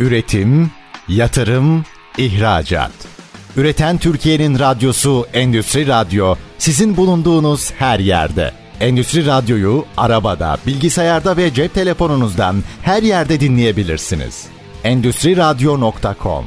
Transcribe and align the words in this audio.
Üretim, 0.00 0.70
yatırım, 1.08 1.84
ihracat. 2.18 2.90
Üreten 3.56 3.98
Türkiye'nin 3.98 4.58
radyosu 4.58 5.26
Endüstri 5.32 5.86
Radyo 5.86 6.34
sizin 6.58 6.96
bulunduğunuz 6.96 7.72
her 7.72 7.98
yerde. 7.98 8.52
Endüstri 8.80 9.26
Radyo'yu 9.26 9.84
arabada, 9.96 10.56
bilgisayarda 10.66 11.36
ve 11.36 11.54
cep 11.54 11.74
telefonunuzdan 11.74 12.56
her 12.82 13.02
yerde 13.02 13.40
dinleyebilirsiniz. 13.40 14.46
Endüstri 14.84 15.36
Radyo.com 15.36 16.44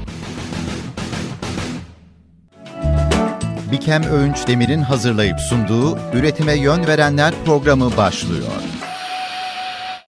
Bikem 3.71 4.04
Öğünç 4.04 4.47
Demir'in 4.47 4.81
hazırlayıp 4.81 5.39
sunduğu 5.39 5.97
Üretime 6.13 6.54
Yön 6.54 6.88
Verenler 6.88 7.33
programı 7.45 7.97
başlıyor. 7.97 8.71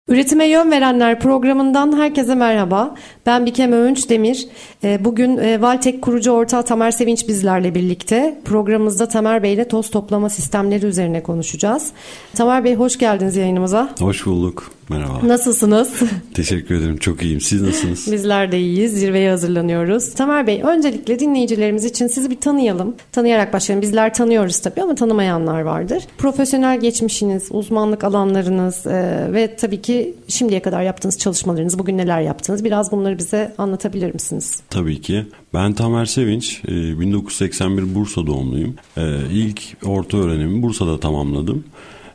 Üretime 0.07 0.45
Yön 0.45 0.71
Verenler 0.71 1.19
programından 1.19 1.97
herkese 1.97 2.35
merhaba. 2.35 2.95
Ben 3.25 3.45
Bikem 3.45 3.73
Öğünç 3.73 4.09
Demir. 4.09 4.47
Ee, 4.83 5.05
bugün 5.05 5.37
e, 5.37 5.61
Valtek 5.61 6.01
kurucu 6.01 6.31
ortağı 6.31 6.65
Tamer 6.65 6.91
Sevinç 6.91 7.27
bizlerle 7.27 7.75
birlikte. 7.75 8.37
Programımızda 8.45 9.07
Tamer 9.07 9.43
Bey 9.43 9.53
ile 9.53 9.67
toz 9.67 9.91
toplama 9.91 10.29
sistemleri 10.29 10.85
üzerine 10.85 11.23
konuşacağız. 11.23 11.91
Tamer 12.33 12.63
Bey 12.63 12.75
hoş 12.75 12.97
geldiniz 12.97 13.35
yayınımıza. 13.35 13.89
Hoş 13.99 14.25
bulduk. 14.25 14.71
Merhaba. 14.89 15.27
Nasılsınız? 15.27 15.93
Teşekkür 16.33 16.75
ederim. 16.75 16.97
Çok 16.97 17.23
iyiyim. 17.23 17.41
Siz 17.41 17.61
nasılsınız? 17.61 18.07
Bizler 18.11 18.51
de 18.51 18.59
iyiyiz. 18.59 18.93
Zirveye 18.93 19.29
hazırlanıyoruz. 19.29 20.13
Tamer 20.13 20.47
Bey 20.47 20.61
öncelikle 20.63 21.19
dinleyicilerimiz 21.19 21.85
için 21.85 22.07
sizi 22.07 22.29
bir 22.29 22.39
tanıyalım. 22.39 22.95
Tanıyarak 23.11 23.53
başlayalım. 23.53 23.81
Bizler 23.81 24.13
tanıyoruz 24.13 24.59
tabii 24.59 24.81
ama 24.81 24.95
tanımayanlar 24.95 25.61
vardır. 25.61 26.03
Profesyonel 26.17 26.79
geçmişiniz, 26.79 27.47
uzmanlık 27.51 28.03
alanlarınız 28.03 28.87
e, 28.87 29.27
ve 29.33 29.55
tabii 29.55 29.81
ki 29.81 30.15
şimdiye 30.27 30.59
kadar 30.59 30.81
yaptığınız 30.81 31.17
çalışmalarınız, 31.19 31.79
bugün 31.79 31.97
neler 31.97 32.21
yaptınız 32.21 32.63
biraz 32.63 32.91
bunları 32.91 33.12
bize 33.17 33.55
anlatabilir 33.57 34.13
misiniz? 34.13 34.61
Tabii 34.69 35.01
ki. 35.01 35.25
Ben 35.53 35.73
Tamer 35.73 36.05
Sevinç, 36.05 36.63
1981 36.67 37.81
e, 37.81 37.95
Bursa 37.95 38.27
doğumluyum. 38.27 38.75
E, 38.97 39.19
ilk 39.31 39.61
orta 39.85 40.17
öğrenimi 40.17 40.61
Bursa'da 40.61 40.99
tamamladım. 40.99 41.63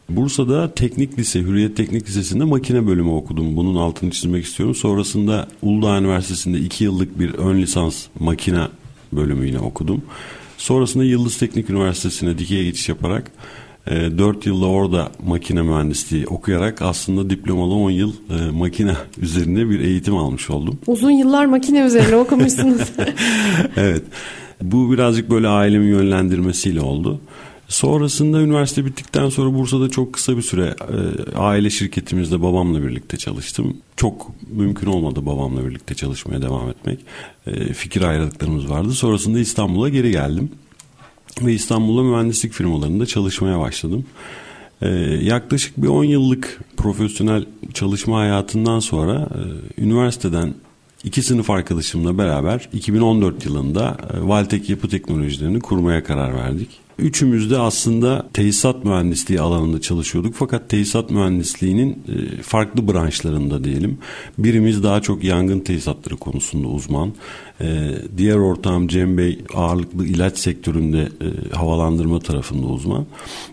Bursa'da 0.09 0.75
teknik 0.75 1.19
lise, 1.19 1.41
Hürriyet 1.41 1.77
Teknik 1.77 2.09
Lisesi'nde 2.09 2.45
makine 2.45 2.87
bölümü 2.87 3.11
okudum. 3.11 3.57
Bunun 3.57 3.75
altını 3.75 4.11
çizmek 4.11 4.45
istiyorum. 4.45 4.75
Sonrasında 4.75 5.49
Uludağ 5.63 5.99
Üniversitesi'nde 5.99 6.59
iki 6.59 6.85
yıllık 6.85 7.19
bir 7.19 7.35
ön 7.35 7.63
lisans 7.63 8.07
makine 8.21 8.69
bölümüyle 9.13 9.59
okudum. 9.59 10.03
Sonrasında 10.59 11.05
Yıldız 11.05 11.39
Teknik 11.39 11.71
Üniversitesi'ne 11.71 12.39
dikey 12.39 12.65
geçiş 12.65 12.89
yaparak 12.89 13.33
4 13.91 14.47
e, 14.47 14.51
yılda 14.51 14.67
orada 14.67 15.13
makine 15.27 15.63
mühendisliği 15.63 16.27
okuyarak 16.27 16.83
aslında 16.83 17.31
diplomalı 17.31 17.75
10 17.75 17.91
yıl 17.91 18.13
e, 18.31 18.51
makine 18.51 18.95
üzerine 19.19 19.71
bir 19.71 19.81
eğitim 19.81 20.17
almış 20.17 20.51
oldum. 20.51 20.79
Uzun 20.87 21.11
yıllar 21.11 21.47
makine 21.47 21.81
üzerine 21.81 22.17
okumuşsunuz. 22.27 22.83
evet. 23.77 24.03
Bu 24.63 24.93
birazcık 24.93 25.31
böyle 25.31 25.49
ailemin 25.49 25.89
yönlendirmesiyle 25.89 26.81
oldu. 26.81 27.21
Sonrasında 27.69 28.41
üniversite 28.41 28.85
bittikten 28.85 29.29
sonra 29.29 29.55
Bursa'da 29.55 29.89
çok 29.89 30.13
kısa 30.13 30.37
bir 30.37 30.43
süre 30.43 30.75
e, 30.81 31.37
aile 31.37 31.71
şirketimizde 31.71 32.43
babamla 32.43 32.83
birlikte 32.83 33.17
çalıştım. 33.17 33.77
Çok 33.97 34.33
mümkün 34.51 34.87
olmadı 34.87 35.27
babamla 35.27 35.67
birlikte 35.67 35.95
çalışmaya 35.95 36.43
devam 36.43 36.69
etmek. 36.71 36.99
E, 37.47 37.73
fikir 37.73 38.03
ayrılıklarımız 38.03 38.71
vardı. 38.71 38.93
Sonrasında 38.93 39.39
İstanbul'a 39.39 39.89
geri 39.89 40.11
geldim. 40.11 40.51
Ve 41.43 41.53
İstanbul'da 41.53 42.03
mühendislik 42.03 42.53
firmalarında 42.53 43.07
çalışmaya 43.07 43.61
başladım. 43.61 44.05
E, 44.83 44.89
yaklaşık 45.23 45.83
bir 45.83 45.89
10 45.89 46.05
yıllık 46.05 46.61
profesyonel 46.77 47.45
çalışma 47.75 48.19
hayatından 48.19 48.81
sonra 48.81 49.29
e, 49.35 49.83
üniversiteden 49.83 50.55
iki 51.05 51.23
sınıf 51.23 51.51
arkadaşımla 51.51 52.19
beraber 52.19 52.69
2014 52.73 53.45
yılında 53.45 53.97
e, 54.15 54.29
Valtek 54.29 54.71
Yapı 54.71 54.89
Teknolojilerini 54.89 55.61
kurmaya 55.61 56.05
karar 56.05 56.35
verdik. 56.35 56.88
Üçümüz 56.99 57.51
de 57.51 57.59
aslında 57.59 58.29
tesisat 58.33 58.85
mühendisliği 58.85 59.41
alanında 59.41 59.81
çalışıyorduk. 59.81 60.35
Fakat 60.35 60.69
tesisat 60.69 61.11
mühendisliğinin 61.11 61.91
e, 61.91 62.43
farklı 62.43 62.93
branşlarında 62.93 63.65
diyelim. 63.65 63.99
Birimiz 64.39 64.83
daha 64.83 65.03
çok 65.03 65.25
yangın 65.25 65.61
tesisatları 65.61 66.17
konusunda 66.17 66.69
uzman. 66.69 67.13
E, 67.61 67.95
diğer 68.17 68.37
ortağım 68.37 68.89
Cem 68.89 69.19
Bey 69.19 69.39
ağırlıklı 69.55 70.07
ilaç 70.07 70.39
sektöründe 70.39 71.01
e, 71.01 71.57
havalandırma 71.57 72.19
tarafında 72.19 72.67
uzman. 72.67 73.07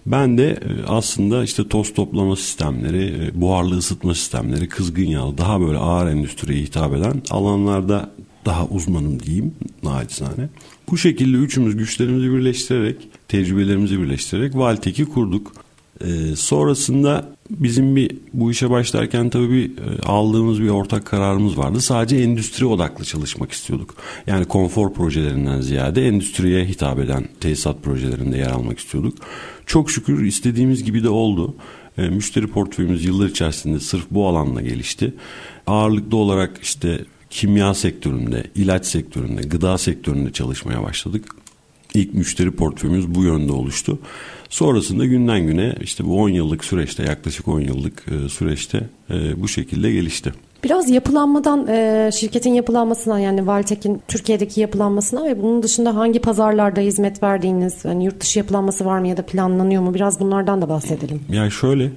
Ben 0.05 0.37
de 0.37 0.59
aslında 0.87 1.43
işte 1.43 1.67
toz 1.67 1.93
toplama 1.93 2.35
sistemleri, 2.35 3.31
buharlı 3.33 3.77
ısıtma 3.77 4.15
sistemleri, 4.15 4.69
kızgın 4.69 5.05
yağ 5.05 5.37
daha 5.37 5.61
böyle 5.61 5.77
ağır 5.77 6.07
endüstriye 6.07 6.61
hitap 6.61 6.93
eden 6.93 7.21
alanlarda 7.29 8.09
daha 8.45 8.67
uzmanım 8.67 9.19
diyeyim 9.19 9.55
naçizane. 9.83 10.49
Bu 10.91 10.97
şekilde 10.97 11.37
üçümüz 11.37 11.77
güçlerimizi 11.77 12.31
birleştirerek, 12.31 12.97
tecrübelerimizi 13.27 14.01
birleştirerek 14.01 14.55
Valtek'i 14.55 15.05
kurduk. 15.05 15.51
Ee, 16.01 16.35
sonrasında 16.35 17.29
bizim 17.49 17.95
bir 17.95 18.11
bu 18.33 18.51
işe 18.51 18.69
başlarken 18.69 19.29
tabii 19.29 19.49
bir 19.51 19.77
e, 19.77 20.01
aldığımız 20.01 20.61
bir 20.61 20.69
ortak 20.69 21.05
kararımız 21.05 21.57
vardı. 21.57 21.81
Sadece 21.81 22.15
endüstri 22.15 22.65
odaklı 22.65 23.05
çalışmak 23.05 23.51
istiyorduk. 23.51 23.95
Yani 24.27 24.45
konfor 24.45 24.93
projelerinden 24.93 25.61
ziyade 25.61 26.07
endüstriye 26.07 26.65
hitap 26.65 26.99
eden 26.99 27.27
tesisat 27.39 27.83
projelerinde 27.83 28.37
yer 28.37 28.49
almak 28.49 28.79
istiyorduk. 28.79 29.17
Çok 29.65 29.91
şükür 29.91 30.25
istediğimiz 30.25 30.83
gibi 30.83 31.03
de 31.03 31.09
oldu. 31.09 31.55
E, 31.97 32.09
müşteri 32.09 32.47
portföyümüz 32.47 33.05
yıllar 33.05 33.29
içerisinde 33.29 33.79
sırf 33.79 34.05
bu 34.11 34.27
alanla 34.27 34.61
gelişti. 34.61 35.13
Ağırlıklı 35.67 36.17
olarak 36.17 36.59
işte 36.61 37.05
kimya 37.29 37.73
sektöründe, 37.73 38.43
ilaç 38.55 38.85
sektöründe, 38.85 39.41
gıda 39.41 39.77
sektöründe 39.77 40.31
çalışmaya 40.31 40.83
başladık. 40.83 41.25
İlk 41.93 42.13
müşteri 42.13 42.51
portföyümüz 42.51 43.15
bu 43.15 43.23
yönde 43.23 43.51
oluştu. 43.51 43.99
Sonrasında 44.49 45.05
günden 45.05 45.47
güne 45.47 45.75
işte 45.81 46.05
bu 46.05 46.21
10 46.21 46.29
yıllık 46.29 46.65
süreçte 46.65 47.03
yaklaşık 47.03 47.47
10 47.47 47.59
yıllık 47.59 48.05
e, 48.07 48.29
süreçte 48.29 48.89
e, 49.09 49.41
bu 49.41 49.47
şekilde 49.47 49.91
gelişti. 49.91 50.33
Biraz 50.63 50.89
yapılanmadan, 50.89 51.67
e, 51.67 52.09
şirketin 52.13 52.53
yapılanmasına 52.53 53.19
yani 53.19 53.47
Valtek'in 53.47 54.01
Türkiye'deki 54.07 54.61
yapılanmasına 54.61 55.25
ve 55.25 55.41
bunun 55.41 55.63
dışında 55.63 55.95
hangi 55.95 56.19
pazarlarda 56.19 56.81
hizmet 56.81 57.23
verdiğiniz, 57.23 57.85
yani 57.85 58.05
yurt 58.05 58.21
dışı 58.21 58.39
yapılanması 58.39 58.85
var 58.85 58.99
mı 58.99 59.07
ya 59.07 59.17
da 59.17 59.25
planlanıyor 59.25 59.81
mu? 59.81 59.93
Biraz 59.93 60.19
bunlardan 60.19 60.61
da 60.61 60.69
bahsedelim. 60.69 61.21
Yani 61.29 61.51
şöyle, 61.51 61.91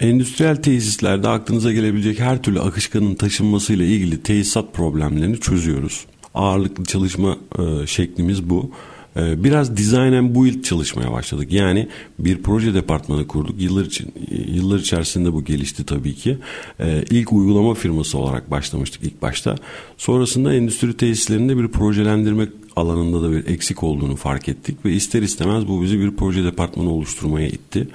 Endüstriyel 0.00 0.56
tesislerde 0.56 1.28
aklınıza 1.28 1.72
gelebilecek 1.72 2.20
her 2.20 2.42
türlü 2.42 2.60
akışkanın 2.60 3.14
taşınmasıyla 3.14 3.84
ilgili 3.84 4.22
tesisat 4.22 4.74
problemlerini 4.74 5.40
çözüyoruz. 5.40 6.06
Ağırlıklı 6.34 6.84
çalışma 6.84 7.38
e, 7.58 7.86
şeklimiz 7.86 8.50
bu. 8.50 8.70
E, 9.16 9.44
biraz 9.44 9.76
design 9.76 10.12
and 10.12 10.34
build 10.34 10.62
çalışmaya 10.62 11.12
başladık. 11.12 11.52
Yani 11.52 11.88
bir 12.18 12.42
proje 12.42 12.74
departmanı 12.74 13.26
kurduk. 13.26 13.62
Yıllar 13.62 13.84
için 13.84 14.12
yıllar 14.46 14.78
içerisinde 14.78 15.32
bu 15.32 15.44
gelişti 15.44 15.86
tabii 15.86 16.14
ki. 16.14 16.38
E, 16.80 17.04
ilk 17.10 17.32
uygulama 17.32 17.74
firması 17.74 18.18
olarak 18.18 18.50
başlamıştık 18.50 19.02
ilk 19.02 19.22
başta. 19.22 19.54
Sonrasında 19.96 20.54
endüstri 20.54 20.96
tesislerinde 20.96 21.58
bir 21.58 21.68
projelendirme 21.68 22.48
alanında 22.76 23.22
da 23.22 23.32
bir 23.32 23.46
eksik 23.46 23.82
olduğunu 23.82 24.16
fark 24.16 24.48
ettik 24.48 24.84
ve 24.84 24.92
ister 24.92 25.22
istemez 25.22 25.68
bu 25.68 25.82
bizi 25.82 26.00
bir 26.00 26.10
proje 26.10 26.44
departmanı 26.44 26.90
oluşturmaya 26.90 27.48
itti. 27.48 27.88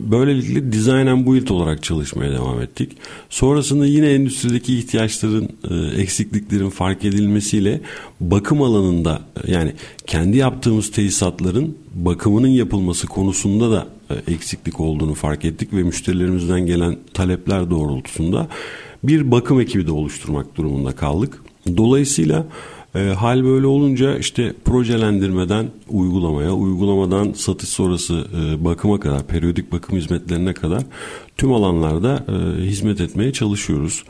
Böylelikle 0.00 0.72
design 0.72 1.06
and 1.06 1.26
build 1.26 1.48
olarak 1.48 1.82
çalışmaya 1.82 2.32
devam 2.32 2.60
ettik. 2.60 2.92
Sonrasında 3.30 3.86
yine 3.86 4.12
endüstrideki 4.12 4.78
ihtiyaçların, 4.78 5.48
e, 5.70 6.00
eksikliklerin 6.00 6.70
fark 6.70 7.04
edilmesiyle 7.04 7.80
bakım 8.20 8.62
alanında 8.62 9.22
yani 9.46 9.72
kendi 10.06 10.36
yaptığımız 10.36 10.90
tesisatların 10.90 11.76
bakımının 11.94 12.48
yapılması 12.48 13.06
konusunda 13.06 13.70
da 13.70 13.86
e, 14.10 14.32
eksiklik 14.32 14.80
olduğunu 14.80 15.14
fark 15.14 15.44
ettik 15.44 15.72
ve 15.72 15.82
müşterilerimizden 15.82 16.66
gelen 16.66 16.96
talepler 17.14 17.70
doğrultusunda 17.70 18.48
bir 19.04 19.30
bakım 19.30 19.60
ekibi 19.60 19.86
de 19.86 19.92
oluşturmak 19.92 20.56
durumunda 20.56 20.92
kaldık. 20.92 21.42
Dolayısıyla 21.76 22.46
e, 22.94 22.98
hal 22.98 23.44
böyle 23.44 23.66
olunca 23.66 24.18
işte 24.18 24.54
projelendirmeden 24.64 25.66
uygulamaya, 25.88 26.52
uygulamadan 26.52 27.32
satış 27.32 27.68
sonrası 27.68 28.26
e, 28.34 28.64
bakıma 28.64 29.00
kadar, 29.00 29.26
periyodik 29.26 29.72
bakım 29.72 29.98
hizmetlerine 29.98 30.54
kadar 30.54 30.82
tüm 31.36 31.52
alanlarda 31.52 32.24
e, 32.28 32.62
hizmet 32.62 33.00
etmeye 33.00 33.32
çalışıyoruz. 33.32 34.04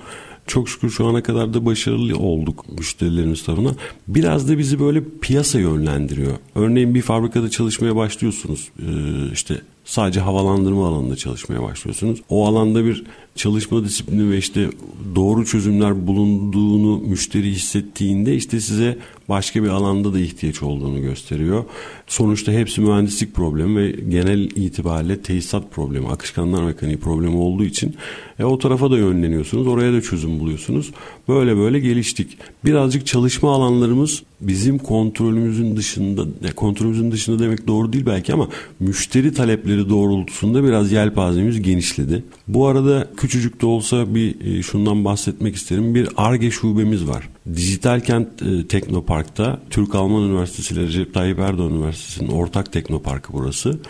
Çok 0.46 0.68
şükür 0.68 0.90
şu 0.90 1.06
ana 1.06 1.22
kadar 1.22 1.54
da 1.54 1.66
başarılı 1.66 2.18
olduk 2.18 2.78
müşterilerimiz 2.78 3.44
tarafından. 3.44 3.76
Biraz 4.08 4.48
da 4.48 4.58
bizi 4.58 4.80
böyle 4.80 5.02
piyasa 5.20 5.58
yönlendiriyor. 5.58 6.32
Örneğin 6.54 6.94
bir 6.94 7.02
fabrikada 7.02 7.50
çalışmaya 7.50 7.96
başlıyorsunuz. 7.96 8.68
Ee, 8.78 9.32
işte 9.32 9.60
Sadece 9.84 10.20
havalandırma 10.20 10.88
alanında 10.88 11.16
çalışmaya 11.16 11.62
başlıyorsunuz. 11.62 12.22
O 12.28 12.46
alanda 12.46 12.84
bir 12.84 13.04
çalışma 13.34 13.84
disiplini 13.84 14.30
ve 14.30 14.38
işte 14.38 14.68
doğru 15.14 15.46
çözümler 15.46 16.06
bulunduğunu 16.06 16.98
müşteri 16.98 17.50
hissettiğinde 17.50 18.36
işte 18.36 18.60
size 18.60 18.98
başka 19.28 19.62
bir 19.62 19.68
alanda 19.68 20.14
da 20.14 20.20
ihtiyaç 20.20 20.62
olduğunu 20.62 21.00
gösteriyor. 21.00 21.64
Sonuçta 22.06 22.52
hepsi 22.52 22.80
mühendislik 22.80 23.34
problemi 23.34 23.76
ve 23.76 23.90
genel 23.90 24.44
itibariyle 24.44 25.22
tesisat 25.22 25.72
problemi, 25.72 26.08
akışkanlar 26.08 26.62
mekaniği 26.62 26.98
problemi 26.98 27.36
olduğu 27.36 27.64
için 27.64 27.96
e, 28.38 28.44
o 28.44 28.58
tarafa 28.58 28.90
da 28.90 28.98
yönleniyorsunuz. 28.98 29.66
Oraya 29.66 29.92
da 29.92 30.00
çözüm 30.00 30.40
buluyorsunuz. 30.40 30.90
Böyle 31.28 31.56
böyle 31.56 31.80
geliştik. 31.80 32.38
Birazcık 32.64 33.06
çalışma 33.06 33.54
alanlarımız 33.54 34.22
bizim 34.40 34.78
kontrolümüzün 34.78 35.76
dışında, 35.76 36.20
yani 36.42 36.54
kontrolümüzün 36.54 37.12
dışında 37.12 37.38
demek 37.38 37.66
doğru 37.66 37.92
değil 37.92 38.06
belki 38.06 38.32
ama 38.32 38.48
müşteri 38.80 39.34
talepleri 39.34 39.88
doğrultusunda 39.88 40.64
biraz 40.64 40.92
yelpazemiz 40.92 41.62
genişledi. 41.62 42.24
Bu 42.48 42.66
arada 42.66 43.08
küçücük 43.16 43.60
de 43.62 43.66
olsa 43.66 44.14
bir 44.14 44.40
e, 44.40 44.62
şundan 44.62 45.04
bahsetmek 45.04 45.54
isterim. 45.54 45.94
Bir 45.94 46.08
ARGE 46.16 46.50
şubemiz 46.50 47.08
var. 47.08 47.28
Dijital 47.54 48.00
Kent 48.00 48.42
e, 48.42 48.66
Teknopark'ta 48.66 49.60
Türk 49.70 49.94
Alman 49.94 50.22
Üniversitesi 50.22 50.74
ile 50.74 50.82
Recep 50.82 51.14
Tayyip 51.14 51.38
Erdoğan 51.38 51.72
Üniversitesi'nin 51.72 52.28
ortak 52.28 52.72
teknoparkı 52.72 53.32
burası. 53.32 53.80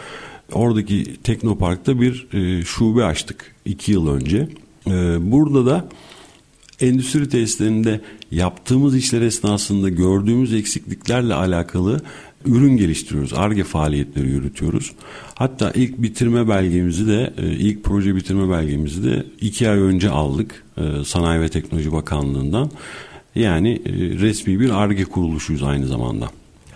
Oradaki 0.52 1.16
teknoparkta 1.22 2.00
bir 2.00 2.26
e, 2.32 2.64
şube 2.64 3.04
açtık 3.04 3.54
iki 3.64 3.92
yıl 3.92 4.08
önce. 4.08 4.48
E, 4.86 4.92
burada 5.32 5.66
da 5.66 5.88
endüstri 6.80 7.28
tesislerinde 7.28 8.00
yaptığımız 8.30 8.96
işler 8.96 9.22
esnasında 9.22 9.88
gördüğümüz 9.88 10.54
eksikliklerle 10.54 11.34
alakalı 11.34 12.00
ürün 12.44 12.76
geliştiriyoruz. 12.76 13.32
ARGE 13.32 13.64
faaliyetleri 13.64 14.28
yürütüyoruz. 14.28 14.92
Hatta 15.34 15.72
ilk 15.74 16.02
bitirme 16.02 16.48
belgemizi 16.48 17.06
de 17.06 17.34
e, 17.38 17.50
ilk 17.50 17.84
proje 17.84 18.16
bitirme 18.16 18.50
belgemizi 18.50 19.04
de 19.04 19.26
iki 19.40 19.70
ay 19.70 19.78
önce 19.78 20.10
aldık 20.10 20.64
e, 20.76 21.04
Sanayi 21.04 21.40
ve 21.40 21.48
Teknoloji 21.48 21.92
Bakanlığı'ndan. 21.92 22.70
Yani 23.34 23.82
e, 23.86 23.92
resmi 24.18 24.60
bir 24.60 24.70
ARGE 24.70 25.04
kuruluşuyuz 25.04 25.62
aynı 25.62 25.86
zamanda. 25.86 26.28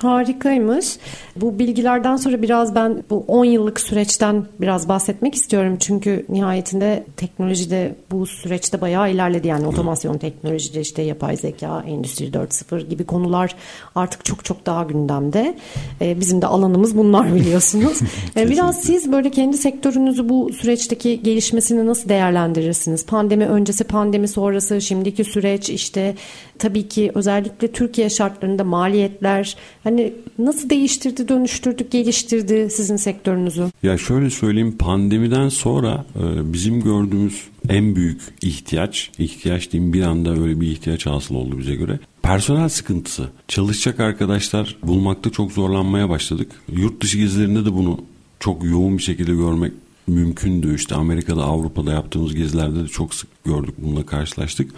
Harikaymış. 0.05 0.97
Bu 1.37 1.59
bilgilerden 1.59 2.17
sonra 2.17 2.43
biraz 2.43 2.75
ben 2.75 3.05
bu 3.11 3.25
10 3.29 3.45
yıllık 3.45 3.81
süreçten 3.81 4.47
biraz 4.61 4.89
bahsetmek 4.89 5.35
istiyorum. 5.35 5.77
Çünkü 5.81 6.27
nihayetinde 6.29 7.05
teknolojide 7.17 7.95
bu 8.11 8.27
süreçte 8.27 8.81
bayağı 8.81 9.11
ilerledi. 9.11 9.49
Yani 9.49 9.67
otomasyon 9.67 10.19
teknolojide 10.19 10.81
işte 10.81 11.03
yapay 11.03 11.37
zeka, 11.37 11.85
endüstri 11.87 12.27
4.0 12.27 12.89
gibi 12.89 13.05
konular 13.05 13.55
artık 13.95 14.25
çok 14.25 14.45
çok 14.45 14.67
daha 14.67 14.83
gündemde. 14.83 15.57
Ee, 16.01 16.21
bizim 16.21 16.43
de 16.43 16.47
alanımız 16.47 16.97
bunlar 16.97 17.35
biliyorsunuz. 17.35 18.01
ee, 18.37 18.51
biraz 18.51 18.81
siz 18.81 19.13
böyle 19.13 19.31
kendi 19.31 19.59
sektörünüzü 19.59 20.29
bu 20.29 20.53
süreçteki 20.53 21.23
gelişmesini 21.23 21.87
nasıl 21.87 22.09
değerlendirirsiniz? 22.09 23.07
Pandemi 23.07 23.47
öncesi, 23.47 23.85
pandemi 23.85 24.29
sonrası, 24.29 24.81
şimdiki 24.81 25.25
süreç 25.25 25.71
işte 25.71 26.15
tabii 26.59 26.89
ki 26.89 27.13
özellikle 27.15 27.73
Türkiye 27.73 28.11
şartlarında 28.11 28.65
maliyetler 28.65 29.57
hani 29.85 29.94
nasıl 30.39 30.71
değiştirdi, 30.71 31.29
dönüştürdü, 31.29 31.87
geliştirdi 31.91 32.69
sizin 32.71 32.97
sektörünüzü? 32.97 33.65
Ya 33.83 33.99
şöyle 33.99 34.31
söyleyeyim 34.31 34.77
pandemiden 34.79 35.49
sonra 35.49 36.05
e, 36.17 36.53
bizim 36.53 36.81
gördüğümüz 36.81 37.43
en 37.69 37.97
büyük 37.97 38.21
ihtiyaç, 38.43 39.11
ihtiyaç 39.19 39.73
diyeyim 39.73 39.93
bir 39.93 40.03
anda 40.03 40.31
öyle 40.31 40.61
bir 40.61 40.67
ihtiyaç 40.67 41.07
hasıl 41.07 41.35
oldu 41.35 41.59
bize 41.59 41.75
göre. 41.75 41.99
Personel 42.23 42.69
sıkıntısı. 42.69 43.29
Çalışacak 43.49 44.01
arkadaşlar 44.01 44.77
bulmakta 44.83 45.31
çok 45.31 45.53
zorlanmaya 45.53 46.09
başladık. 46.09 46.53
Yurt 46.73 47.03
dışı 47.03 47.19
gezilerinde 47.19 47.65
de 47.65 47.73
bunu 47.73 48.01
çok 48.41 48.65
yoğun 48.65 48.99
bir 48.99 49.03
şekilde 49.03 49.35
görmek 49.35 49.73
mümkündü. 50.07 50.75
İşte 50.75 50.95
Amerika'da, 50.95 51.43
Avrupa'da 51.43 51.93
yaptığımız 51.93 52.35
gezilerde 52.35 52.85
de 52.85 52.89
çok 52.89 53.15
sık 53.15 53.45
gördük, 53.45 53.75
bununla 53.79 54.07
karşılaştık. 54.07 54.71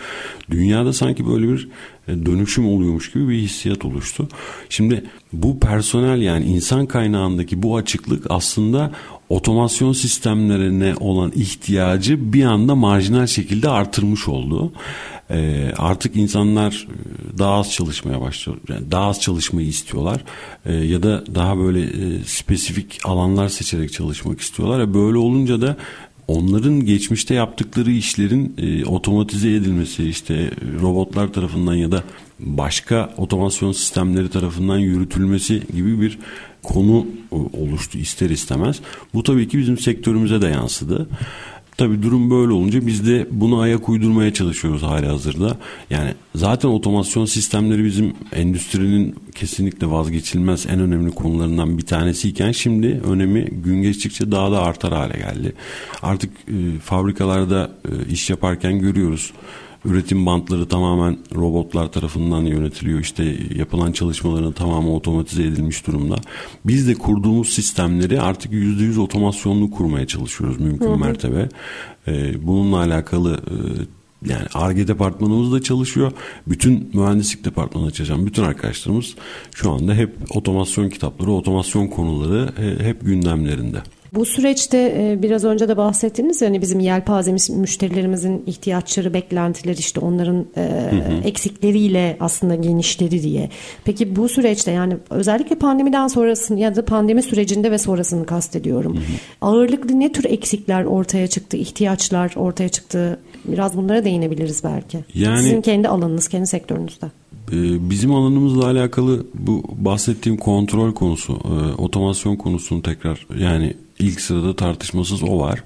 Dünyada 0.50 0.92
sanki 0.92 1.26
böyle 1.26 1.48
bir 1.48 1.68
e, 2.08 2.26
dönüşüm 2.26 2.68
oluyormuş 2.68 3.12
gibi 3.12 3.28
bir 3.28 3.38
hissiyat 3.38 3.84
oluştu. 3.84 4.28
Şimdi 4.68 5.04
bu 5.32 5.60
personel 5.60 6.22
yani 6.22 6.44
insan 6.44 6.86
kaynağındaki 6.86 7.62
bu 7.62 7.76
açıklık 7.76 8.26
aslında 8.30 8.92
otomasyon 9.28 9.92
sistemlerine 9.92 10.94
olan 11.00 11.32
ihtiyacı 11.34 12.32
bir 12.32 12.44
anda 12.44 12.74
marjinal 12.74 13.26
şekilde 13.26 13.68
artırmış 13.68 14.28
oldu. 14.28 14.72
E, 15.30 15.72
artık 15.78 16.16
insanlar 16.16 16.88
e, 16.90 17.38
daha 17.38 17.54
az 17.54 17.72
çalışmaya 17.72 18.20
başlıyor. 18.20 18.58
Yani 18.68 18.90
daha 18.90 19.06
az 19.06 19.20
çalışmayı 19.20 19.66
istiyorlar. 19.68 20.24
E, 20.66 20.74
ya 20.74 21.02
da 21.02 21.34
daha 21.34 21.58
böyle 21.58 21.80
e, 21.80 22.24
spesifik 22.24 23.00
alanlar 23.04 23.48
seçerek 23.48 23.92
çalışmak 23.92 24.40
istiyorlar. 24.40 24.80
E, 24.80 24.94
böyle 24.94 25.18
olunca 25.18 25.60
da 25.60 25.76
onların 26.28 26.84
geçmişte 26.84 27.34
yaptıkları 27.34 27.90
işlerin 27.90 28.54
e, 28.58 28.84
otomatize 28.84 29.50
edilmesi 29.50 30.08
işte 30.08 30.50
robotlar 30.80 31.32
tarafından 31.32 31.74
ya 31.74 31.92
da 31.92 32.04
başka 32.40 33.14
otomasyon 33.16 33.72
sistemleri 33.72 34.28
tarafından 34.28 34.78
yürütülmesi 34.78 35.62
gibi 35.76 36.00
bir 36.00 36.18
konu 36.62 37.06
e, 37.32 37.34
oluştu 37.34 37.98
ister 37.98 38.30
istemez. 38.30 38.80
Bu 39.14 39.22
tabii 39.22 39.48
ki 39.48 39.58
bizim 39.58 39.78
sektörümüze 39.78 40.42
de 40.42 40.46
yansıdı. 40.46 41.08
Tabii 41.76 42.02
durum 42.02 42.30
böyle 42.30 42.52
olunca 42.52 42.86
biz 42.86 43.06
de 43.06 43.26
bunu 43.30 43.60
ayak 43.60 43.88
uydurmaya 43.88 44.34
çalışıyoruz 44.34 44.82
hali 44.82 45.06
hazırda. 45.06 45.56
Yani 45.90 46.14
zaten 46.34 46.68
otomasyon 46.68 47.24
sistemleri 47.24 47.84
bizim 47.84 48.14
endüstrinin 48.32 49.14
kesinlikle 49.34 49.90
vazgeçilmez 49.90 50.66
en 50.66 50.80
önemli 50.80 51.10
konularından 51.10 51.78
bir 51.78 51.86
tanesiyken 51.86 52.52
şimdi 52.52 53.00
önemi 53.10 53.44
gün 53.44 53.82
geçtikçe 53.82 54.32
daha 54.32 54.52
da 54.52 54.62
artar 54.62 54.92
hale 54.92 55.18
geldi. 55.18 55.52
Artık 56.02 56.30
e, 56.48 56.78
fabrikalarda 56.78 57.70
e, 57.84 58.12
iş 58.12 58.30
yaparken 58.30 58.78
görüyoruz 58.78 59.32
üretim 59.84 60.26
bantları 60.26 60.68
tamamen 60.68 61.18
robotlar 61.34 61.92
tarafından 61.92 62.42
yönetiliyor. 62.42 63.00
İşte 63.00 63.36
yapılan 63.54 63.92
çalışmaların 63.92 64.52
tamamı 64.52 64.94
otomatize 64.94 65.42
edilmiş 65.42 65.86
durumda. 65.86 66.16
Biz 66.64 66.88
de 66.88 66.94
kurduğumuz 66.94 67.48
sistemleri 67.48 68.20
artık 68.20 68.52
%100 68.52 69.00
otomasyonlu 69.00 69.70
kurmaya 69.70 70.06
çalışıyoruz 70.06 70.60
mümkün 70.60 70.86
hı 70.86 70.92
hı. 70.92 70.98
mertebe. 70.98 71.48
Ee, 72.08 72.46
bununla 72.46 72.76
alakalı 72.76 73.34
e, 73.34 73.54
yani 74.24 74.46
ARGE 74.54 74.88
departmanımız 74.88 75.52
da 75.52 75.62
çalışıyor. 75.62 76.12
Bütün 76.46 76.90
mühendislik 76.94 77.44
departmanı 77.44 77.90
çalışan 77.90 78.26
bütün 78.26 78.42
arkadaşlarımız 78.42 79.14
şu 79.54 79.72
anda 79.72 79.94
hep 79.94 80.10
otomasyon 80.30 80.88
kitapları, 80.88 81.30
otomasyon 81.30 81.86
konuları 81.86 82.52
e, 82.58 82.84
hep 82.84 83.06
gündemlerinde. 83.06 83.82
Bu 84.14 84.24
süreçte 84.24 84.78
e, 84.78 85.22
biraz 85.22 85.44
önce 85.44 85.68
de 85.68 85.76
bahsettiniz 85.76 86.42
yani 86.42 86.62
bizim 86.62 86.80
yelpazemiz 86.80 87.50
müşterilerimizin 87.50 88.42
ihtiyaçları, 88.46 89.14
beklentileri 89.14 89.78
işte 89.78 90.00
onların 90.00 90.46
e, 90.56 90.60
hı 90.90 90.96
hı. 90.96 91.20
eksikleriyle 91.24 92.16
aslında 92.20 92.54
genişledi 92.54 93.22
diye. 93.22 93.50
Peki 93.84 94.16
bu 94.16 94.28
süreçte 94.28 94.70
yani 94.70 94.96
özellikle 95.10 95.56
pandemiden 95.56 96.08
sonrasını 96.08 96.60
ya 96.60 96.76
da 96.76 96.84
pandemi 96.84 97.22
sürecinde 97.22 97.70
ve 97.70 97.78
sonrasını 97.78 98.26
kastediyorum. 98.26 98.94
Hı 98.94 98.98
hı. 98.98 99.02
Ağırlıklı 99.40 100.00
ne 100.00 100.12
tür 100.12 100.24
eksikler 100.24 100.84
ortaya 100.84 101.26
çıktı, 101.26 101.56
ihtiyaçlar 101.56 102.32
ortaya 102.36 102.68
çıktı? 102.68 103.18
Biraz 103.44 103.76
bunlara 103.76 104.04
değinebiliriz 104.04 104.64
belki. 104.64 104.98
Yani, 105.14 105.42
Sizin 105.42 105.60
kendi 105.60 105.88
alanınız, 105.88 106.28
kendi 106.28 106.46
sektörünüzde. 106.46 107.06
E, 107.52 107.90
bizim 107.90 108.14
alanımızla 108.14 108.66
alakalı 108.66 109.26
bu 109.34 109.62
bahsettiğim 109.78 110.38
kontrol 110.38 110.92
konusu, 110.92 111.40
otomasyon 111.78 112.36
konusunu 112.36 112.82
tekrar 112.82 113.26
yani 113.38 113.74
ilk 113.98 114.20
sırada 114.20 114.56
tartışmasız 114.56 115.22
o 115.22 115.38
var. 115.38 115.64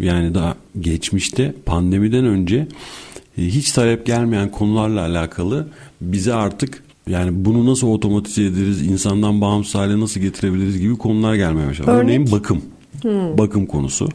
Yani 0.00 0.34
daha 0.34 0.56
geçmişte 0.80 1.54
pandemiden 1.66 2.24
önce 2.24 2.68
e, 3.38 3.42
hiç 3.42 3.72
talep 3.72 4.06
gelmeyen 4.06 4.50
konularla 4.50 5.00
alakalı 5.00 5.68
bize 6.00 6.34
artık 6.34 6.82
yani 7.08 7.44
bunu 7.44 7.66
nasıl 7.66 7.86
otomatize 7.86 8.44
ederiz, 8.44 8.82
insandan 8.82 9.40
bağımsız 9.40 9.74
hale 9.74 10.00
nasıl 10.00 10.20
getirebiliriz 10.20 10.80
gibi 10.80 10.98
konular 10.98 11.34
gelmeye 11.34 11.68
başladı. 11.68 11.90
Örnek? 11.90 12.04
Örneğin 12.04 12.32
bakım. 12.32 12.62
Hmm. 13.02 13.38
Bakım 13.38 13.66
konusu. 13.66 14.08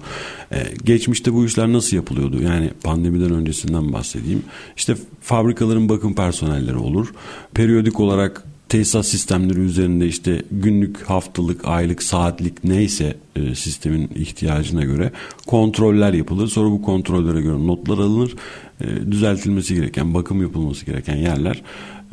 Ee, 0.52 0.58
geçmişte 0.84 1.34
bu 1.34 1.46
işler 1.46 1.74
nasıl 1.74 1.96
yapılıyordu? 1.96 2.42
Yani 2.42 2.70
pandemiden 2.84 3.32
öncesinden 3.32 3.94
bahsedeyim. 3.94 4.44
İşte 4.78 4.96
fabrikaların 5.22 5.90
bakım 5.90 6.16
personelleri 6.16 6.78
olur. 6.78 7.14
Periyodik 7.54 8.00
olarak 8.00 8.44
tesisat 8.72 9.06
sistemleri 9.06 9.60
üzerinde 9.60 10.08
işte 10.08 10.44
günlük, 10.52 11.02
haftalık, 11.02 11.68
aylık, 11.68 12.04
saatlik 12.04 12.64
neyse 12.64 13.18
e, 13.36 13.56
sistemin 13.56 14.10
ihtiyacına 14.16 14.84
göre 14.84 15.12
kontroller 15.48 16.14
yapılır. 16.14 16.48
Sonra 16.48 16.72
bu 16.72 16.82
kontrollere 16.82 17.42
göre 17.42 17.68
notlar 17.68 17.98
alınır. 17.98 18.36
E, 18.82 19.12
düzeltilmesi 19.12 19.76
gereken, 19.76 20.14
bakım 20.14 20.42
yapılması 20.42 20.86
gereken 20.86 21.16
yerler 21.16 21.64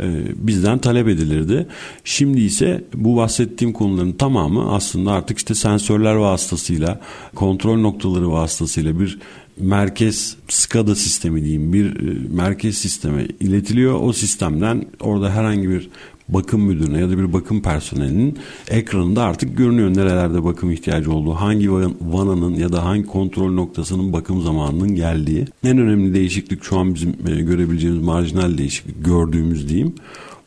e, 0.00 0.06
bizden 0.34 0.78
talep 0.78 1.08
edilirdi. 1.08 1.66
Şimdi 2.04 2.40
ise 2.40 2.84
bu 2.94 3.16
bahsettiğim 3.16 3.72
konuların 3.72 4.12
tamamı 4.12 4.72
aslında 4.72 5.12
artık 5.12 5.38
işte 5.38 5.54
sensörler 5.54 6.14
vasıtasıyla, 6.14 7.00
kontrol 7.34 7.78
noktaları 7.78 8.32
vasıtasıyla 8.32 9.00
bir 9.00 9.18
merkez 9.60 10.36
SCADA 10.48 10.94
sistemi 10.94 11.42
diyeyim 11.42 11.72
bir 11.72 11.86
e, 11.86 12.34
merkez 12.34 12.78
sisteme 12.78 13.26
iletiliyor. 13.40 14.00
O 14.02 14.12
sistemden 14.12 14.86
orada 15.00 15.30
herhangi 15.30 15.70
bir 15.70 15.90
bakım 16.28 16.62
müdürüne 16.62 17.00
ya 17.00 17.10
da 17.10 17.18
bir 17.18 17.32
bakım 17.32 17.62
personelinin 17.62 18.38
ekranında 18.68 19.22
artık 19.22 19.56
görünüyor 19.56 19.96
nerelerde 19.96 20.44
bakım 20.44 20.70
ihtiyacı 20.70 21.12
olduğu, 21.12 21.34
hangi 21.34 21.72
vananın 22.00 22.54
ya 22.54 22.72
da 22.72 22.84
hangi 22.84 23.06
kontrol 23.06 23.52
noktasının 23.52 24.12
bakım 24.12 24.42
zamanının 24.42 24.94
geldiği. 24.94 25.46
En 25.64 25.78
önemli 25.78 26.14
değişiklik 26.14 26.64
şu 26.64 26.78
an 26.78 26.94
bizim 26.94 27.10
e, 27.10 27.40
görebileceğimiz 27.40 28.02
marjinal 28.02 28.58
değişiklik 28.58 29.04
gördüğümüz 29.04 29.68
diyeyim 29.68 29.94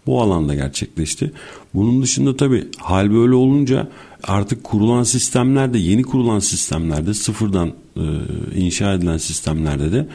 bu 0.05 0.21
alanda 0.21 0.55
gerçekleşti. 0.55 1.31
Bunun 1.73 2.01
dışında 2.01 2.37
tabii 2.37 2.67
hal 2.77 3.11
böyle 3.11 3.35
olunca 3.35 3.87
artık 4.23 4.63
kurulan 4.63 5.03
sistemlerde 5.03 5.77
yeni 5.77 6.03
kurulan 6.03 6.39
sistemlerde 6.39 7.13
sıfırdan 7.13 7.73
e, 7.97 8.03
inşa 8.55 8.93
edilen 8.93 9.17
sistemlerde 9.17 9.91
de 9.91 10.07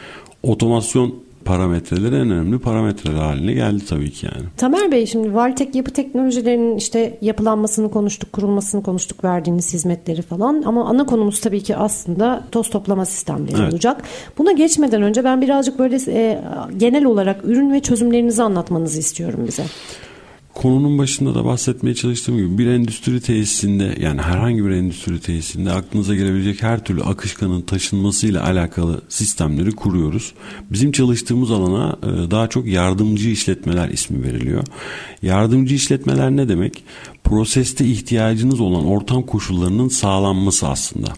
otomasyon 0.43 1.15
parametreleri 1.47 2.15
en 2.15 2.29
önemli 2.29 2.59
parametreler 2.59 3.17
haline 3.17 3.53
geldi 3.53 3.85
tabii 3.85 4.11
ki 4.11 4.25
yani. 4.25 4.45
Tamer 4.57 4.91
Bey 4.91 5.05
şimdi 5.05 5.33
Valtek 5.33 5.75
yapı 5.75 5.91
teknolojilerinin 5.91 6.77
işte 6.77 7.17
yapılanmasını 7.21 7.91
konuştuk, 7.91 8.33
kurulmasını 8.33 8.83
konuştuk, 8.83 9.23
verdiğiniz 9.23 9.73
hizmetleri 9.73 10.21
falan 10.21 10.63
ama 10.65 10.85
ana 10.89 11.05
konumuz 11.05 11.41
tabii 11.41 11.63
ki 11.63 11.75
aslında 11.75 12.43
toz 12.51 12.69
toplama 12.69 13.05
sistemleri 13.05 13.55
evet. 13.61 13.73
olacak. 13.73 14.03
Buna 14.37 14.51
geçmeden 14.51 15.01
önce 15.01 15.23
ben 15.23 15.41
birazcık 15.41 15.79
böyle 15.79 15.97
e, 16.07 16.41
genel 16.77 17.05
olarak 17.05 17.45
ürün 17.45 17.73
ve 17.73 17.79
çözümlerinizi 17.79 18.43
anlatmanızı 18.43 18.99
istiyorum 18.99 19.43
bize 19.47 19.63
konunun 20.57 20.97
başında 20.97 21.35
da 21.35 21.45
bahsetmeye 21.45 21.95
çalıştığım 21.95 22.37
gibi 22.37 22.57
bir 22.57 22.67
endüstri 22.67 23.21
tesisinde 23.21 23.97
yani 23.99 24.21
herhangi 24.21 24.65
bir 24.65 24.69
endüstri 24.69 25.19
tesisinde 25.19 25.71
aklınıza 25.71 26.15
gelebilecek 26.15 26.63
her 26.63 26.83
türlü 26.83 27.03
akışkanın 27.03 27.61
taşınmasıyla 27.61 28.43
alakalı 28.43 29.01
sistemleri 29.09 29.71
kuruyoruz. 29.71 30.33
Bizim 30.71 30.91
çalıştığımız 30.91 31.51
alana 31.51 31.97
e, 32.03 32.31
daha 32.31 32.47
çok 32.47 32.67
yardımcı 32.67 33.29
işletmeler 33.29 33.89
ismi 33.89 34.23
veriliyor. 34.23 34.63
Yardımcı 35.21 35.75
işletmeler 35.75 36.31
ne 36.31 36.49
demek? 36.49 36.83
Proseste 37.23 37.85
ihtiyacınız 37.85 38.59
olan 38.59 38.85
ortam 38.85 39.23
koşullarının 39.23 39.89
sağlanması 39.89 40.67
aslında. 40.67 41.13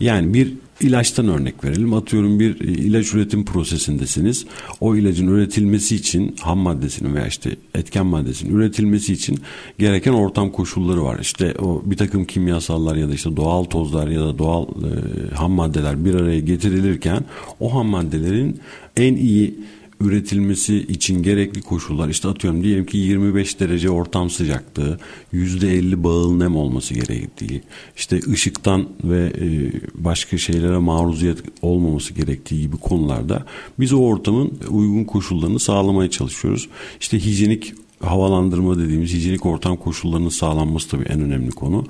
Yani 0.00 0.34
bir 0.34 0.54
İlaçtan 0.80 1.28
örnek 1.28 1.64
verelim. 1.64 1.94
Atıyorum 1.94 2.40
bir 2.40 2.60
e, 2.60 2.72
ilaç 2.72 3.14
üretim 3.14 3.44
prosesindesiniz. 3.44 4.46
O 4.80 4.96
ilacın 4.96 5.26
üretilmesi 5.26 5.96
için 5.96 6.36
ham 6.40 6.58
maddesinin 6.58 7.14
veya 7.14 7.26
işte 7.26 7.56
etken 7.74 8.06
maddesinin 8.06 8.54
üretilmesi 8.54 9.12
için 9.12 9.38
gereken 9.78 10.12
ortam 10.12 10.52
koşulları 10.52 11.04
var. 11.04 11.18
İşte 11.20 11.54
o 11.58 11.82
bir 11.84 11.96
takım 11.96 12.24
kimyasallar 12.24 12.96
ya 12.96 13.08
da 13.08 13.14
işte 13.14 13.36
doğal 13.36 13.64
tozlar 13.64 14.08
ya 14.08 14.20
da 14.20 14.38
doğal 14.38 14.64
e, 14.64 15.34
ham 15.34 15.52
maddeler 15.52 16.04
bir 16.04 16.14
araya 16.14 16.40
getirilirken 16.40 17.24
o 17.60 17.74
ham 17.74 17.86
maddelerin 17.86 18.60
en 18.96 19.14
iyi 19.14 19.54
üretilmesi 20.00 20.76
için 20.76 21.22
gerekli 21.22 21.62
koşullar 21.62 22.08
işte 22.08 22.28
atıyorum 22.28 22.64
diyelim 22.64 22.86
ki 22.86 22.98
25 22.98 23.60
derece 23.60 23.90
ortam 23.90 24.30
sıcaklığı 24.30 24.98
%50 25.32 26.02
bağıl 26.02 26.36
nem 26.36 26.56
olması 26.56 26.94
gerektiği 26.94 27.62
işte 27.96 28.20
ışıktan 28.32 28.88
ve 29.04 29.32
e, 29.40 29.72
başka 29.94 30.38
şeylere 30.38 30.78
maruziyet 30.78 31.38
olmaması 31.62 32.14
gerektiği 32.14 32.60
gibi 32.60 32.76
konularda 32.76 33.46
biz 33.78 33.92
o 33.92 33.98
ortamın 33.98 34.58
uygun 34.70 35.04
koşullarını 35.04 35.58
sağlamaya 35.58 36.10
çalışıyoruz. 36.10 36.68
İşte 37.00 37.18
hijyenik 37.18 37.74
havalandırma 38.00 38.78
dediğimiz 38.78 39.14
hijyenik 39.14 39.46
ortam 39.46 39.76
koşullarının 39.76 40.28
sağlanması 40.28 40.88
tabii 40.88 41.04
en 41.04 41.20
önemli 41.20 41.50
konu. 41.50 41.84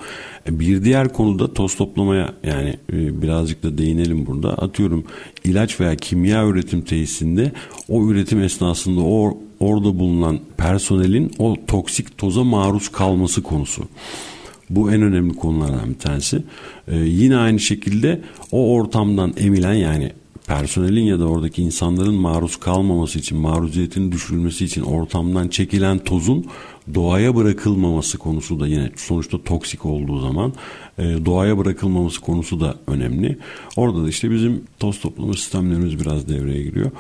E, 0.49 0.61
bir 0.61 0.85
diğer 0.85 1.13
konu 1.13 1.39
da 1.39 1.55
toz 1.55 1.77
toplamaya 1.77 2.35
yani 2.45 2.77
e, 2.93 3.23
birazcık 3.23 3.63
da 3.63 3.79
değinelim 3.79 4.27
burada. 4.27 4.49
Atıyorum 4.59 5.05
ilaç 5.45 5.81
veya 5.81 5.97
kimya 5.97 6.47
üretim 6.47 6.83
tesisinde 6.83 7.53
o 7.89 8.07
üretim 8.07 8.43
esnasında 8.43 9.01
o 9.01 9.39
orada 9.61 9.99
bulunan 9.99 10.41
personelin 10.57 11.33
o 11.39 11.57
toksik 11.67 12.19
toza 12.19 12.45
maruz 12.45 12.89
kalması 12.89 13.43
konusu. 13.43 13.85
Bu 14.71 14.93
en 14.93 15.03
önemli 15.03 15.35
konulardan 15.35 15.91
bir 15.91 15.99
tanesi. 15.99 16.43
Ee, 16.89 16.97
yine 16.97 17.37
aynı 17.37 17.61
şekilde 17.61 18.21
o 18.53 18.73
ortamdan 18.75 19.35
emilen 19.37 19.75
yani 19.75 20.13
personelin 20.49 21.03
ya 21.03 21.21
da 21.21 21.27
oradaki 21.27 21.63
insanların 21.63 22.15
maruz 22.15 22.57
kalmaması 22.57 23.19
için, 23.19 23.39
maruziyetin 23.39 24.13
düşürülmesi 24.13 24.65
için 24.65 24.83
ortamdan 24.83 25.49
çekilen 25.49 25.99
tozun 25.99 26.47
doğaya 26.95 27.37
bırakılmaması 27.37 28.19
konusu 28.19 28.61
da 28.61 28.67
yine 28.67 28.91
sonuçta 28.97 29.43
toksik 29.43 29.87
olduğu 29.87 30.21
zaman 30.21 30.53
e, 30.99 31.03
doğaya 31.03 31.59
bırakılmaması 31.59 32.21
konusu 32.21 32.61
da 32.61 32.75
önemli. 32.87 33.39
Orada 33.77 34.05
da 34.05 34.09
işte 34.09 34.31
bizim 34.31 34.63
toz 34.79 35.01
toplama 35.01 35.33
sistemlerimiz 35.33 36.01
biraz 36.01 36.29
devreye 36.29 36.63
giriyor. 36.63 36.91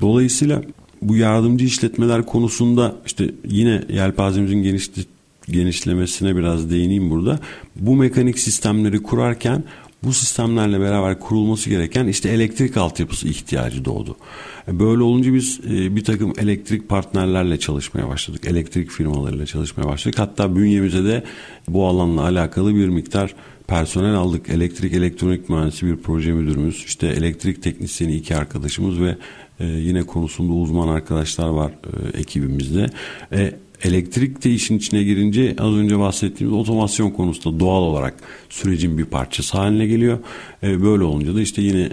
Dolayısıyla 0.00 0.62
bu 1.02 1.16
yardımcı 1.16 1.64
işletmeler 1.64 2.26
konusunda 2.26 2.96
işte 3.06 3.34
yine 3.48 3.82
yelpazemizin 3.88 4.62
genişli, 4.62 5.02
genişlemesine 5.48 6.36
biraz 6.36 6.70
değineyim 6.70 7.10
burada. 7.10 7.38
Bu 7.76 7.96
mekanik 7.96 8.38
sistemleri 8.38 9.02
kurarken 9.02 9.64
bu 10.06 10.12
sistemlerle 10.12 10.80
beraber 10.80 11.20
kurulması 11.20 11.70
gereken 11.70 12.06
işte 12.06 12.28
elektrik 12.28 12.76
altyapısı 12.76 13.28
ihtiyacı 13.28 13.84
doğdu. 13.84 14.16
E, 14.68 14.80
böyle 14.80 15.02
olunca 15.02 15.34
biz 15.34 15.60
e, 15.70 15.96
bir 15.96 16.04
takım 16.04 16.32
elektrik 16.38 16.88
partnerlerle 16.88 17.58
çalışmaya 17.58 18.08
başladık. 18.08 18.46
Elektrik 18.46 18.90
firmalarıyla 18.90 19.46
çalışmaya 19.46 19.88
başladık. 19.88 20.18
Hatta 20.18 20.56
bünyemize 20.56 21.04
de 21.04 21.24
bu 21.68 21.86
alanla 21.86 22.22
alakalı 22.22 22.74
bir 22.74 22.88
miktar 22.88 23.34
personel 23.66 24.14
aldık. 24.14 24.48
Elektrik 24.48 24.92
elektronik 24.92 25.48
mühendisi 25.48 25.86
bir 25.86 25.96
proje 25.96 26.32
müdürümüz, 26.32 26.84
işte 26.86 27.06
elektrik 27.06 27.62
teknisyeni 27.62 28.14
iki 28.14 28.36
arkadaşımız 28.36 29.00
ve 29.00 29.16
e, 29.60 29.66
yine 29.66 30.02
konusunda 30.02 30.52
uzman 30.52 30.88
arkadaşlar 30.88 31.48
var 31.48 31.72
ekibimizde. 32.14 32.90
Elektrik 33.84 34.44
de 34.44 34.50
işin 34.50 34.78
içine 34.78 35.02
girince 35.02 35.54
az 35.58 35.74
önce 35.74 35.98
bahsettiğimiz 35.98 36.58
otomasyon 36.58 37.10
konusunda 37.10 37.60
doğal 37.60 37.82
olarak 37.82 38.14
sürecin 38.50 38.98
bir 38.98 39.04
parçası 39.04 39.58
haline 39.58 39.86
geliyor. 39.86 40.18
E, 40.66 40.82
böyle 40.82 41.04
olunca 41.04 41.34
da 41.34 41.40
işte 41.40 41.62
yine 41.62 41.82
e, 41.82 41.90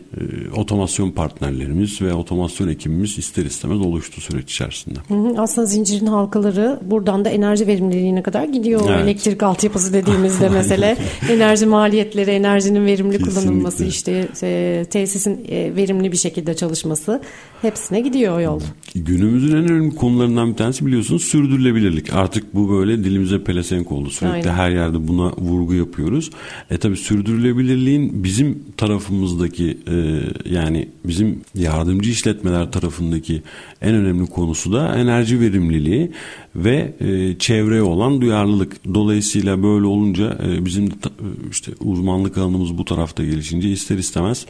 otomasyon 0.56 1.12
partnerlerimiz 1.12 2.02
ve 2.02 2.14
otomasyon 2.14 2.68
ekibimiz 2.68 3.18
ister 3.18 3.46
istemez 3.46 3.82
oluştu 3.82 4.22
süreç 4.22 4.52
içerisinde. 4.52 5.00
Hı 5.08 5.14
hı, 5.14 5.42
aslında 5.42 5.68
zincirin 5.68 6.06
halkaları 6.06 6.80
buradan 6.86 7.26
da 7.26 7.30
enerji 7.30 7.68
verimliliğine 7.68 8.24
kadar 8.24 8.44
gidiyor. 8.44 8.82
Evet. 8.90 9.04
Elektrik 9.04 9.44
altyapısı 9.44 9.94
dediğimizde 9.94 10.50
mesele 10.50 10.98
enerji 11.30 11.66
maliyetleri, 11.66 12.32
enerjinin 12.32 12.86
verimli 12.86 13.18
Kesinlikle. 13.18 13.42
kullanılması, 13.42 13.86
işte 13.86 14.28
e, 14.44 14.86
tesisin 14.90 15.46
e, 15.50 15.76
verimli 15.76 16.12
bir 16.12 16.18
şekilde 16.18 16.54
çalışması 16.54 17.22
hepsine 17.62 18.02
gidiyor 18.02 18.40
yol. 18.40 18.62
Günümüzün 18.96 19.58
en 19.58 19.64
önemli 19.64 19.96
konularından 19.96 20.52
bir 20.52 20.56
tanesi 20.56 20.86
biliyorsunuz 20.86 21.24
sürdürülebilirlik. 21.24 22.14
Artık 22.14 22.56
bu 22.56 22.70
böyle 22.70 23.04
dilimize 23.04 23.44
pelesenk 23.44 23.92
oldu. 23.92 24.10
Sürekli 24.10 24.36
Aynen. 24.36 24.54
her 24.54 24.70
yerde 24.70 25.08
buna 25.08 25.32
vurgu 25.38 25.74
yapıyoruz. 25.74 26.30
E 26.70 26.78
tabi 26.78 26.98
sürdürülebilirliğin 26.98 28.24
bizim 28.24 28.63
tarafımızdaki 28.78 29.78
e, 29.88 30.20
yani 30.50 30.90
bizim 31.06 31.42
yardımcı 31.56 32.12
işletmeler 32.12 32.72
tarafındaki 32.72 33.42
en 33.82 33.96
önemli 33.96 34.26
konusu 34.26 34.74
da 34.74 34.96
enerji 34.96 35.40
verimliliği 35.40 36.12
ve 36.56 36.94
e, 37.00 37.38
çevreye 37.40 37.82
olan 37.82 38.22
duyarlılık. 38.22 38.94
Dolayısıyla 38.94 39.64
böyle 39.64 39.86
olunca 39.86 40.38
e, 40.44 40.66
bizim 40.66 40.92
de, 40.92 40.94
işte 41.52 41.72
uzmanlık 41.80 42.38
alanımız 42.38 42.78
bu 42.78 42.86
tarafta 42.86 43.24
gelişince 43.24 43.70
ister 43.70 43.98
istemez 43.98 44.46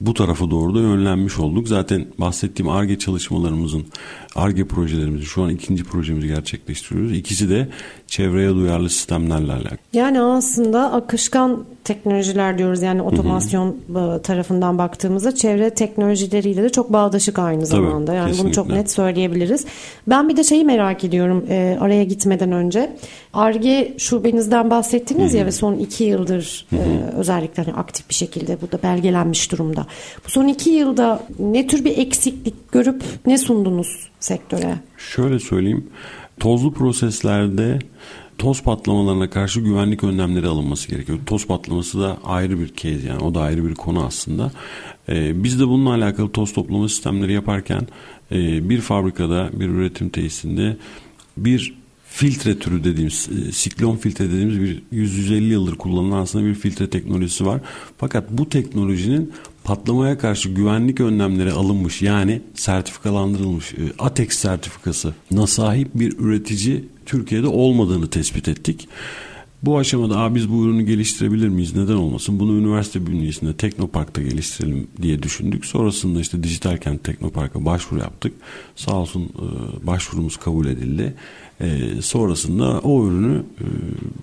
bu 0.00 0.14
tarafa 0.14 0.50
doğru 0.50 0.74
da 0.74 0.80
yönlenmiş 0.80 1.38
olduk. 1.38 1.68
Zaten 1.68 2.06
bahsettiğim 2.18 2.68
ARGE 2.68 2.98
çalışmalarımızın, 2.98 3.86
ARGE 4.34 4.64
projelerimizin 4.64 5.24
şu 5.24 5.42
an 5.42 5.50
ikinci 5.50 5.84
projemizi 5.84 6.26
gerçekleştiriyoruz. 6.26 7.12
İkisi 7.12 7.50
de 7.50 7.68
çevreye 8.06 8.50
duyarlı 8.50 8.90
sistemlerle 8.90 9.52
alakalı. 9.52 9.78
Yani 9.92 10.20
aslında 10.20 10.92
akışkan 10.92 11.64
teknolojiler 11.84 12.58
diyoruz 12.58 12.82
yani 12.82 13.02
otomasyon 13.02 13.76
Hı-hı. 13.92 14.22
tarafından 14.22 14.78
baktığımızda 14.78 15.34
çevre 15.34 15.70
teknolojileriyle 15.70 16.62
de 16.62 16.68
çok 16.68 16.92
bağdaşık 16.92 17.38
aynı 17.38 17.66
zamanda. 17.66 18.06
Tabii, 18.06 18.16
yani 18.16 18.30
kesinlikle. 18.30 18.44
bunu 18.44 18.54
çok 18.54 18.76
net 18.76 18.90
söyleyebiliriz. 18.90 19.66
Ben 20.06 20.28
bir 20.28 20.36
de 20.36 20.44
şeyi 20.44 20.64
merak 20.64 21.04
ediyorum 21.04 21.44
e, 21.48 21.78
araya 21.80 22.04
gitmeden 22.04 22.52
önce. 22.52 22.96
ARGE 23.32 23.94
şubenizden 23.98 24.70
bahsettiniz 24.70 25.30
Hı-hı. 25.30 25.38
ya 25.38 25.46
ve 25.46 25.52
son 25.52 25.74
iki 25.74 26.04
yıldır 26.04 26.66
e, 26.72 26.78
özellikle 27.16 27.62
hani 27.64 27.74
aktif 27.74 28.08
bir 28.08 28.14
şekilde 28.14 28.60
burada 28.60 28.82
belgelenmiş 28.82 29.52
durumda. 29.52 29.86
Bu 30.26 30.30
son 30.30 30.48
iki 30.48 30.70
yılda 30.70 31.22
ne 31.38 31.66
tür 31.66 31.84
bir 31.84 31.98
eksiklik 31.98 32.72
görüp 32.72 33.02
ne 33.26 33.38
sundunuz 33.38 34.10
sektöre? 34.20 34.74
Şöyle 34.96 35.38
söyleyeyim. 35.38 35.86
Tozlu 36.40 36.72
proseslerde 36.72 37.78
toz 38.38 38.62
patlamalarına 38.62 39.30
karşı 39.30 39.60
güvenlik 39.60 40.04
önlemleri 40.04 40.46
alınması 40.46 40.88
gerekiyor. 40.88 41.18
Toz 41.26 41.46
patlaması 41.46 42.00
da 42.00 42.18
ayrı 42.24 42.60
bir 42.60 42.68
kez 42.68 43.04
yani 43.04 43.22
o 43.22 43.34
da 43.34 43.40
ayrı 43.40 43.68
bir 43.68 43.74
konu 43.74 44.04
aslında. 44.04 44.52
Ee, 45.08 45.44
biz 45.44 45.60
de 45.60 45.68
bununla 45.68 45.94
alakalı 45.94 46.32
toz 46.32 46.52
toplama 46.52 46.88
sistemleri 46.88 47.32
yaparken 47.32 47.86
e, 48.32 48.68
bir 48.68 48.80
fabrikada 48.80 49.50
bir 49.52 49.68
üretim 49.68 50.08
tesisinde 50.08 50.76
bir 51.36 51.74
filtre 52.14 52.58
türü 52.58 52.84
dediğimiz 52.84 53.28
e, 53.28 53.52
siklon 53.52 53.96
filtre 53.96 54.24
dediğimiz 54.24 54.60
bir 54.60 54.82
150 54.90 55.44
yıldır 55.44 55.74
kullanılan 55.74 56.18
aslında 56.18 56.44
bir 56.44 56.54
filtre 56.54 56.90
teknolojisi 56.90 57.46
var. 57.46 57.60
Fakat 57.98 58.30
bu 58.30 58.48
teknolojinin 58.48 59.32
patlamaya 59.64 60.18
karşı 60.18 60.48
güvenlik 60.48 61.00
önlemleri 61.00 61.52
alınmış 61.52 62.02
yani 62.02 62.42
sertifikalandırılmış 62.54 63.74
e, 63.74 63.76
ATEX 63.98 64.38
sertifikası 64.38 65.14
na 65.30 65.46
sahip 65.46 65.88
bir 65.94 66.18
üretici 66.18 66.84
Türkiye'de 67.06 67.46
olmadığını 67.46 68.10
tespit 68.10 68.48
ettik. 68.48 68.88
Bu 69.62 69.78
aşamada 69.78 70.18
Aa, 70.18 70.34
biz 70.34 70.50
bu 70.50 70.64
ürünü 70.64 70.82
geliştirebilir 70.82 71.48
miyiz? 71.48 71.76
Neden 71.76 71.94
olmasın? 71.94 72.40
Bunu 72.40 72.58
üniversite 72.58 73.06
bünyesinde 73.06 73.52
Teknopark'ta 73.56 74.22
geliştirelim 74.22 74.86
diye 75.02 75.22
düşündük. 75.22 75.66
Sonrasında 75.66 76.20
işte 76.20 76.42
Dijital 76.42 76.76
Kent 76.76 77.04
Teknopark'a 77.04 77.64
başvuru 77.64 78.00
yaptık. 78.00 78.32
Sağ 78.76 78.94
olsun 78.94 79.22
e, 79.22 79.86
başvurumuz 79.86 80.36
kabul 80.36 80.66
edildi. 80.66 81.14
E, 81.60 82.02
sonrasında 82.02 82.80
o 82.80 83.06
ürünü 83.06 83.36
e, 83.36 83.66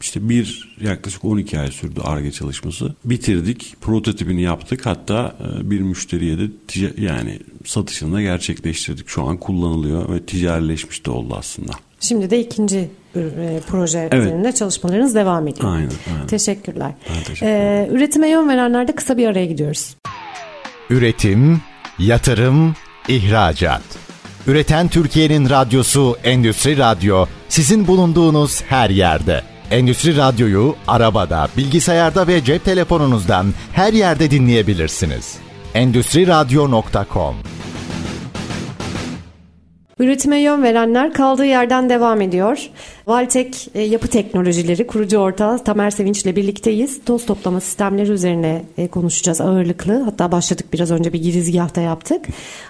işte 0.01 0.29
bir 0.29 0.75
yaklaşık 0.81 1.25
12 1.25 1.59
ay 1.59 1.71
sürdü 1.71 2.01
ARGE 2.03 2.31
çalışması. 2.31 2.95
Bitirdik. 3.05 3.75
Prototipini 3.81 4.41
yaptık. 4.41 4.85
Hatta 4.85 5.35
bir 5.63 5.81
müşteriye 5.81 6.37
de 6.37 6.43
yani 6.97 7.39
satışını 7.65 8.15
da 8.15 8.21
gerçekleştirdik. 8.21 9.09
Şu 9.09 9.23
an 9.23 9.37
kullanılıyor 9.37 10.13
ve 10.13 10.25
ticarileşmiş 10.25 11.05
de 11.05 11.11
oldu 11.11 11.35
aslında. 11.37 11.71
Şimdi 11.99 12.29
de 12.29 12.39
ikinci 12.39 12.89
e, 13.15 13.59
proje 13.67 13.99
evet. 13.99 14.13
üzerinde 14.13 14.51
çalışmalarınız 14.51 15.15
devam 15.15 15.47
ediyor. 15.47 15.75
Aynen. 15.75 15.91
aynen. 16.13 16.27
Teşekkürler. 16.27 16.91
teşekkür 17.27 17.47
ee, 17.47 17.89
üretime 17.91 18.29
yön 18.29 18.49
verenlerde 18.49 18.91
kısa 18.91 19.17
bir 19.17 19.27
araya 19.27 19.45
gidiyoruz. 19.45 19.95
Üretim, 20.89 21.61
yatırım, 21.99 22.75
ihracat. 23.07 23.81
Üreten 24.47 24.87
Türkiye'nin 24.87 25.49
radyosu 25.49 26.17
Endüstri 26.23 26.77
Radyo 26.77 27.25
sizin 27.49 27.87
bulunduğunuz 27.87 28.61
her 28.61 28.89
yerde. 28.89 29.41
Endüstri 29.71 30.17
Radyo'yu 30.17 30.75
arabada, 30.87 31.47
bilgisayarda 31.57 32.27
ve 32.27 32.43
cep 32.43 32.65
telefonunuzdan 32.65 33.45
her 33.73 33.93
yerde 33.93 34.31
dinleyebilirsiniz. 34.31 35.37
Endüstri 35.73 36.27
Radyo.com 36.27 37.35
Üretime 39.99 40.39
yön 40.39 40.63
verenler 40.63 41.13
kaldığı 41.13 41.45
yerden 41.45 41.89
devam 41.89 42.21
ediyor. 42.21 42.69
Valtek 43.11 43.69
e, 43.75 43.81
Yapı 43.81 44.07
Teknolojileri 44.07 44.87
kurucu 44.87 45.17
ortağı 45.17 45.63
Tamer 45.63 45.89
Sevinç 45.91 46.21
ile 46.21 46.35
birlikteyiz. 46.35 47.05
Toz 47.05 47.25
toplama 47.25 47.61
sistemleri 47.61 48.11
üzerine 48.11 48.61
e, 48.77 48.87
konuşacağız 48.87 49.41
ağırlıklı. 49.41 50.01
Hatta 50.01 50.31
başladık 50.31 50.65
biraz 50.73 50.91
önce 50.91 51.13
bir 51.13 51.21
girizgahta 51.21 51.81
yaptık. 51.81 52.25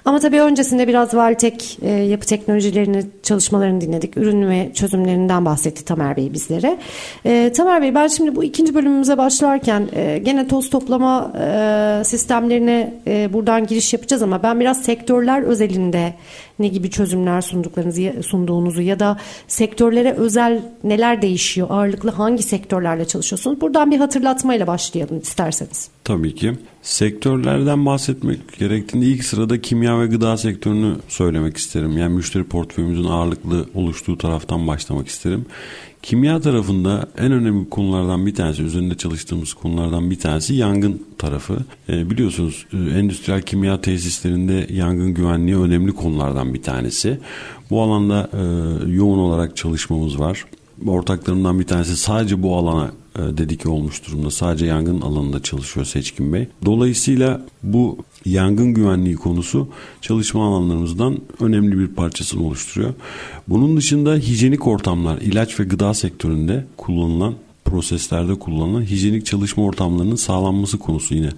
Ama 0.05 0.19
tabii 0.19 0.41
öncesinde 0.41 0.87
biraz 0.87 1.13
Valtek 1.13 1.77
e, 1.81 1.89
Yapı 1.89 2.25
Teknolojilerini 2.25 3.03
çalışmalarını 3.23 3.81
dinledik. 3.81 4.17
Ürün 4.17 4.49
ve 4.49 4.71
çözümlerinden 4.73 5.45
bahsetti 5.45 5.85
Tamer 5.85 6.17
Bey 6.17 6.33
bizlere. 6.33 6.77
E, 7.25 7.51
Tamer 7.55 7.81
Bey 7.81 7.95
ben 7.95 8.07
şimdi 8.07 8.35
bu 8.35 8.43
ikinci 8.43 8.75
bölümümüze 8.75 9.17
başlarken 9.17 9.87
gene 10.23 10.47
toz 10.47 10.69
toplama 10.69 11.31
sistemlerine 12.05 12.93
buradan 13.33 13.67
giriş 13.67 13.93
yapacağız 13.93 14.23
ama 14.23 14.43
ben 14.43 14.59
biraz 14.59 14.81
sektörler 14.81 15.41
özelinde 15.41 16.13
ne 16.61 16.67
gibi 16.67 16.89
çözümler 16.89 17.41
sunduklarınızı 17.41 18.13
sunduğunuzu 18.23 18.81
ya 18.81 18.99
da 18.99 19.17
sektörlere 19.47 20.11
özel 20.13 20.30
neler 20.83 21.21
değişiyor? 21.21 21.67
Ağırlıklı 21.69 22.11
hangi 22.11 22.43
sektörlerle 22.43 23.07
çalışıyorsunuz? 23.07 23.61
Buradan 23.61 23.91
bir 23.91 23.97
hatırlatmayla 23.97 24.67
başlayalım 24.67 25.19
isterseniz. 25.19 25.89
Tabii 26.03 26.35
ki. 26.35 26.53
Sektörlerden 26.81 27.85
bahsetmek 27.85 28.59
gerektiğinde 28.59 29.05
ilk 29.05 29.23
sırada 29.23 29.61
kimya 29.61 29.99
ve 29.99 30.07
gıda 30.07 30.37
sektörünü 30.37 30.95
söylemek 31.07 31.57
isterim. 31.57 31.97
Yani 31.97 32.13
müşteri 32.13 32.43
portföyümüzün 32.43 33.03
ağırlıklı 33.03 33.65
oluştuğu 33.75 34.17
taraftan 34.17 34.67
başlamak 34.67 35.07
isterim. 35.07 35.45
Kimya 36.01 36.41
tarafında 36.41 37.09
en 37.17 37.31
önemli 37.31 37.69
konulardan 37.69 38.25
bir 38.25 38.35
tanesi, 38.35 38.63
üzerinde 38.63 38.97
çalıştığımız 38.97 39.53
konulardan 39.53 40.11
bir 40.11 40.19
tanesi 40.19 40.53
yangın 40.53 41.05
tarafı. 41.17 41.57
E, 41.89 42.09
biliyorsunuz 42.09 42.65
e, 42.73 42.77
endüstriyel 42.77 43.41
kimya 43.41 43.81
tesislerinde 43.81 44.67
yangın 44.69 45.13
güvenliği 45.13 45.57
önemli 45.57 45.91
konulardan 45.91 46.53
bir 46.53 46.61
tanesi. 46.61 47.19
Bu 47.69 47.81
alanda 47.81 48.29
e, 48.33 48.41
yoğun 48.91 49.19
olarak 49.19 49.57
çalışmamız 49.57 50.19
var. 50.19 50.45
Ortaklarımdan 50.87 51.59
bir 51.59 51.67
tanesi 51.67 51.97
sadece 51.97 52.43
bu 52.43 52.57
alana 52.57 52.91
e, 53.15 53.37
dedike 53.37 53.69
olmuş 53.69 54.07
durumda. 54.07 54.31
Sadece 54.31 54.65
yangın 54.65 55.01
alanında 55.01 55.43
çalışıyor 55.43 55.85
Seçkin 55.85 56.33
Bey. 56.33 56.47
Dolayısıyla 56.65 57.41
bu 57.63 57.97
yangın 58.25 58.73
güvenliği 58.73 59.15
konusu 59.15 59.67
çalışma 60.01 60.47
alanlarımızdan 60.47 61.19
önemli 61.39 61.79
bir 61.79 61.87
parçasını 61.87 62.47
oluşturuyor. 62.47 62.93
Bunun 63.47 63.77
dışında 63.77 64.15
hijyenik 64.15 64.67
ortamlar, 64.67 65.17
ilaç 65.17 65.59
ve 65.59 65.63
gıda 65.63 65.93
sektöründe 65.93 66.65
kullanılan 66.77 67.35
proseslerde 67.65 68.35
kullanılan 68.35 68.81
hijyenik 68.81 69.25
çalışma 69.25 69.63
ortamlarının 69.63 70.15
sağlanması 70.15 70.79
konusu 70.79 71.15
yine 71.15 71.29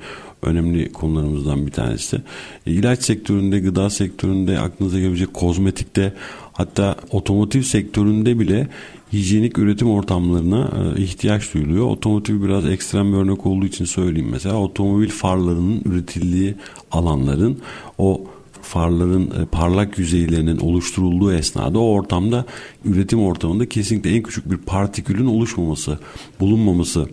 önemli 0.41 0.91
konularımızdan 0.91 1.65
bir 1.65 1.71
tanesi. 1.71 2.21
E, 2.67 2.71
ilaç 2.71 3.03
sektöründe, 3.03 3.59
gıda 3.59 3.89
sektöründe, 3.89 4.59
aklınıza 4.59 4.99
gelebilecek 4.99 5.33
kozmetikte 5.33 6.13
hatta 6.53 6.95
otomotiv 7.11 7.61
sektöründe 7.61 8.39
bile 8.39 8.67
hijyenik 9.13 9.57
üretim 9.57 9.89
ortamlarına 9.89 10.71
e, 10.97 11.01
ihtiyaç 11.01 11.53
duyuluyor. 11.53 11.87
Otomotiv 11.87 12.43
biraz 12.43 12.65
ekstrem 12.65 13.13
bir 13.13 13.17
örnek 13.17 13.45
olduğu 13.45 13.65
için 13.65 13.85
söyleyeyim 13.85 14.29
mesela 14.31 14.55
otomobil 14.55 15.09
farlarının 15.09 15.81
üretildiği 15.85 16.55
alanların 16.91 17.57
o 17.97 18.21
farların 18.61 19.25
e, 19.25 19.45
parlak 19.45 19.99
yüzeylerinin 19.99 20.57
oluşturulduğu 20.57 21.33
esnada 21.33 21.79
o 21.79 21.91
ortamda 21.91 22.45
üretim 22.85 23.23
ortamında 23.23 23.69
kesinlikle 23.69 24.15
en 24.15 24.23
küçük 24.23 24.51
bir 24.51 24.57
partikülün 24.57 25.25
oluşmaması, 25.25 25.99
bulunmaması 26.39 27.07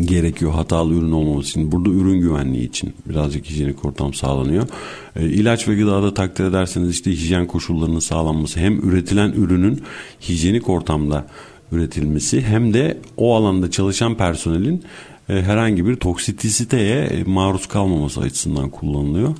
gerekiyor 0.00 0.52
hatalı 0.52 0.94
ürün 0.94 1.12
olmaması 1.12 1.48
için. 1.48 1.72
Burada 1.72 1.90
ürün 1.90 2.20
güvenliği 2.20 2.68
için 2.68 2.94
birazcık 3.06 3.46
hijyenik 3.46 3.84
ortam 3.84 4.14
sağlanıyor. 4.14 4.68
E, 5.16 5.24
ilaç 5.26 5.68
ve 5.68 5.74
gıdada 5.74 6.14
takdir 6.14 6.44
ederseniz 6.44 6.90
işte 6.90 7.10
hijyen 7.10 7.46
koşullarının 7.46 7.98
sağlanması 7.98 8.60
hem 8.60 8.90
üretilen 8.90 9.32
ürünün 9.32 9.82
hijyenik 10.28 10.68
ortamda 10.68 11.26
üretilmesi 11.72 12.40
hem 12.40 12.74
de 12.74 12.98
o 13.16 13.34
alanda 13.34 13.70
çalışan 13.70 14.16
personelin 14.16 14.82
e, 15.28 15.42
herhangi 15.42 15.86
bir 15.86 15.96
toksititeye 15.96 17.04
e, 17.04 17.24
maruz 17.24 17.66
kalmaması 17.66 18.20
açısından 18.20 18.70
kullanılıyor. 18.70 19.34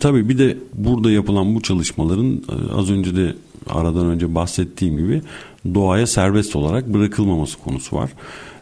Tabii 0.00 0.28
bir 0.28 0.38
de 0.38 0.56
burada 0.74 1.10
yapılan 1.10 1.54
bu 1.54 1.62
çalışmaların 1.62 2.32
e, 2.32 2.74
az 2.74 2.90
önce 2.90 3.16
de 3.16 3.34
aradan 3.66 4.06
önce 4.06 4.34
bahsettiğim 4.34 4.96
gibi 4.96 5.22
doğaya 5.74 6.06
serbest 6.06 6.56
olarak 6.56 6.86
bırakılmaması 6.94 7.58
konusu 7.58 7.96
var. 7.96 8.10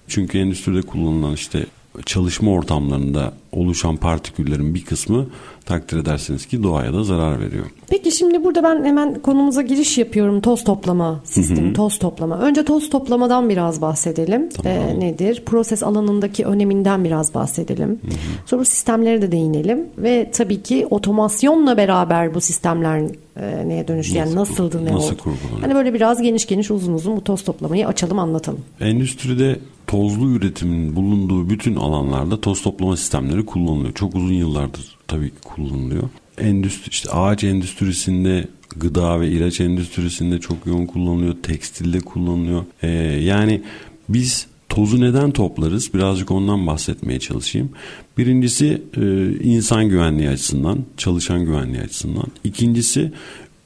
Çünkü 0.09 0.39
endüstride 0.39 0.83
kullanılan 0.83 1.35
işte 1.35 1.67
çalışma 2.07 2.51
ortamlarında 2.51 3.35
oluşan 3.53 3.97
partiküllerin 3.97 4.75
bir 4.75 4.85
kısmı 4.85 5.27
takdir 5.69 5.97
edersiniz 5.97 6.47
ki 6.47 6.63
doğaya 6.63 6.93
da 6.93 7.05
zarar 7.05 7.41
veriyor. 7.41 7.65
Peki 7.89 8.13
şimdi 8.13 8.45
burada 8.45 8.63
ben 8.63 8.85
hemen 8.85 9.15
konumuza 9.15 9.63
giriş 9.63 9.99
yapıyorum. 9.99 10.41
Toz 10.41 10.65
toplama 10.65 11.21
sistemi, 11.25 11.73
toz 11.73 11.99
toplama. 11.99 12.39
Önce 12.39 12.65
toz 12.65 12.91
toplamadan 12.91 13.49
biraz 13.49 13.81
bahsedelim. 13.81 14.49
Tamam. 14.49 14.73
Ee, 14.73 15.01
nedir? 15.01 15.43
Proses 15.47 15.83
alanındaki 15.83 16.45
öneminden 16.45 17.05
biraz 17.05 17.35
bahsedelim. 17.35 17.89
Hı-hı. 17.89 18.47
Sonra 18.47 18.65
sistemlere 18.65 19.23
de 19.23 19.33
değinelim 19.33 19.87
ve 19.99 20.31
tabii 20.35 20.63
ki 20.63 20.87
otomasyonla 20.91 21.77
beraber 21.77 22.35
bu 22.35 22.41
sistemler 22.41 23.03
e, 23.37 23.69
neye 23.69 23.89
dönüştü? 23.89 24.19
Yani 24.19 24.35
nasıldı, 24.35 24.85
ne 24.85 24.93
nasıl 24.93 25.07
oldu? 25.07 25.17
Kurgulanıyor? 25.17 25.61
Hani 25.61 25.75
böyle 25.75 25.95
biraz 25.95 26.23
geniş 26.23 26.47
geniş 26.47 26.71
uzun 26.71 26.93
uzun 26.93 27.17
bu 27.17 27.25
toz 27.25 27.45
toplamayı 27.45 27.87
açalım, 27.87 28.19
anlatalım. 28.19 28.61
Endüstride 28.81 29.59
tozlu 29.87 30.31
üretimin 30.31 30.97
bulunduğu 30.97 31.51
bütün 31.51 31.77
alanlarda 31.77 32.41
toz 32.41 32.63
toplama 32.63 32.97
sistemleri 32.97 33.47
kullanılıyor. 33.47 33.95
Çok 33.95 34.15
uzun 34.15 34.35
yıllardır 34.35 34.98
tabii 35.09 35.33
kullanılıyor. 35.45 36.03
Endüstri, 36.39 36.91
işte 36.91 37.11
ağaç 37.11 37.45
endüstrisinde 37.45 38.49
gıda 38.77 39.21
ve 39.21 39.29
ilaç 39.29 39.61
endüstrisinde 39.61 40.41
çok 40.41 40.67
yoğun 40.67 40.87
kullanılıyor. 40.87 41.37
Tekstilde 41.43 42.01
kullanılıyor. 42.01 42.65
Ee, 42.83 42.89
yani 43.23 43.63
biz 44.09 44.47
tozu 44.69 45.01
neden 45.01 45.31
toplarız? 45.31 45.95
Birazcık 45.95 46.31
ondan 46.31 46.67
bahsetmeye 46.67 47.21
çalışayım. 47.21 47.71
Birincisi 48.19 48.83
e, 48.97 49.33
insan 49.43 49.89
güvenliği 49.89 50.29
açısından, 50.29 50.79
çalışan 50.97 51.45
güvenliği 51.45 51.83
açısından. 51.83 52.27
İkincisi 52.45 53.13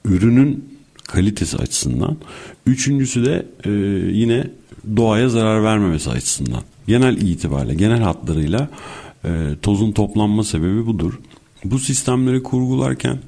ürünün 0.05 0.65
kalitesi 1.05 1.57
açısından. 1.57 2.17
Üçüncüsü 2.67 3.25
de 3.25 3.47
e, 3.65 3.71
yine 4.13 4.45
doğaya 4.97 5.29
zarar 5.29 5.65
vermemesi 5.65 6.11
açısından. 6.11 6.63
Genel 6.87 7.17
itibariyle, 7.17 7.75
genel 7.75 8.01
hatlarıyla 8.01 8.69
e, 9.25 9.31
tozun 9.63 9.93
toplanma 9.93 10.45
sebebi 10.45 10.87
budur. 10.87 11.19
Bu 11.65 11.79
sistemleri 11.79 12.43
kurgularken 12.43 13.19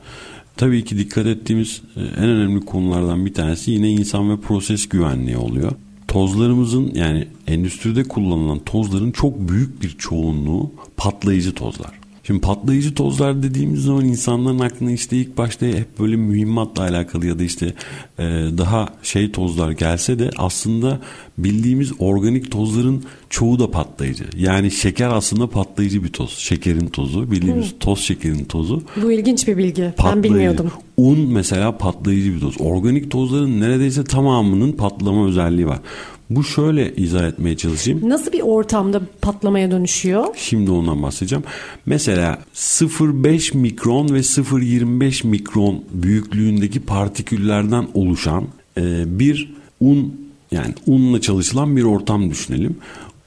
tabii 0.56 0.84
ki 0.84 0.98
dikkat 0.98 1.26
ettiğimiz 1.26 1.82
e, 1.96 2.00
en 2.00 2.28
önemli 2.28 2.64
konulardan 2.64 3.26
bir 3.26 3.34
tanesi 3.34 3.70
yine 3.70 3.90
insan 3.90 4.30
ve 4.30 4.40
proses 4.40 4.88
güvenliği 4.88 5.36
oluyor. 5.36 5.72
Tozlarımızın 6.08 6.94
yani 6.94 7.28
endüstride 7.46 8.04
kullanılan 8.04 8.58
tozların 8.58 9.10
çok 9.10 9.48
büyük 9.48 9.82
bir 9.82 9.90
çoğunluğu 9.98 10.72
patlayıcı 10.96 11.54
tozlar. 11.54 12.03
Şimdi 12.26 12.40
patlayıcı 12.40 12.94
tozlar 12.94 13.42
dediğimiz 13.42 13.82
zaman 13.82 14.04
insanların 14.04 14.58
aklına 14.58 14.92
işte 14.92 15.16
ilk 15.16 15.38
başta 15.38 15.66
hep 15.66 15.98
böyle 16.00 16.16
mühimmatla 16.16 16.82
alakalı 16.82 17.26
ya 17.26 17.38
da 17.38 17.42
işte 17.42 17.74
e, 18.18 18.22
daha 18.58 18.88
şey 19.02 19.32
tozlar 19.32 19.70
gelse 19.70 20.18
de 20.18 20.30
aslında 20.36 21.00
bildiğimiz 21.38 21.92
organik 21.98 22.50
tozların 22.50 23.04
çoğu 23.30 23.58
da 23.58 23.70
patlayıcı. 23.70 24.24
Yani 24.36 24.70
şeker 24.70 25.08
aslında 25.08 25.46
patlayıcı 25.46 26.04
bir 26.04 26.08
toz. 26.08 26.30
Şekerin 26.30 26.86
tozu 26.86 27.30
bildiğimiz 27.30 27.72
Hı. 27.72 27.78
toz 27.78 28.00
şekerin 28.00 28.44
tozu. 28.44 28.82
Bu 29.02 29.12
ilginç 29.12 29.48
bir 29.48 29.56
bilgi. 29.56 29.92
Patlayıcı. 29.96 30.16
Ben 30.16 30.22
bilmiyordum. 30.22 30.70
Un 30.96 31.18
mesela 31.18 31.78
patlayıcı 31.78 32.34
bir 32.34 32.40
toz. 32.40 32.60
Organik 32.60 33.10
tozların 33.10 33.60
neredeyse 33.60 34.04
tamamının 34.04 34.72
patlama 34.72 35.26
özelliği 35.26 35.66
var. 35.66 35.78
Bu 36.30 36.44
şöyle 36.44 36.94
izah 36.96 37.28
etmeye 37.28 37.56
çalışayım. 37.56 38.08
Nasıl 38.08 38.32
bir 38.32 38.40
ortamda 38.40 39.00
patlamaya 39.22 39.70
dönüşüyor? 39.70 40.26
Şimdi 40.36 40.70
ondan 40.70 41.02
bahsedeceğim. 41.02 41.44
Mesela 41.86 42.38
0,5 42.54 43.56
mikron 43.56 44.08
ve 44.14 44.18
0,25 44.18 45.26
mikron 45.26 45.84
büyüklüğündeki 45.92 46.80
partiküllerden 46.80 47.86
oluşan 47.94 48.44
e, 48.76 49.04
bir 49.18 49.54
un 49.80 50.24
yani 50.50 50.74
unla 50.86 51.20
çalışılan 51.20 51.76
bir 51.76 51.82
ortam 51.82 52.30
düşünelim 52.30 52.76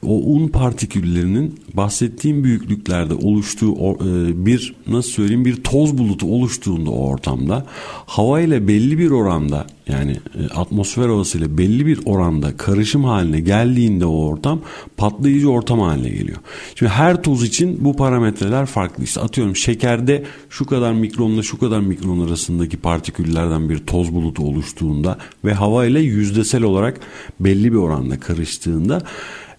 o 0.06 0.34
un 0.34 0.48
partiküllerinin 0.48 1.60
bahsettiğim 1.74 2.44
büyüklüklerde 2.44 3.14
oluştuğu 3.14 3.74
e, 3.74 4.46
bir 4.46 4.76
nasıl 4.88 5.10
söyleyeyim 5.10 5.46
bir 5.46 5.64
toz 5.64 5.98
bulutu 5.98 6.28
oluştuğunda 6.36 6.92
o 6.92 7.08
ortamda 7.08 7.66
hava 8.06 8.42
ile 8.42 8.68
belli 8.68 8.98
bir 9.00 9.12
oranda 9.12 9.68
yani 9.88 10.12
e, 10.12 10.54
atmosfer 10.54 11.08
havası 11.08 11.38
ile 11.38 11.58
belli 11.58 11.86
bir 11.86 12.00
oranda 12.06 12.58
karışım 12.58 13.04
haline 13.04 13.40
geldiğinde 13.40 14.06
o 14.06 14.26
ortam 14.26 14.62
patlayıcı 14.98 15.52
ortam 15.52 15.80
haline 15.80 16.10
geliyor. 16.10 16.38
Şimdi 16.76 16.92
her 16.92 17.24
toz 17.24 17.44
için 17.44 17.86
bu 17.86 17.96
parametreler 17.96 18.66
farklı. 18.66 19.04
İşte 19.04 19.22
atıyorum 19.22 19.56
şekerde 19.56 20.24
şu 20.50 20.66
kadar 20.66 20.94
mikronla 20.94 21.44
şu 21.44 21.60
kadar 21.60 21.80
mikron 21.80 22.28
arasındaki 22.28 22.78
partiküllerden 22.78 23.70
bir 23.70 23.78
toz 23.78 24.14
bulutu 24.14 24.44
oluştuğunda 24.44 25.18
ve 25.46 25.54
hava 25.54 25.86
ile 25.86 26.00
yüzdesel 26.00 26.64
olarak 26.64 27.00
belli 27.40 27.72
bir 27.72 27.78
oranda 27.78 28.20
karıştığında 28.20 29.02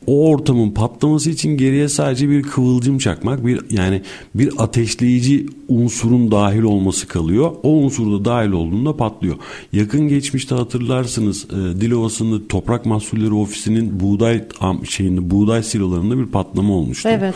o 0.07 0.31
ortamın 0.31 0.71
patlaması 0.71 1.31
için 1.31 1.57
geriye 1.57 1.89
sadece 1.89 2.29
bir 2.29 2.43
kıvılcım 2.43 2.99
çakmak, 2.99 3.47
bir 3.47 3.61
yani 3.71 4.03
bir 4.35 4.53
ateşleyici 4.59 5.47
unsurun 5.69 6.31
dahil 6.31 6.63
olması 6.63 7.09
kalıyor. 7.09 7.53
O 7.63 7.71
unsur 7.71 8.13
da 8.13 8.25
dahil 8.25 8.51
olduğunda 8.51 8.97
patlıyor. 8.97 9.37
Yakın 9.73 10.09
geçmişte 10.09 10.55
hatırlarsınız 10.55 11.45
e, 11.45 11.81
Dilovası'nda 11.81 12.49
Toprak 12.49 12.87
Mahsulleri 12.87 13.35
Ofisi'nin 13.35 14.01
buğday 14.01 14.45
şeyinde 14.89 15.31
buğday 15.31 15.63
silolarında 15.63 16.19
bir 16.19 16.27
patlama 16.27 16.75
olmuştu. 16.75 17.09
Evet. 17.13 17.35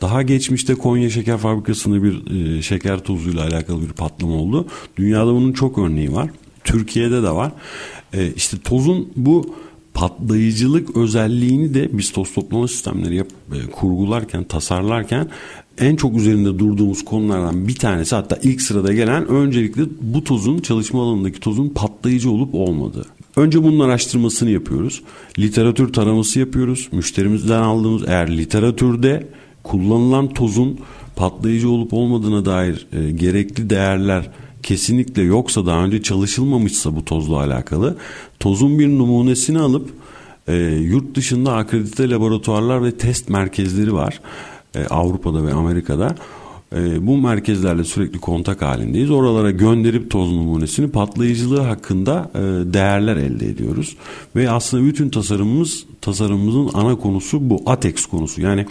Daha 0.00 0.22
geçmişte 0.22 0.74
Konya 0.74 1.10
Şeker 1.10 1.38
Fabrikası'nda 1.38 2.02
bir 2.02 2.36
e, 2.56 2.62
şeker 2.62 2.98
tozuyla 2.98 3.44
alakalı 3.46 3.82
bir 3.82 3.92
patlama 3.92 4.34
oldu. 4.34 4.66
Dünyada 4.96 5.34
bunun 5.34 5.52
çok 5.52 5.78
örneği 5.78 6.12
var. 6.12 6.30
Türkiye'de 6.64 7.22
de 7.22 7.30
var. 7.30 7.52
E, 8.14 8.32
işte 8.36 8.56
tozun 8.64 9.08
bu 9.16 9.54
patlayıcılık 9.96 10.96
özelliğini 10.96 11.74
de 11.74 11.88
biz 11.92 12.12
toz 12.12 12.34
toplama 12.34 12.68
sistemleri 12.68 13.16
yap, 13.16 13.26
e, 13.52 13.70
kurgularken, 13.70 14.44
tasarlarken 14.44 15.28
en 15.78 15.96
çok 15.96 16.16
üzerinde 16.16 16.58
durduğumuz 16.58 17.04
konulardan 17.04 17.68
bir 17.68 17.74
tanesi 17.74 18.14
hatta 18.14 18.38
ilk 18.42 18.62
sırada 18.62 18.92
gelen 18.92 19.28
öncelikle 19.28 19.82
bu 20.00 20.24
tozun 20.24 20.58
çalışma 20.58 21.02
alanındaki 21.02 21.40
tozun 21.40 21.68
patlayıcı 21.68 22.30
olup 22.30 22.54
olmadığı. 22.54 23.06
Önce 23.36 23.62
bunun 23.62 23.80
araştırmasını 23.80 24.50
yapıyoruz. 24.50 25.02
Literatür 25.38 25.92
taraması 25.92 26.38
yapıyoruz. 26.38 26.88
Müşterimizden 26.92 27.62
aldığımız 27.62 28.02
eğer 28.06 28.36
literatürde 28.36 29.26
kullanılan 29.62 30.28
tozun 30.28 30.78
patlayıcı 31.16 31.70
olup 31.70 31.92
olmadığına 31.92 32.44
dair 32.44 32.86
e, 32.92 33.10
gerekli 33.10 33.70
değerler 33.70 34.30
kesinlikle 34.66 35.22
yoksa 35.22 35.66
daha 35.66 35.84
önce 35.84 36.02
çalışılmamışsa 36.02 36.96
bu 36.96 37.04
tozla 37.04 37.36
alakalı 37.36 37.96
tozun 38.40 38.78
bir 38.78 38.88
numunesini 38.88 39.58
alıp 39.58 39.90
e, 40.48 40.56
yurt 40.64 41.14
dışında 41.14 41.54
akredite 41.54 42.10
laboratuvarlar 42.10 42.84
ve 42.84 42.96
test 42.96 43.28
merkezleri 43.28 43.94
var 43.94 44.20
e, 44.74 44.86
Avrupa'da 44.86 45.46
ve 45.46 45.52
Amerika'da. 45.52 46.14
E, 46.72 47.06
bu 47.06 47.16
merkezlerle 47.16 47.84
sürekli 47.84 48.18
kontak 48.18 48.62
halindeyiz. 48.62 49.10
Oralara 49.10 49.50
gönderip 49.50 50.10
toz 50.10 50.32
numunesini 50.32 50.90
patlayıcılığı 50.90 51.60
hakkında 51.60 52.30
e, 52.34 52.38
değerler 52.74 53.16
elde 53.16 53.46
ediyoruz. 53.46 53.96
Ve 54.36 54.50
aslında 54.50 54.84
bütün 54.84 55.10
tasarımımız 55.10 55.84
tasarımımızın 56.00 56.70
ana 56.74 56.96
konusu 56.96 57.50
bu 57.50 57.62
ATEX 57.66 58.06
konusu. 58.06 58.40
Yani 58.40 58.66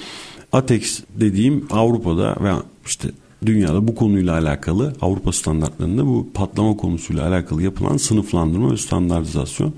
ATEX 0.52 1.00
dediğim 1.20 1.66
Avrupa'da 1.72 2.36
ve 2.44 2.52
işte 2.86 3.10
dünyada 3.46 3.88
bu 3.88 3.96
konuyla 3.96 4.34
alakalı 4.34 4.94
Avrupa 5.02 5.32
standartlarında 5.32 6.06
bu 6.06 6.28
patlama 6.34 6.78
konusuyla 6.78 7.28
alakalı 7.28 7.64
yapılan 7.64 7.98
sınıflandırma 7.98 8.72
ve 8.72 8.78
standartizasyon. 8.78 9.74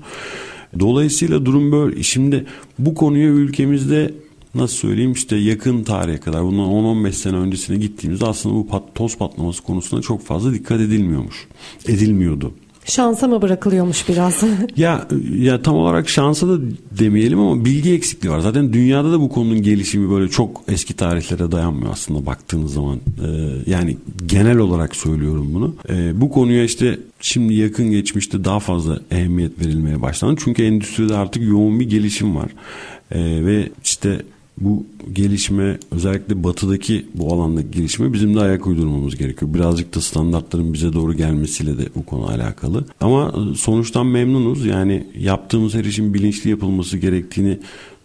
Dolayısıyla 0.80 1.46
durum 1.46 1.72
böyle. 1.72 2.02
Şimdi 2.02 2.46
bu 2.78 2.94
konuya 2.94 3.28
ülkemizde 3.28 4.14
nasıl 4.54 4.76
söyleyeyim 4.76 5.12
işte 5.12 5.36
yakın 5.36 5.84
tarihe 5.84 6.20
kadar 6.20 6.44
bundan 6.44 6.66
10-15 6.66 7.12
sene 7.12 7.36
öncesine 7.36 7.76
gittiğimizde 7.76 8.26
aslında 8.26 8.54
bu 8.54 8.66
pat, 8.66 8.94
toz 8.94 9.18
patlaması 9.18 9.62
konusunda 9.62 10.02
çok 10.02 10.24
fazla 10.24 10.54
dikkat 10.54 10.80
edilmiyormuş. 10.80 11.46
Edilmiyordu. 11.88 12.52
Şansa 12.88 13.28
mı 13.28 13.42
bırakılıyormuş 13.42 14.08
biraz? 14.08 14.42
ya 14.76 15.08
ya 15.38 15.62
tam 15.62 15.74
olarak 15.74 16.08
şansa 16.08 16.48
da 16.48 16.58
demeyelim 16.98 17.38
ama 17.40 17.64
bilgi 17.64 17.92
eksikliği 17.92 18.32
var. 18.32 18.40
Zaten 18.40 18.72
dünyada 18.72 19.12
da 19.12 19.20
bu 19.20 19.28
konunun 19.28 19.62
gelişimi 19.62 20.10
böyle 20.10 20.28
çok 20.28 20.62
eski 20.68 20.96
tarihlere 20.96 21.52
dayanmıyor 21.52 21.92
aslında 21.92 22.26
baktığınız 22.26 22.72
zaman. 22.72 22.96
Ee, 22.96 23.70
yani 23.70 23.96
genel 24.26 24.58
olarak 24.58 24.96
söylüyorum 24.96 25.54
bunu. 25.54 25.74
Ee, 25.90 26.20
bu 26.20 26.30
konuya 26.30 26.64
işte 26.64 26.98
şimdi 27.20 27.54
yakın 27.54 27.90
geçmişte 27.90 28.44
daha 28.44 28.60
fazla 28.60 29.00
ehemmiyet 29.10 29.60
verilmeye 29.60 30.02
başlandı. 30.02 30.40
Çünkü 30.44 30.64
endüstride 30.64 31.16
artık 31.16 31.42
yoğun 31.42 31.80
bir 31.80 31.90
gelişim 31.90 32.36
var. 32.36 32.50
Ee, 33.10 33.20
ve 33.20 33.68
işte 33.84 34.22
bu 34.60 34.86
gelişme 35.12 35.78
özellikle 35.90 36.44
batıdaki 36.44 37.06
bu 37.14 37.34
alandaki 37.34 37.70
gelişme 37.70 38.12
bizim 38.12 38.34
de 38.34 38.40
ayak 38.40 38.66
uydurmamız 38.66 39.16
gerekiyor. 39.16 39.54
Birazcık 39.54 39.94
da 39.94 40.00
standartların 40.00 40.72
bize 40.72 40.92
doğru 40.92 41.14
gelmesiyle 41.14 41.78
de 41.78 41.88
bu 41.94 42.06
konu 42.06 42.26
alakalı. 42.26 42.84
Ama 43.00 43.34
sonuçtan 43.56 44.06
memnunuz. 44.06 44.66
Yani 44.66 45.06
yaptığımız 45.18 45.74
her 45.74 45.84
işin 45.84 46.14
bilinçli 46.14 46.50
yapılması 46.50 46.98
gerektiğini 46.98 47.58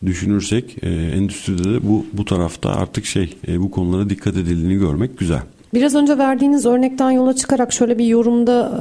düşünürsek 0.06 0.76
e, 0.82 0.90
endüstride 0.90 1.64
de 1.64 1.88
bu 1.88 2.06
bu 2.14 2.26
tarafta 2.26 2.70
artık 2.70 3.06
şey 3.06 3.36
e, 3.48 3.62
bu 3.62 3.72
konulara 3.72 4.10
dikkat 4.10 4.38
edildiğini 4.38 4.76
görmek 4.76 5.18
güzel. 5.18 5.42
Biraz 5.74 5.96
önce 5.96 6.18
verdiğiniz 6.18 6.66
örnekten 6.66 7.12
yola 7.12 7.36
çıkarak 7.36 7.74
şöyle 7.74 7.98
bir 7.98 8.06
yorumda 8.06 8.72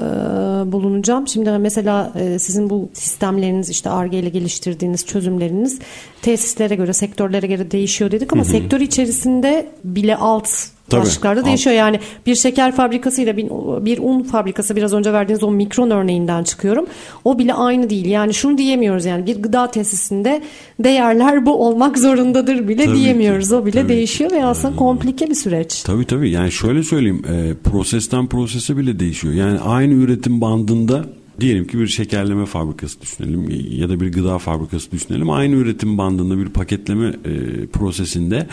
e, 0.68 0.72
bulunacağım. 0.72 1.28
Şimdi 1.28 1.50
mesela 1.50 2.12
e, 2.20 2.38
sizin 2.38 2.70
bu 2.70 2.88
sistemleriniz 2.92 3.70
işte 3.70 3.90
ARGE 3.90 4.18
ile 4.18 4.28
geliştirdiğiniz 4.28 5.06
çözümleriniz 5.06 5.78
tesislere 6.22 6.74
göre, 6.74 6.92
sektörlere 6.92 7.46
göre 7.46 7.70
değişiyor 7.70 8.10
dedik 8.10 8.32
ama 8.32 8.42
hı 8.42 8.46
hı. 8.46 8.50
sektör 8.50 8.80
içerisinde 8.80 9.66
bile 9.84 10.16
alt 10.16 10.48
Tabii. 10.96 11.06
başlıklarda 11.06 11.44
değişiyor. 11.44 11.76
Yani 11.76 12.00
bir 12.26 12.34
şeker 12.34 12.72
fabrikasıyla 12.72 13.36
bir, 13.36 13.46
bir 13.84 13.98
un 13.98 14.22
fabrikası 14.22 14.76
biraz 14.76 14.92
önce 14.92 15.12
verdiğiniz 15.12 15.42
o 15.42 15.50
mikron 15.50 15.90
örneğinden 15.90 16.44
çıkıyorum. 16.44 16.86
O 17.24 17.38
bile 17.38 17.54
aynı 17.54 17.90
değil. 17.90 18.06
Yani 18.06 18.34
şunu 18.34 18.58
diyemiyoruz 18.58 19.04
yani 19.04 19.26
bir 19.26 19.42
gıda 19.42 19.70
tesisinde 19.70 20.42
değerler 20.80 21.46
bu 21.46 21.66
olmak 21.66 21.98
zorundadır 21.98 22.68
bile 22.68 22.84
tabii 22.84 22.96
diyemiyoruz. 22.96 23.48
Ki. 23.48 23.54
O 23.54 23.66
bile 23.66 23.80
tabii 23.80 23.88
değişiyor 23.88 24.30
ve 24.30 24.44
aslında 24.44 24.76
komplike 24.76 25.30
bir 25.30 25.34
süreç. 25.34 25.82
Tabii 25.82 26.04
tabii. 26.04 26.30
Yani 26.30 26.52
şöyle 26.52 26.82
söyleyeyim. 26.82 27.22
E, 27.28 27.54
prosesten 27.70 28.26
prosese 28.26 28.76
bile 28.76 28.98
değişiyor. 28.98 29.34
Yani 29.34 29.58
aynı 29.60 29.94
üretim 29.94 30.40
bandında 30.40 31.04
Diyelim 31.40 31.66
ki 31.66 31.78
bir 31.78 31.86
şekerleme 31.86 32.46
fabrikası 32.46 33.02
düşünelim 33.02 33.48
ya 33.70 33.88
da 33.88 34.00
bir 34.00 34.12
gıda 34.12 34.38
fabrikası 34.38 34.92
düşünelim. 34.92 35.30
Aynı 35.30 35.54
üretim 35.54 35.98
bandında 35.98 36.38
bir 36.38 36.48
paketleme 36.48 37.06
e, 37.06 37.66
prosesinde 37.66 38.46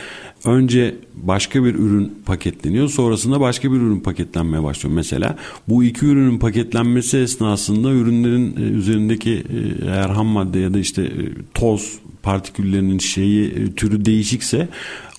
önce 0.45 0.95
başka 1.15 1.63
bir 1.63 1.75
ürün 1.75 2.13
paketleniyor 2.25 2.89
sonrasında 2.89 3.39
başka 3.39 3.71
bir 3.71 3.77
ürün 3.77 3.99
paketlenmeye 3.99 4.63
başlıyor. 4.63 4.95
Mesela 4.95 5.37
bu 5.67 5.83
iki 5.83 6.05
ürünün 6.05 6.39
paketlenmesi 6.39 7.17
esnasında 7.17 7.91
ürünlerin 7.91 8.57
e, 8.57 8.61
üzerindeki 8.61 9.43
e, 9.85 9.89
ham 9.89 10.27
madde 10.27 10.59
ya 10.59 10.73
da 10.73 10.79
işte 10.79 11.01
e, 11.01 11.13
toz 11.53 11.99
partiküllerinin 12.23 12.99
şeyi 12.99 13.47
e, 13.47 13.71
türü 13.71 14.05
değişikse 14.05 14.69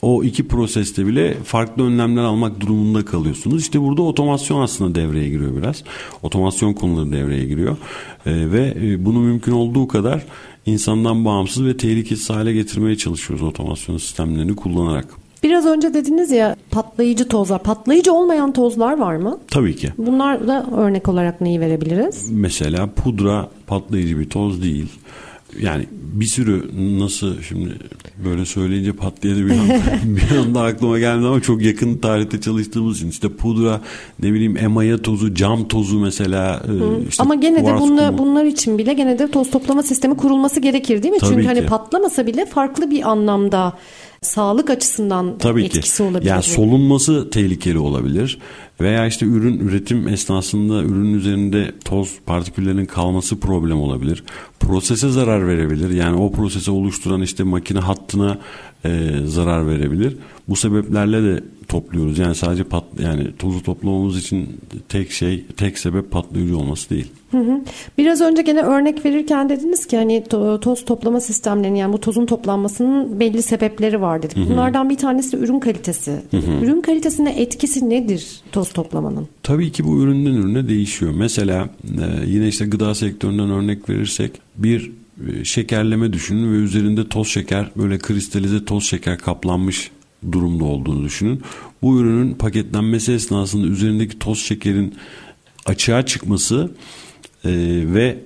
o 0.03 0.25
iki 0.25 0.49
proseste 0.49 1.07
bile 1.07 1.35
farklı 1.35 1.85
önlemler 1.85 2.23
almak 2.23 2.61
durumunda 2.61 3.05
kalıyorsunuz. 3.05 3.63
İşte 3.63 3.81
burada 3.81 4.03
otomasyon 4.03 4.61
aslında 4.61 4.95
devreye 4.95 5.29
giriyor 5.29 5.57
biraz. 5.57 5.85
Otomasyon 6.23 6.73
konuları 6.73 7.13
devreye 7.13 7.45
giriyor. 7.45 7.77
E, 8.27 8.53
ve 8.53 8.75
e, 8.83 9.05
bunu 9.05 9.21
mümkün 9.21 9.53
olduğu 9.53 9.89
kadar 9.89 10.25
insandan 10.67 11.25
bağımsız 11.25 11.67
ve 11.67 11.77
tehlikesiz 11.77 12.31
hale 12.31 12.53
getirmeye 12.53 12.97
çalışıyoruz 12.97 13.47
otomasyon 13.47 13.99
sistemlerini 13.99 14.57
kullanarak. 14.57 15.07
Biraz 15.43 15.67
önce 15.67 15.95
dediniz 15.95 16.31
ya 16.31 16.57
patlayıcı 16.71 17.29
tozlar. 17.29 17.63
Patlayıcı 17.63 18.13
olmayan 18.13 18.53
tozlar 18.53 18.99
var 18.99 19.17
mı? 19.17 19.39
Tabii 19.51 19.77
ki. 19.77 19.93
Bunlar 19.99 20.49
da 20.49 20.67
örnek 20.77 21.09
olarak 21.09 21.41
neyi 21.41 21.61
verebiliriz? 21.61 22.31
Mesela 22.31 22.89
pudra 22.97 23.49
patlayıcı 23.67 24.19
bir 24.19 24.31
toz 24.31 24.63
değil. 24.63 24.89
Yani 25.61 25.87
bir 25.93 26.25
sürü 26.25 26.71
nasıl 27.01 27.43
şimdi 27.43 27.77
böyle 28.25 28.45
söyleyince 28.45 28.93
patlayadı 28.93 29.47
bir 29.47 29.51
anda, 29.51 29.75
bir 30.05 30.37
anda 30.37 30.63
aklıma 30.63 30.99
geldi 30.99 31.27
ama 31.27 31.41
çok 31.41 31.63
yakın 31.63 31.99
tarihte 31.99 32.41
çalıştığımız 32.41 32.97
için 32.97 33.11
işte 33.11 33.29
pudra 33.29 33.81
ne 34.23 34.33
bileyim 34.33 34.57
emaya 34.57 35.03
tozu 35.03 35.35
cam 35.35 35.69
tozu 35.69 36.01
mesela 36.01 36.63
e, 36.69 37.09
işte 37.09 37.23
ama 37.23 37.35
gene 37.35 37.67
de 37.67 37.75
bunlar, 37.81 38.07
kumu. 38.07 38.19
bunlar 38.19 38.45
için 38.45 38.79
bile 38.79 38.93
gene 38.93 39.19
de 39.19 39.31
toz 39.31 39.51
toplama 39.51 39.83
sistemi 39.83 40.17
kurulması 40.17 40.61
gerekir 40.61 41.03
değil 41.03 41.15
mi? 41.15 41.21
Tabii 41.21 41.35
Çünkü 41.35 41.47
hani 41.47 41.61
ki. 41.61 41.67
patlamasa 41.67 42.27
bile 42.27 42.47
farklı 42.47 42.91
bir 42.91 43.11
anlamda 43.11 43.73
sağlık 44.23 44.71
açısından 44.71 45.39
Tabii 45.39 45.65
etkisi 45.65 45.97
ki. 45.97 46.03
olabilir. 46.03 46.31
Yani 46.31 46.43
solunması 46.43 47.31
tehlikeli 47.31 47.79
olabilir. 47.79 48.39
Veya 48.81 49.07
işte 49.07 49.27
ürün 49.27 49.59
üretim 49.59 50.09
esnasında 50.09 50.83
ürünün 50.83 51.15
üzerinde 51.15 51.73
toz 51.85 52.19
partiküllerinin 52.27 52.87
kalması 52.87 53.41
problem 53.41 53.81
olabilir. 53.81 54.25
Prosese 54.61 55.09
zarar 55.09 55.49
verebilir. 55.49 55.91
Yani 55.91 56.17
o 56.17 56.33
prosesi 56.33 56.71
oluşturan 56.71 57.23
işte 57.23 57.43
makine 57.43 57.79
hattına 57.79 58.39
e, 58.85 59.11
zarar 59.25 59.67
verebilir. 59.67 60.17
Bu 60.49 60.57
sebeplerle 60.57 61.23
de 61.23 61.45
topluyoruz. 61.71 62.19
Yani 62.19 62.35
sadece 62.35 62.65
pat 62.65 62.85
yani 63.03 63.37
tozu 63.39 63.63
toplamamız 63.63 64.19
için 64.19 64.61
tek 64.89 65.11
şey 65.13 65.45
tek 65.57 65.79
sebep 65.79 66.11
patlayıcı 66.11 66.59
olması 66.59 66.91
değil. 66.91 67.07
Hı 67.31 67.39
hı. 67.39 67.61
Biraz 67.99 68.21
önce 68.21 68.43
gene 68.43 68.63
örnek 68.63 69.05
verirken 69.05 69.49
dediniz 69.49 69.87
ki 69.87 69.97
hani 69.97 70.23
to- 70.31 70.61
toz 70.61 70.85
toplama 70.85 71.21
sistemlerinin 71.21 71.79
yani 71.79 71.93
bu 71.93 72.01
tozun 72.01 72.27
toplanmasının 72.27 73.21
belli 73.21 73.43
sebepleri 73.43 74.01
var 74.01 74.23
dedik. 74.23 74.37
Bunlardan 74.51 74.91
bir 74.91 74.97
tanesi 74.97 75.33
de 75.33 75.37
ürün 75.37 75.61
kalitesi. 75.61 76.13
Ürün 76.63 76.81
kalitesine 76.81 77.41
etkisi 77.41 77.91
nedir 77.91 78.41
toz 78.53 78.73
toplamanın? 78.73 79.29
Tabii 79.43 79.73
ki 79.73 79.85
bu 79.85 80.03
üründen 80.03 80.35
ürüne 80.35 80.69
değişiyor. 80.69 81.13
Mesela 81.17 81.69
e, 81.85 82.27
yine 82.27 82.49
işte 82.49 82.67
gıda 82.67 82.95
sektöründen 82.95 83.51
örnek 83.51 83.89
verirsek 83.89 84.33
bir 84.57 84.93
e, 85.29 85.45
şekerleme 85.45 86.13
düşünün 86.13 86.53
ve 86.53 86.57
üzerinde 86.57 87.09
toz 87.09 87.29
şeker 87.29 87.71
böyle 87.77 87.99
kristalize 87.99 88.65
toz 88.65 88.85
şeker 88.85 89.19
kaplanmış 89.19 89.91
durumda 90.33 90.65
olduğunu 90.65 91.05
düşünün. 91.05 91.43
Bu 91.83 92.01
ürünün 92.01 92.35
paketlenmesi 92.35 93.13
esnasında 93.13 93.67
üzerindeki 93.67 94.19
toz 94.19 94.39
şekerin 94.39 94.95
açığa 95.67 96.07
çıkması 96.07 96.71
e, 97.45 97.51
ve 97.95 98.19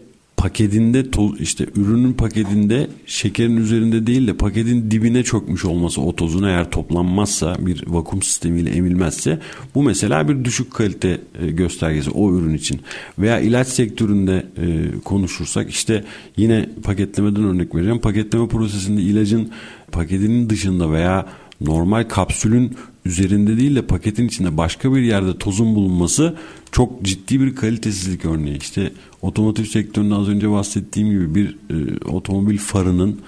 paketinde 0.45 1.11
toz 1.11 1.41
işte 1.41 1.67
ürünün 1.77 2.13
paketinde 2.13 2.89
şekerin 3.07 3.57
üzerinde 3.57 4.07
değil 4.07 4.27
de 4.27 4.35
paketin 4.35 4.91
dibine 4.91 5.23
çökmüş 5.23 5.65
olması 5.65 6.01
o 6.01 6.17
tozun 6.17 6.43
eğer 6.43 6.71
toplanmazsa 6.71 7.57
bir 7.59 7.85
vakum 7.87 8.23
sistemiyle 8.23 8.71
emilmezse 8.71 9.39
bu 9.75 9.83
mesela 9.83 10.29
bir 10.29 10.45
düşük 10.45 10.73
kalite 10.73 11.21
e, 11.43 11.51
göstergesi 11.51 12.11
o 12.11 12.35
ürün 12.35 12.55
için 12.55 12.81
veya 13.19 13.41
ilaç 13.41 13.69
sektöründe 13.69 14.47
e, 14.57 14.99
konuşursak 15.05 15.71
işte 15.71 16.05
yine 16.37 16.69
paketlemeden 16.83 17.45
örnek 17.45 17.75
vereceğim 17.75 18.01
paketleme 18.01 18.49
prosesinde 18.49 19.03
ilacın 19.03 19.51
paketinin 19.93 20.51
dışında 20.51 20.93
veya 20.93 21.27
normal 21.65 22.05
kapsülün 22.09 22.77
üzerinde 23.05 23.57
değil 23.57 23.77
de 23.77 23.83
paketin 23.83 24.29
içinde 24.29 24.57
başka 24.57 24.95
bir 24.95 25.03
yerde 25.03 25.39
tozun 25.39 25.75
bulunması 25.75 26.35
çok 26.73 27.03
ciddi 27.03 27.41
bir 27.41 27.55
kalitesizlik 27.55 28.25
örneği. 28.25 28.59
İşte 28.59 28.93
otomotiv 29.23 29.65
sektöründe 29.65 30.15
az 30.15 30.29
önce 30.29 30.51
bahsettiğim 30.51 31.11
gibi 31.11 31.35
bir 31.35 31.57
e, 31.71 32.05
otomobil 32.05 32.59
farının 32.59 33.21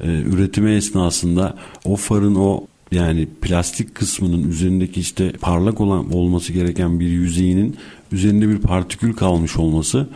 e, 0.00 0.08
üretimi 0.08 0.70
esnasında 0.70 1.56
o 1.84 1.96
farın 1.96 2.34
o 2.34 2.66
yani 2.92 3.28
plastik 3.40 3.94
kısmının 3.94 4.48
üzerindeki 4.48 5.00
işte 5.00 5.32
parlak 5.32 5.80
olan 5.80 6.14
olması 6.14 6.52
gereken 6.52 7.00
bir 7.00 7.08
yüzeyinin 7.08 7.76
üzerinde 8.12 8.48
bir 8.48 8.58
partikül 8.58 9.12
kalmış 9.12 9.56
olması 9.56 10.06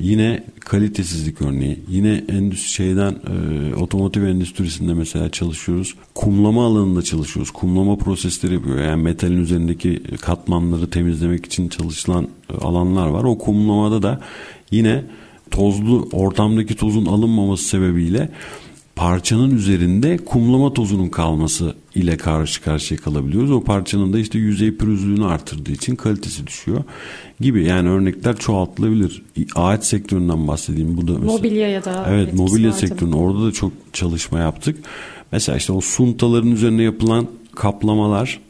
yine 0.00 0.44
kalitesizlik 0.60 1.42
örneği. 1.42 1.78
Yine 1.88 2.24
endüstri 2.28 2.70
şeyden 2.70 3.12
e, 3.12 3.74
otomotiv 3.74 4.22
endüstrisinde 4.22 4.94
mesela 4.94 5.30
çalışıyoruz. 5.30 5.94
Kumlama 6.14 6.66
alanında 6.66 7.02
çalışıyoruz. 7.02 7.50
Kumlama 7.50 7.96
prosesleri 7.96 8.54
yapıyor. 8.54 8.78
Yani 8.78 9.02
metalin 9.02 9.42
üzerindeki 9.42 10.02
katmanları 10.20 10.90
temizlemek 10.90 11.46
için 11.46 11.68
çalışılan 11.68 12.28
e, 12.50 12.54
alanlar 12.54 13.06
var. 13.06 13.24
O 13.24 13.38
kumlamada 13.38 14.02
da 14.02 14.20
yine 14.70 15.04
tozlu 15.50 16.08
ortamdaki 16.12 16.76
tozun 16.76 17.06
alınmaması 17.06 17.64
sebebiyle 17.64 18.28
parçanın 18.96 19.50
üzerinde 19.50 20.16
kumlama 20.16 20.72
tozunun 20.72 21.08
kalması 21.08 21.74
ile 21.94 22.16
karşı 22.16 22.62
karşıya 22.62 23.00
kalabiliyoruz. 23.00 23.50
O 23.50 23.60
parçanın 23.60 24.12
da 24.12 24.18
işte 24.18 24.38
yüzey 24.38 24.76
pürüzlüğünü 24.76 25.26
artırdığı 25.26 25.72
için 25.72 25.96
kalitesi 25.96 26.46
düşüyor 26.46 26.84
gibi. 27.40 27.64
Yani 27.64 27.88
örnekler 27.88 28.36
çoğaltılabilir. 28.36 29.22
Ağaç 29.54 29.84
sektöründen 29.84 30.48
bahsedeyim. 30.48 30.96
Bu 30.96 31.08
da 31.08 31.12
mesela, 31.12 31.32
Mobilya 31.32 31.68
ya 31.68 31.84
da 31.84 32.06
Evet 32.10 32.34
mobilya 32.34 32.72
sektöründe 32.72 33.16
orada 33.16 33.46
da 33.46 33.52
çok 33.52 33.72
çalışma 33.92 34.38
yaptık. 34.38 34.78
Mesela 35.32 35.58
işte 35.58 35.72
o 35.72 35.80
suntaların 35.80 36.50
üzerine 36.50 36.82
yapılan 36.82 37.26
kaplamalar 37.54 38.40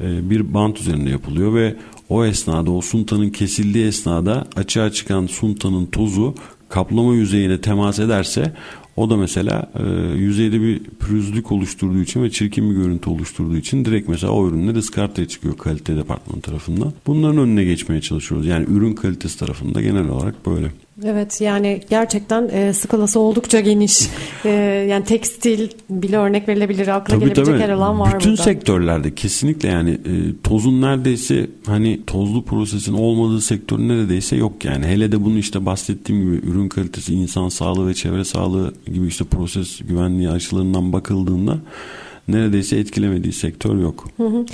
e, 0.00 0.30
bir 0.30 0.54
bant 0.54 0.80
üzerinde 0.80 1.10
yapılıyor 1.10 1.54
ve 1.54 1.76
o 2.08 2.24
esnada 2.24 2.70
o 2.70 2.80
suntanın 2.80 3.30
kesildiği 3.30 3.86
esnada 3.86 4.46
açığa 4.56 4.92
çıkan 4.92 5.26
suntanın 5.26 5.86
tozu 5.86 6.34
kaplama 6.68 7.14
yüzeyine 7.14 7.60
temas 7.60 7.98
ederse 7.98 8.52
o 8.96 9.10
da 9.10 9.16
mesela 9.16 9.70
e, 9.74 9.82
yüzeyde 10.16 10.60
bir 10.60 10.78
pürüzlük 10.78 11.52
oluşturduğu 11.52 12.00
için 12.00 12.22
ve 12.22 12.30
çirkin 12.30 12.70
bir 12.70 12.76
görüntü 12.76 13.10
oluşturduğu 13.10 13.56
için 13.56 13.84
direkt 13.84 14.08
mesela 14.08 14.32
o 14.32 14.48
ürünler 14.48 14.74
ıskartaya 14.74 15.28
çıkıyor 15.28 15.56
kalite 15.56 15.96
departmanı 15.96 16.40
tarafından. 16.40 16.92
Bunların 17.06 17.38
önüne 17.38 17.64
geçmeye 17.64 18.00
çalışıyoruz. 18.00 18.46
Yani 18.46 18.66
ürün 18.68 18.92
kalitesi 18.92 19.38
tarafında 19.38 19.80
genel 19.80 20.08
olarak 20.08 20.46
böyle. 20.46 20.72
Evet 21.04 21.40
yani 21.40 21.80
gerçekten 21.90 22.48
e, 22.52 22.72
skalası 22.72 23.20
oldukça 23.20 23.60
geniş. 23.60 24.08
E, 24.44 24.48
yani 24.90 25.04
tekstil 25.04 25.70
bile 25.90 26.16
örnek 26.16 26.48
verilebilir. 26.48 26.88
Akla 26.88 27.14
Tabii 27.14 27.20
gelebilecek 27.20 27.46
tabii. 27.46 27.62
her 27.62 27.68
alan 27.68 28.00
var 28.00 28.14
Bütün 28.14 28.30
burada. 28.30 28.42
sektörlerde 28.42 29.14
kesinlikle 29.14 29.68
yani 29.68 29.90
e, 29.90 30.12
tozun 30.42 30.82
neredeyse 30.82 31.50
hani 31.66 32.00
tozlu 32.06 32.44
prosesin 32.44 32.92
olmadığı 32.92 33.40
sektör 33.40 33.78
neredeyse 33.78 34.36
yok 34.36 34.64
yani. 34.64 34.86
Hele 34.86 35.12
de 35.12 35.24
bunu 35.24 35.38
işte 35.38 35.66
bahsettiğim 35.66 36.22
gibi 36.22 36.50
ürün 36.50 36.68
kalitesi, 36.68 37.14
insan 37.14 37.48
sağlığı 37.48 37.88
ve 37.88 37.94
çevre 37.94 38.24
sağlığı 38.24 38.74
gibi 38.94 39.06
işte 39.06 39.24
proses 39.24 39.78
güvenliği 39.88 40.30
açılarından 40.30 40.92
bakıldığında 40.92 41.58
neredeyse 42.28 42.76
etkilemediği 42.76 43.32
sektör 43.32 43.78
yok. 43.78 44.08
Hı 44.16 44.26
hı. 44.26 44.46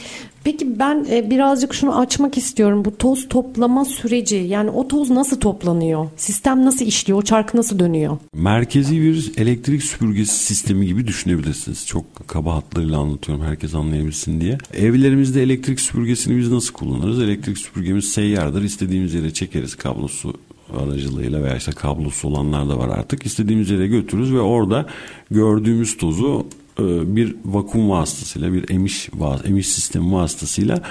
Peki 0.45 0.79
ben 0.79 1.07
e, 1.11 1.31
birazcık 1.31 1.75
şunu 1.75 1.99
açmak 1.99 2.39
istiyorum. 2.39 2.85
Bu 2.85 2.97
toz 2.97 3.29
toplama 3.29 3.85
süreci 3.85 4.37
yani 4.37 4.71
o 4.71 4.89
toz 4.89 5.11
nasıl 5.11 5.41
toplanıyor? 5.41 6.07
Sistem 6.17 6.65
nasıl 6.65 6.87
işliyor? 6.87 7.19
O 7.19 7.23
çark 7.23 7.55
nasıl 7.55 7.79
dönüyor? 7.79 8.19
Merkezi 8.35 9.01
bir 9.01 9.33
elektrik 9.37 9.83
süpürgesi 9.83 10.35
sistemi 10.35 10.87
gibi 10.87 11.07
düşünebilirsiniz. 11.07 11.87
Çok 11.87 12.29
kaba 12.29 12.55
hatlarıyla 12.55 12.99
anlatıyorum 12.99 13.45
herkes 13.45 13.75
anlayabilsin 13.75 14.41
diye. 14.41 14.59
Evlerimizde 14.75 15.43
elektrik 15.43 15.81
süpürgesini 15.81 16.39
biz 16.39 16.53
nasıl 16.53 16.73
kullanırız? 16.73 17.23
Elektrik 17.23 17.59
süpürgemiz 17.59 18.05
seyyardır. 18.05 18.63
İstediğimiz 18.63 19.15
yere 19.15 19.33
çekeriz 19.33 19.75
kablosu 19.75 20.35
aracılığıyla 20.79 21.43
veya 21.43 21.57
işte 21.57 21.73
kablosu 21.73 22.29
olanlar 22.29 22.69
da 22.69 22.79
var 22.79 22.89
artık. 22.89 23.27
İstediğimiz 23.27 23.71
yere 23.71 23.87
götürürüz 23.87 24.33
ve 24.33 24.41
orada 24.41 24.87
gördüğümüz 25.31 25.97
tozu 25.97 26.47
bir 26.79 27.37
vakum 27.45 27.91
vasıtasıyla 27.91 28.53
bir 28.53 28.71
emiş 28.71 29.09
emiş 29.45 29.69
sistemi 29.69 30.13
vasıtasıyla 30.13 30.83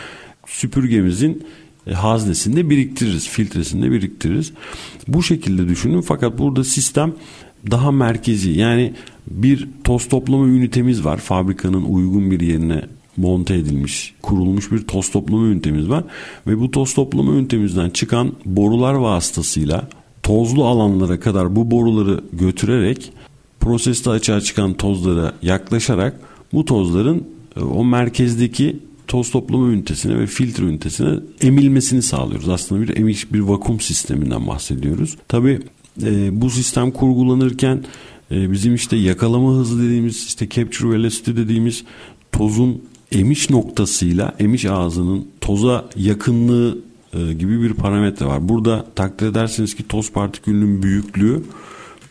süpürgemizin 0.48 1.44
e, 1.88 1.94
haznesinde 1.94 2.70
biriktiririz, 2.70 3.30
filtresinde 3.30 3.92
biriktiririz. 3.92 4.54
Bu 5.08 5.24
şekilde 5.24 5.68
düşünün 5.68 6.02
fakat 6.02 6.40
burada 6.40 6.64
sistem 6.64 7.14
daha 7.72 7.92
merkezi. 7.92 8.52
Yani 8.52 8.94
bir 9.28 9.70
toz 9.84 10.10
toplama 10.10 10.48
ünitemiz 10.48 11.06
var. 11.06 11.18
Fabrikanın 11.18 11.84
uygun 11.84 12.32
bir 12.32 12.40
yerine 12.40 12.82
monte 13.18 13.56
edilmiş, 13.56 14.14
kurulmuş 14.22 14.72
bir 14.72 14.88
toz 14.88 15.12
toplama 15.12 15.48
ünitemiz 15.48 15.90
var. 15.90 16.04
Ve 16.48 16.60
bu 16.60 16.72
toz 16.72 16.94
toplama 16.94 17.34
ünitemizden 17.34 17.90
çıkan 17.90 18.32
borular 18.46 18.94
vasıtasıyla 18.94 19.90
tozlu 20.24 20.66
alanlara 20.66 21.20
kadar 21.20 21.56
bu 21.56 21.72
boruları 21.72 22.24
götürerek 22.34 23.14
proseste 23.62 24.10
açığa 24.10 24.42
çıkan 24.42 24.74
tozlara 24.74 25.34
yaklaşarak 25.42 26.20
bu 26.54 26.66
tozların 26.66 27.28
e, 27.58 27.60
o 27.60 27.86
merkezdeki 27.86 28.80
toz 29.08 29.32
toplama 29.32 29.68
ünitesine 29.68 30.20
ve 30.20 30.28
filtre 30.28 30.64
ünitesine 30.64 31.20
emilmesini 31.42 32.02
sağlıyoruz. 32.02 32.50
Aslında 32.50 32.82
bir 32.82 32.98
emiş 32.98 33.34
bir 33.34 33.40
vakum 33.40 33.80
sisteminden 33.80 34.48
bahsediyoruz. 34.48 35.18
Tabi 35.28 35.60
e, 36.04 36.42
bu 36.42 36.50
sistem 36.50 36.92
kurgulanırken 36.92 37.84
e, 38.32 38.52
bizim 38.52 38.76
işte 38.76 38.96
yakalama 38.96 39.54
hızı 39.54 39.84
dediğimiz 39.84 40.26
işte 40.26 40.50
capture 40.50 40.90
velocity 40.90 41.32
dediğimiz 41.32 41.84
tozun 42.32 42.82
emiş 43.12 43.50
noktasıyla 43.50 44.36
emiş 44.40 44.66
ağzının 44.66 45.28
toza 45.42 45.90
yakınlığı 45.96 46.78
e, 47.14 47.34
gibi 47.34 47.62
bir 47.62 47.74
parametre 47.74 48.26
var. 48.26 48.50
Burada 48.50 48.86
takdir 48.96 49.28
ederseniz 49.28 49.76
ki 49.76 49.88
toz 49.88 50.12
partikülünün 50.12 50.84
büyüklüğü 50.84 51.44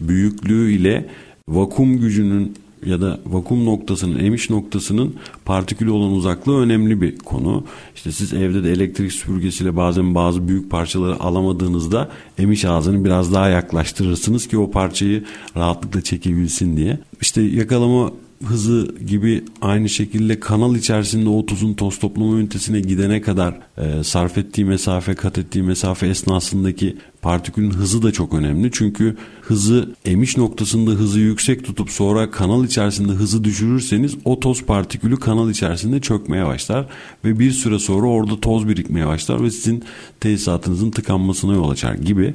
büyüklüğü 0.00 0.72
ile 0.72 1.08
vakum 1.48 2.00
gücünün 2.00 2.54
ya 2.86 3.00
da 3.00 3.20
vakum 3.26 3.64
noktasının, 3.64 4.18
emiş 4.18 4.50
noktasının 4.50 5.14
partikülü 5.44 5.90
olan 5.90 6.12
uzaklığı 6.12 6.60
önemli 6.60 7.00
bir 7.00 7.18
konu. 7.18 7.64
İşte 7.94 8.12
siz 8.12 8.32
evde 8.32 8.64
de 8.64 8.72
elektrik 8.72 9.12
süpürgesiyle 9.12 9.76
bazen 9.76 10.14
bazı 10.14 10.48
büyük 10.48 10.70
parçaları 10.70 11.20
alamadığınızda 11.20 12.08
emiş 12.38 12.64
ağzını 12.64 13.04
biraz 13.04 13.34
daha 13.34 13.48
yaklaştırırsınız 13.48 14.48
ki 14.48 14.58
o 14.58 14.70
parçayı 14.70 15.24
rahatlıkla 15.56 16.00
çekebilsin 16.00 16.76
diye. 16.76 16.98
İşte 17.20 17.42
yakalama 17.42 18.12
hızı 18.44 18.94
gibi 19.06 19.44
aynı 19.62 19.88
şekilde 19.88 20.40
kanal 20.40 20.76
içerisinde 20.76 21.28
o 21.28 21.46
tuzun 21.46 21.74
toz 21.74 21.98
toplama 21.98 22.38
ünitesine 22.38 22.80
gidene 22.80 23.20
kadar 23.20 23.60
e, 23.78 24.04
sarf 24.04 24.38
ettiği 24.38 24.64
mesafe, 24.64 25.14
kat 25.14 25.38
ettiği 25.38 25.62
mesafe 25.62 26.06
esnasındaki 26.06 26.96
partikülün 27.22 27.70
hızı 27.70 28.02
da 28.02 28.12
çok 28.12 28.34
önemli. 28.34 28.70
Çünkü 28.72 29.16
hızı 29.42 29.94
emiş 30.04 30.36
noktasında 30.36 30.90
hızı 30.90 31.20
yüksek 31.20 31.64
tutup 31.64 31.90
sonra 31.90 32.30
kanal 32.30 32.64
içerisinde 32.64 33.12
hızı 33.12 33.44
düşürürseniz 33.44 34.16
o 34.24 34.40
toz 34.40 34.62
partikülü 34.62 35.16
kanal 35.16 35.50
içerisinde 35.50 36.00
çökmeye 36.00 36.46
başlar 36.46 36.86
ve 37.24 37.38
bir 37.38 37.50
süre 37.50 37.78
sonra 37.78 38.06
orada 38.06 38.40
toz 38.40 38.68
birikmeye 38.68 39.06
başlar 39.06 39.42
ve 39.42 39.50
sizin 39.50 39.84
tesisatınızın 40.20 40.90
tıkanmasına 40.90 41.54
yol 41.54 41.70
açar 41.70 41.94
gibi 41.94 42.34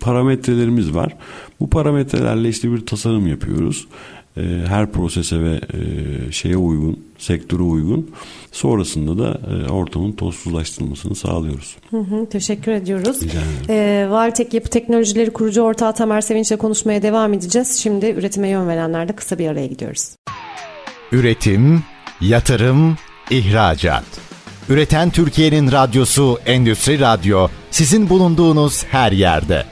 parametrelerimiz 0.00 0.94
var. 0.94 1.16
Bu 1.60 1.70
parametrelerle 1.70 2.48
işte 2.48 2.72
bir 2.72 2.86
tasarım 2.86 3.26
yapıyoruz. 3.26 3.86
E, 4.36 4.42
her 4.66 4.92
prosese 4.92 5.40
ve 5.40 5.54
e, 5.54 6.32
şeye 6.32 6.56
uygun, 6.56 7.00
sektöre 7.18 7.62
uygun. 7.62 8.10
Sonrasında 8.52 9.18
da 9.24 9.40
e, 9.52 9.68
ortamın 9.68 10.12
tozsuzlaştırılmasını 10.12 11.14
sağlıyoruz. 11.14 11.76
Hı 11.90 11.98
hı, 11.98 12.26
teşekkür 12.26 12.72
ediyoruz. 12.72 13.20
E, 13.68 14.06
Valtek 14.10 14.54
Yapı 14.54 14.70
Teknolojileri 14.70 15.30
kurucu 15.30 15.62
ortağı 15.62 15.94
Tamer 15.94 16.20
Sevinç'le 16.20 16.58
konuşmaya 16.58 17.02
devam 17.02 17.34
edeceğiz. 17.34 17.78
Şimdi 17.78 18.06
üretime 18.06 18.48
yön 18.48 18.68
verenlerde 18.68 19.12
kısa 19.12 19.38
bir 19.38 19.48
araya 19.48 19.66
gidiyoruz. 19.66 20.16
Üretim, 21.12 21.82
yatırım, 22.20 22.96
ihracat. 23.30 24.04
Üreten 24.68 25.10
Türkiye'nin 25.10 25.72
radyosu 25.72 26.38
Endüstri 26.46 27.00
Radyo 27.00 27.48
sizin 27.70 28.08
bulunduğunuz 28.08 28.84
her 28.84 29.12
yerde. 29.12 29.71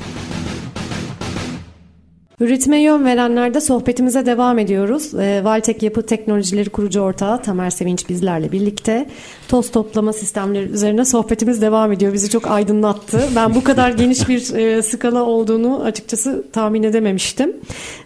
Üretime 2.41 2.81
yön 2.81 3.05
verenlerde 3.05 3.61
sohbetimize 3.61 4.25
devam 4.25 4.59
ediyoruz. 4.59 5.15
E, 5.15 5.43
Valtek 5.43 5.83
Yapı 5.83 6.01
Teknolojileri 6.05 6.69
kurucu 6.69 6.99
ortağı 6.99 7.41
Tamer 7.41 7.69
Sevinç 7.69 8.09
bizlerle 8.09 8.51
birlikte 8.51 9.09
toz 9.47 9.71
toplama 9.71 10.13
sistemleri 10.13 10.65
üzerine 10.65 11.05
sohbetimiz 11.05 11.61
devam 11.61 11.91
ediyor. 11.91 12.13
Bizi 12.13 12.29
çok 12.29 12.51
aydınlattı. 12.51 13.23
Ben 13.35 13.55
bu 13.55 13.63
kadar 13.63 13.89
geniş 13.97 14.29
bir 14.29 14.53
e, 14.55 14.81
skala 14.81 15.23
olduğunu 15.23 15.83
açıkçası 15.83 16.43
tahmin 16.53 16.83
edememiştim. 16.83 17.49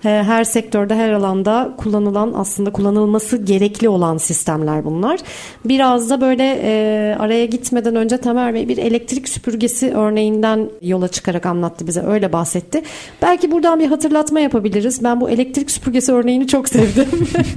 E, 0.05 0.09
her 0.09 0.43
sektörde, 0.43 0.95
her 0.95 1.11
alanda 1.11 1.73
kullanılan 1.77 2.33
aslında 2.35 2.71
kullanılması 2.71 3.37
gerekli 3.37 3.89
olan 3.89 4.17
sistemler 4.17 4.85
bunlar. 4.85 5.19
Biraz 5.65 6.09
da 6.09 6.21
böyle 6.21 6.59
e, 6.63 7.15
araya 7.19 7.45
gitmeden 7.45 7.95
önce 7.95 8.17
Tamer 8.17 8.53
Bey 8.53 8.67
bir 8.67 8.77
elektrik 8.77 9.29
süpürgesi 9.29 9.93
örneğinden 9.95 10.69
yola 10.81 11.07
çıkarak 11.07 11.45
anlattı 11.45 11.87
bize. 11.87 12.01
Öyle 12.01 12.33
bahsetti. 12.33 12.83
Belki 13.21 13.51
buradan 13.51 13.79
bir 13.79 13.87
hatırlat 13.87 14.24
hatırlatma 14.25 14.39
yapabiliriz. 14.39 15.03
Ben 15.03 15.21
bu 15.21 15.29
elektrik 15.29 15.71
süpürgesi 15.71 16.11
örneğini 16.11 16.47
çok 16.47 16.69
sevdim. 16.69 17.07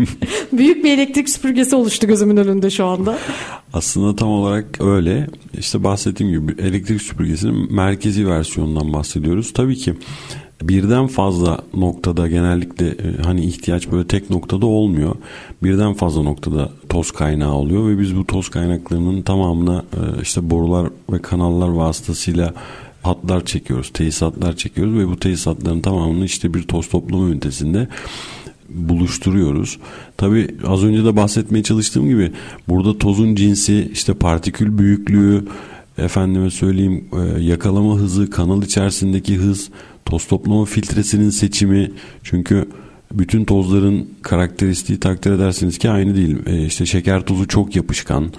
Büyük 0.52 0.84
bir 0.84 0.90
elektrik 0.90 1.28
süpürgesi 1.28 1.76
oluştu 1.76 2.06
gözümün 2.06 2.36
önünde 2.36 2.70
şu 2.70 2.84
anda. 2.84 3.18
Aslında 3.72 4.16
tam 4.16 4.28
olarak 4.28 4.80
öyle. 4.80 5.26
İşte 5.58 5.84
bahsettiğim 5.84 6.32
gibi 6.32 6.62
elektrik 6.62 7.02
süpürgesinin 7.02 7.74
merkezi 7.74 8.28
versiyonundan 8.28 8.92
bahsediyoruz. 8.92 9.52
Tabii 9.52 9.76
ki 9.76 9.94
birden 10.62 11.06
fazla 11.06 11.58
noktada 11.74 12.28
genellikle 12.28 12.86
e, 12.86 13.22
hani 13.24 13.44
ihtiyaç 13.44 13.90
böyle 13.90 14.06
tek 14.06 14.30
noktada 14.30 14.66
olmuyor. 14.66 15.14
Birden 15.62 15.94
fazla 15.94 16.22
noktada 16.22 16.70
toz 16.88 17.10
kaynağı 17.10 17.54
oluyor 17.54 17.88
ve 17.88 17.98
biz 17.98 18.16
bu 18.16 18.26
toz 18.26 18.48
kaynaklarının 18.48 19.22
tamamına 19.22 19.84
e, 19.92 20.22
işte 20.22 20.50
borular 20.50 20.88
ve 21.12 21.22
kanallar 21.22 21.68
vasıtasıyla 21.68 22.54
hatlar 23.02 23.44
çekiyoruz, 23.44 23.90
tesisatlar 23.92 24.56
çekiyoruz 24.56 24.98
ve 24.98 25.08
bu 25.08 25.16
tesisatların 25.16 25.80
tamamını 25.80 26.24
işte 26.24 26.54
bir 26.54 26.62
toz 26.62 26.88
toplama 26.88 27.28
ünitesinde 27.28 27.88
buluşturuyoruz. 28.68 29.78
Tabi 30.16 30.56
az 30.66 30.84
önce 30.84 31.04
de 31.04 31.16
bahsetmeye 31.16 31.62
çalıştığım 31.62 32.08
gibi 32.08 32.32
burada 32.68 32.98
tozun 32.98 33.34
cinsi, 33.34 33.90
işte 33.92 34.14
partikül 34.14 34.78
büyüklüğü, 34.78 35.44
efendime 35.98 36.50
söyleyeyim 36.50 37.04
e, 37.12 37.42
yakalama 37.42 37.96
hızı, 37.96 38.30
kanal 38.30 38.62
içerisindeki 38.62 39.36
hız, 39.36 39.70
toz 40.04 40.26
toplama 40.26 40.64
filtresinin 40.64 41.30
seçimi 41.30 41.92
çünkü 42.22 42.68
bütün 43.12 43.44
tozların 43.44 44.08
karakteristiği 44.22 45.00
takdir 45.00 45.30
edersiniz 45.30 45.78
ki 45.78 45.90
aynı 45.90 46.16
değil. 46.16 46.36
E, 46.46 46.66
işte 46.66 46.86
şeker 46.86 47.26
tozu 47.26 47.48
çok 47.48 47.76
yapışkan, 47.76 48.32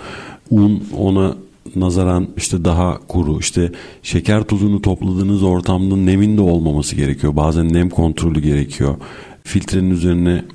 un 0.50 0.84
ona 0.98 1.36
nazaran 1.76 2.28
işte 2.38 2.66
daha 2.66 3.00
kuru 3.08 3.40
işte 3.40 3.72
şeker 4.04 4.44
tuzunu 4.44 4.82
topladığınız 4.82 5.44
ortamda 5.44 5.96
nemin 5.96 6.38
de 6.38 6.42
olmaması 6.42 6.96
gerekiyor. 6.96 7.36
Bazen 7.36 7.74
nem 7.74 7.90
kontrolü 7.90 8.40
gerekiyor. 8.42 8.96
Filtrenin 9.44 9.92
üzerine 9.92 10.46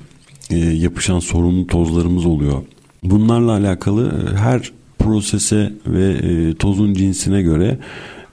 e, 0.49 0.57
yapışan 0.57 1.19
sorunlu 1.19 1.67
tozlarımız 1.67 2.25
oluyor. 2.25 2.63
Bunlarla 3.03 3.51
alakalı 3.51 4.31
e, 4.33 4.37
her 4.37 4.71
prosese 4.99 5.73
ve 5.87 6.09
e, 6.09 6.53
tozun 6.53 6.93
cinsine 6.93 7.41
göre 7.41 7.79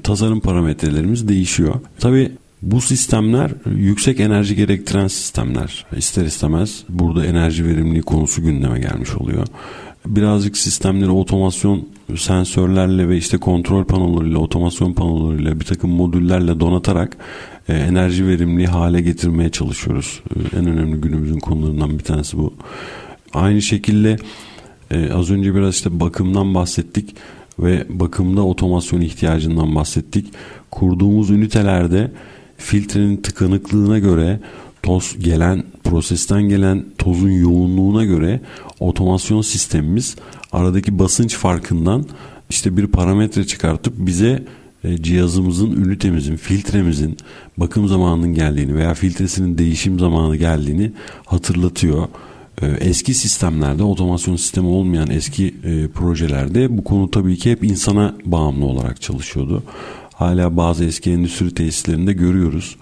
tasarım 0.02 0.40
parametrelerimiz 0.40 1.28
değişiyor. 1.28 1.74
Tabi 2.00 2.32
bu 2.62 2.80
sistemler 2.80 3.50
yüksek 3.76 4.20
enerji 4.20 4.56
gerektiren 4.56 5.08
sistemler. 5.08 5.86
İster 5.96 6.24
istemez 6.24 6.84
burada 6.88 7.26
enerji 7.26 7.66
verimliliği 7.66 8.02
konusu 8.02 8.42
gündeme 8.42 8.78
gelmiş 8.78 9.14
oluyor. 9.14 9.46
Birazcık 10.06 10.56
sistemleri 10.56 11.10
otomasyon 11.10 11.88
sensörlerle 12.16 13.08
ve 13.08 13.16
işte 13.16 13.38
kontrol 13.38 13.84
panolarıyla, 13.84 14.38
otomasyon 14.38 14.92
panolarıyla 14.92 15.60
bir 15.60 15.64
takım 15.64 15.90
modüllerle 15.90 16.60
donatarak 16.60 17.16
e, 17.68 17.74
enerji 17.74 18.26
verimli 18.26 18.66
hale 18.66 19.00
getirmeye 19.00 19.50
çalışıyoruz. 19.50 20.20
E, 20.36 20.58
en 20.58 20.66
önemli 20.66 21.00
günümüzün 21.00 21.38
konularından 21.38 21.98
bir 21.98 22.04
tanesi 22.04 22.38
bu. 22.38 22.54
Aynı 23.32 23.62
şekilde 23.62 24.16
e, 24.90 25.12
az 25.12 25.30
önce 25.30 25.54
biraz 25.54 25.74
işte 25.74 26.00
bakımdan 26.00 26.54
bahsettik 26.54 27.16
ve 27.58 27.86
bakımda 27.88 28.42
otomasyon 28.42 29.00
ihtiyacından 29.00 29.74
bahsettik. 29.74 30.26
Kurduğumuz 30.70 31.30
ünitelerde 31.30 32.10
filtrenin 32.56 33.16
tıkanıklığına 33.16 33.98
göre 33.98 34.40
toz 34.82 35.16
gelen 35.18 35.64
prosesten 35.84 36.42
gelen 36.42 36.84
tozun 36.98 37.30
yoğunluğuna 37.30 38.04
göre 38.04 38.40
otomasyon 38.82 39.42
sistemimiz 39.42 40.16
aradaki 40.52 40.98
basınç 40.98 41.36
farkından 41.36 42.06
işte 42.50 42.76
bir 42.76 42.86
parametre 42.86 43.46
çıkartıp 43.46 43.94
bize 43.96 44.44
e, 44.84 45.02
cihazımızın, 45.02 45.70
ünitemizin, 45.70 46.36
filtremizin 46.36 47.16
bakım 47.56 47.88
zamanının 47.88 48.34
geldiğini 48.34 48.74
veya 48.74 48.94
filtresinin 48.94 49.58
değişim 49.58 49.98
zamanı 49.98 50.36
geldiğini 50.36 50.92
hatırlatıyor. 51.26 52.08
E, 52.62 52.66
eski 52.66 53.14
sistemlerde 53.14 53.82
otomasyon 53.82 54.36
sistemi 54.36 54.68
olmayan 54.68 55.10
eski 55.10 55.54
e, 55.64 55.88
projelerde 55.88 56.78
bu 56.78 56.84
konu 56.84 57.10
tabii 57.10 57.36
ki 57.36 57.50
hep 57.50 57.64
insana 57.64 58.14
bağımlı 58.24 58.64
olarak 58.64 59.02
çalışıyordu. 59.02 59.62
Hala 60.14 60.56
bazı 60.56 60.84
eski 60.84 61.10
endüstri 61.10 61.54
tesislerinde 61.54 62.12
görüyoruz. 62.12 62.76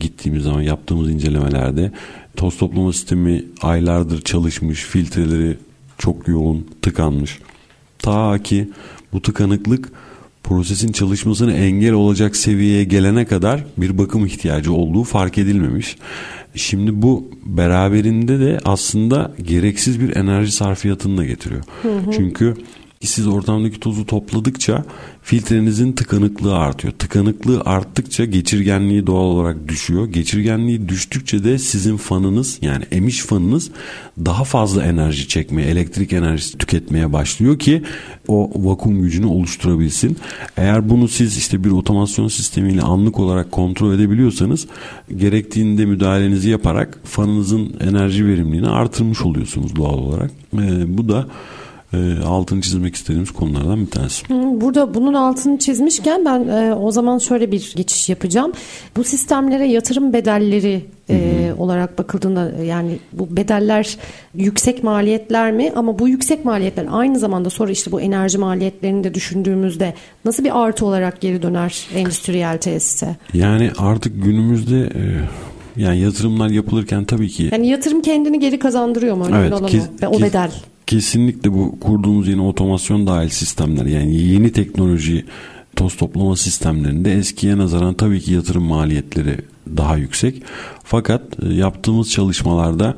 Gittiğimiz 0.00 0.42
zaman 0.42 0.60
yaptığımız 0.60 1.10
incelemelerde 1.10 1.92
toz 2.36 2.58
toplama 2.58 2.92
sistemi 2.92 3.44
aylardır 3.62 4.22
çalışmış, 4.22 4.84
filtreleri 4.84 5.56
çok 5.98 6.28
yoğun, 6.28 6.66
tıkanmış. 6.82 7.38
Ta 7.98 8.38
ki 8.38 8.68
bu 9.12 9.22
tıkanıklık 9.22 9.92
prosesin 10.42 10.92
çalışmasına 10.92 11.52
engel 11.52 11.92
olacak 11.92 12.36
seviyeye 12.36 12.84
gelene 12.84 13.24
kadar 13.24 13.64
bir 13.76 13.98
bakım 13.98 14.26
ihtiyacı 14.26 14.72
olduğu 14.72 15.04
fark 15.04 15.38
edilmemiş. 15.38 15.96
Şimdi 16.54 17.02
bu 17.02 17.30
beraberinde 17.44 18.40
de 18.40 18.58
aslında 18.64 19.34
gereksiz 19.42 20.00
bir 20.00 20.16
enerji 20.16 20.52
sarfiyatını 20.52 21.18
da 21.18 21.24
getiriyor. 21.24 21.62
Hı 21.82 21.88
hı. 21.88 22.10
Çünkü 22.12 22.54
siz 23.04 23.26
ortamdaki 23.26 23.80
tozu 23.80 24.06
topladıkça 24.06 24.84
filtrenizin 25.22 25.92
tıkanıklığı 25.92 26.56
artıyor. 26.56 26.94
Tıkanıklığı 26.98 27.60
arttıkça 27.64 28.24
geçirgenliği 28.24 29.06
doğal 29.06 29.24
olarak 29.24 29.68
düşüyor. 29.68 30.06
Geçirgenliği 30.06 30.88
düştükçe 30.88 31.44
de 31.44 31.58
sizin 31.58 31.96
fanınız 31.96 32.58
yani 32.62 32.84
emiş 32.92 33.20
fanınız 33.20 33.70
daha 34.24 34.44
fazla 34.44 34.84
enerji 34.84 35.28
çekmeye, 35.28 35.68
elektrik 35.68 36.12
enerjisi 36.12 36.58
tüketmeye 36.58 37.12
başlıyor 37.12 37.58
ki 37.58 37.82
o 38.28 38.50
vakum 38.54 39.02
gücünü 39.02 39.26
oluşturabilsin. 39.26 40.16
Eğer 40.56 40.90
bunu 40.90 41.08
siz 41.08 41.36
işte 41.36 41.64
bir 41.64 41.70
otomasyon 41.70 42.28
sistemiyle 42.28 42.82
anlık 42.82 43.18
olarak 43.18 43.52
kontrol 43.52 43.94
edebiliyorsanız 43.94 44.66
gerektiğinde 45.16 45.86
müdahalenizi 45.86 46.50
yaparak 46.50 47.00
fanınızın 47.04 47.76
enerji 47.80 48.26
verimliliğini 48.26 48.68
artırmış 48.68 49.22
oluyorsunuz 49.22 49.76
doğal 49.76 49.98
olarak. 49.98 50.30
Ee, 50.54 50.98
bu 50.98 51.08
da 51.08 51.26
e, 51.92 52.22
altını 52.26 52.60
çizmek 52.60 52.94
istediğimiz 52.94 53.30
konulardan 53.30 53.80
bir 53.86 53.90
tanesi. 53.90 54.24
Burada 54.60 54.94
bunun 54.94 55.14
altını 55.14 55.58
çizmişken 55.58 56.24
ben 56.24 56.48
e, 56.48 56.74
o 56.74 56.90
zaman 56.92 57.18
şöyle 57.18 57.52
bir 57.52 57.72
geçiş 57.76 58.08
yapacağım. 58.08 58.52
Bu 58.96 59.04
sistemlere 59.04 59.66
yatırım 59.66 60.12
bedelleri 60.12 60.84
e, 61.10 61.52
olarak 61.58 61.98
bakıldığında 61.98 62.52
yani 62.64 62.98
bu 63.12 63.36
bedeller 63.36 63.96
yüksek 64.34 64.84
maliyetler 64.84 65.52
mi? 65.52 65.72
Ama 65.76 65.98
bu 65.98 66.08
yüksek 66.08 66.44
maliyetler 66.44 66.86
aynı 66.90 67.18
zamanda 67.18 67.50
sonra 67.50 67.70
işte 67.70 67.92
bu 67.92 68.00
enerji 68.00 68.38
maliyetlerini 68.38 69.04
de 69.04 69.14
düşündüğümüzde 69.14 69.94
nasıl 70.24 70.44
bir 70.44 70.60
artı 70.64 70.86
olarak 70.86 71.20
geri 71.20 71.42
döner 71.42 71.86
endüstriyel 71.94 72.58
tesise? 72.58 73.16
Yani 73.34 73.70
artık 73.78 74.24
günümüzde 74.24 74.80
e, 74.80 75.02
yani 75.76 75.98
yatırımlar 75.98 76.48
yapılırken 76.48 77.04
tabii 77.04 77.28
ki 77.28 77.48
Yani 77.52 77.68
yatırım 77.68 78.02
kendini 78.02 78.40
geri 78.40 78.58
kazandırıyor 78.58 79.16
mu? 79.16 79.26
Evet, 79.34 79.52
kes- 79.66 79.88
o 80.06 80.10
kes- 80.10 80.22
bedel. 80.22 80.50
Kesinlikle 80.90 81.52
bu 81.52 81.80
kurduğumuz 81.80 82.28
yeni 82.28 82.42
otomasyon 82.42 83.06
dahil 83.06 83.28
sistemler 83.28 83.86
yani 83.86 84.16
yeni 84.16 84.52
teknoloji 84.52 85.24
toz 85.76 85.96
toplama 85.96 86.36
sistemlerinde 86.36 87.12
eskiye 87.12 87.58
nazaran 87.58 87.94
tabii 87.94 88.20
ki 88.20 88.32
yatırım 88.32 88.62
maliyetleri 88.62 89.36
daha 89.76 89.96
yüksek. 89.96 90.42
Fakat 90.84 91.22
e, 91.42 91.54
yaptığımız 91.54 92.10
çalışmalarda 92.10 92.96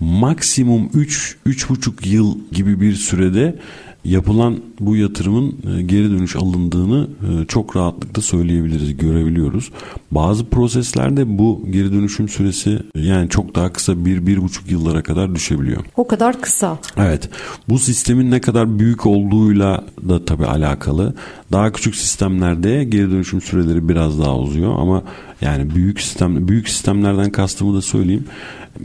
maksimum 0.00 0.90
3 0.94 1.36
3,5 1.46 2.08
yıl 2.08 2.38
gibi 2.52 2.80
bir 2.80 2.94
sürede 2.94 3.56
yapılan 4.04 4.56
bu 4.80 4.96
yatırımın 4.96 5.54
e, 5.76 5.82
geri 5.82 6.10
dönüş 6.10 6.36
alındığını 6.36 7.08
e, 7.22 7.46
çok 7.46 7.76
rahatlıkla 7.76 8.22
söyleyebiliriz, 8.22 8.96
görebiliyoruz. 8.96 9.70
Bazı 10.10 10.44
proseslerde 10.46 11.38
bu 11.38 11.62
geri 11.70 11.92
dönüşüm 11.92 12.28
süresi 12.28 12.78
e, 12.94 13.00
yani 13.00 13.28
çok 13.28 13.54
daha 13.54 13.72
kısa 13.72 14.04
bir 14.04 14.26
bir 14.26 14.42
buçuk 14.42 14.70
yıllara 14.70 15.02
kadar 15.02 15.34
düşebiliyor. 15.34 15.84
O 15.96 16.06
kadar 16.06 16.40
kısa. 16.40 16.78
Evet. 16.96 17.30
Bu 17.68 17.78
sistemin 17.78 18.30
ne 18.30 18.40
kadar 18.40 18.78
büyük 18.78 19.06
olduğuyla 19.06 19.84
da 20.08 20.24
tabii 20.24 20.46
alakalı. 20.46 21.14
Daha 21.52 21.72
küçük 21.72 21.94
sistemlerde 21.94 22.84
geri 22.84 23.10
dönüşüm 23.10 23.40
süreleri 23.40 23.88
biraz 23.88 24.18
daha 24.18 24.38
uzuyor 24.38 24.78
ama 24.78 25.02
yani 25.40 25.74
büyük 25.74 26.00
sistem 26.00 26.48
büyük 26.48 26.68
sistemlerden 26.68 27.30
kastımı 27.30 27.76
da 27.76 27.82
söyleyeyim. 27.82 28.24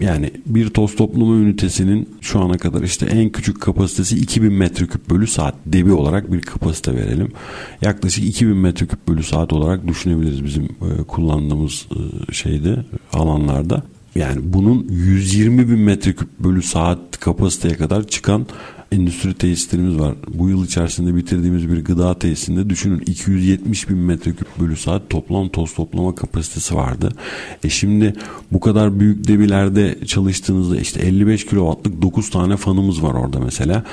Yani 0.01 0.31
bir 0.45 0.69
toz 0.69 0.95
toplama 0.95 1.35
ünitesinin 1.35 2.09
şu 2.21 2.39
ana 2.39 2.57
kadar 2.57 2.83
işte 2.83 3.05
en 3.05 3.29
küçük 3.29 3.61
kapasitesi 3.61 4.15
2000 4.15 4.53
metreküp 4.53 5.09
bölü 5.09 5.27
saat 5.27 5.55
debi 5.65 5.91
olarak 5.91 6.33
bir 6.33 6.41
kapasite 6.41 6.95
verelim. 6.95 7.31
Yaklaşık 7.81 8.23
2000 8.23 8.57
metreküp 8.57 9.07
bölü 9.07 9.23
saat 9.23 9.53
olarak 9.53 9.87
düşünebiliriz 9.87 10.43
bizim 10.43 10.63
e, 10.63 11.03
kullandığımız 11.07 11.87
e, 12.29 12.33
şeyde 12.33 12.85
alanlarda. 13.13 13.83
Yani 14.15 14.41
bunun 14.43 14.87
120 14.89 15.69
bin 15.69 15.79
metreküp 15.79 16.39
bölü 16.39 16.61
saat 16.61 17.19
kapasiteye 17.19 17.75
kadar 17.75 18.07
çıkan 18.07 18.47
endüstri 18.91 19.33
tesislerimiz 19.33 19.99
var. 19.99 20.15
Bu 20.33 20.49
yıl 20.49 20.65
içerisinde 20.65 21.15
bitirdiğimiz 21.15 21.69
bir 21.69 21.85
gıda 21.85 22.19
tesisinde 22.19 22.69
düşünün 22.69 22.99
270 22.99 23.89
bin 23.89 23.97
metreküp 23.97 24.47
bölü 24.59 24.75
saat 24.75 25.09
toplam 25.09 25.49
toz 25.49 25.73
toplama 25.73 26.15
kapasitesi 26.15 26.75
vardı. 26.75 27.11
E 27.63 27.69
şimdi 27.69 28.13
bu 28.51 28.59
kadar 28.59 28.99
büyük 28.99 29.27
debilerde 29.27 30.05
çalıştığınızda 30.05 30.77
işte 30.77 30.99
55 30.99 31.45
kilowattlık 31.45 32.01
9 32.01 32.29
tane 32.29 32.57
fanımız 32.57 33.03
var 33.03 33.13
orada 33.13 33.39
mesela. 33.39 33.83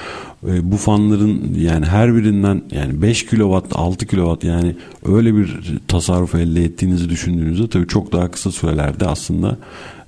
E, 0.46 0.72
bu 0.72 0.76
fanların 0.76 1.54
yani 1.58 1.86
her 1.86 2.14
birinden 2.14 2.62
yani 2.70 3.02
5 3.02 3.26
kilowatt 3.26 3.76
6 3.76 4.06
kilowatt 4.06 4.44
yani 4.44 4.76
öyle 5.04 5.36
bir 5.36 5.60
tasarruf 5.88 6.34
elde 6.34 6.64
ettiğinizi 6.64 7.08
düşündüğünüzde 7.08 7.68
tabii 7.68 7.86
çok 7.86 8.12
daha 8.12 8.30
kısa 8.30 8.52
sürelerde 8.52 9.06
aslında 9.06 9.58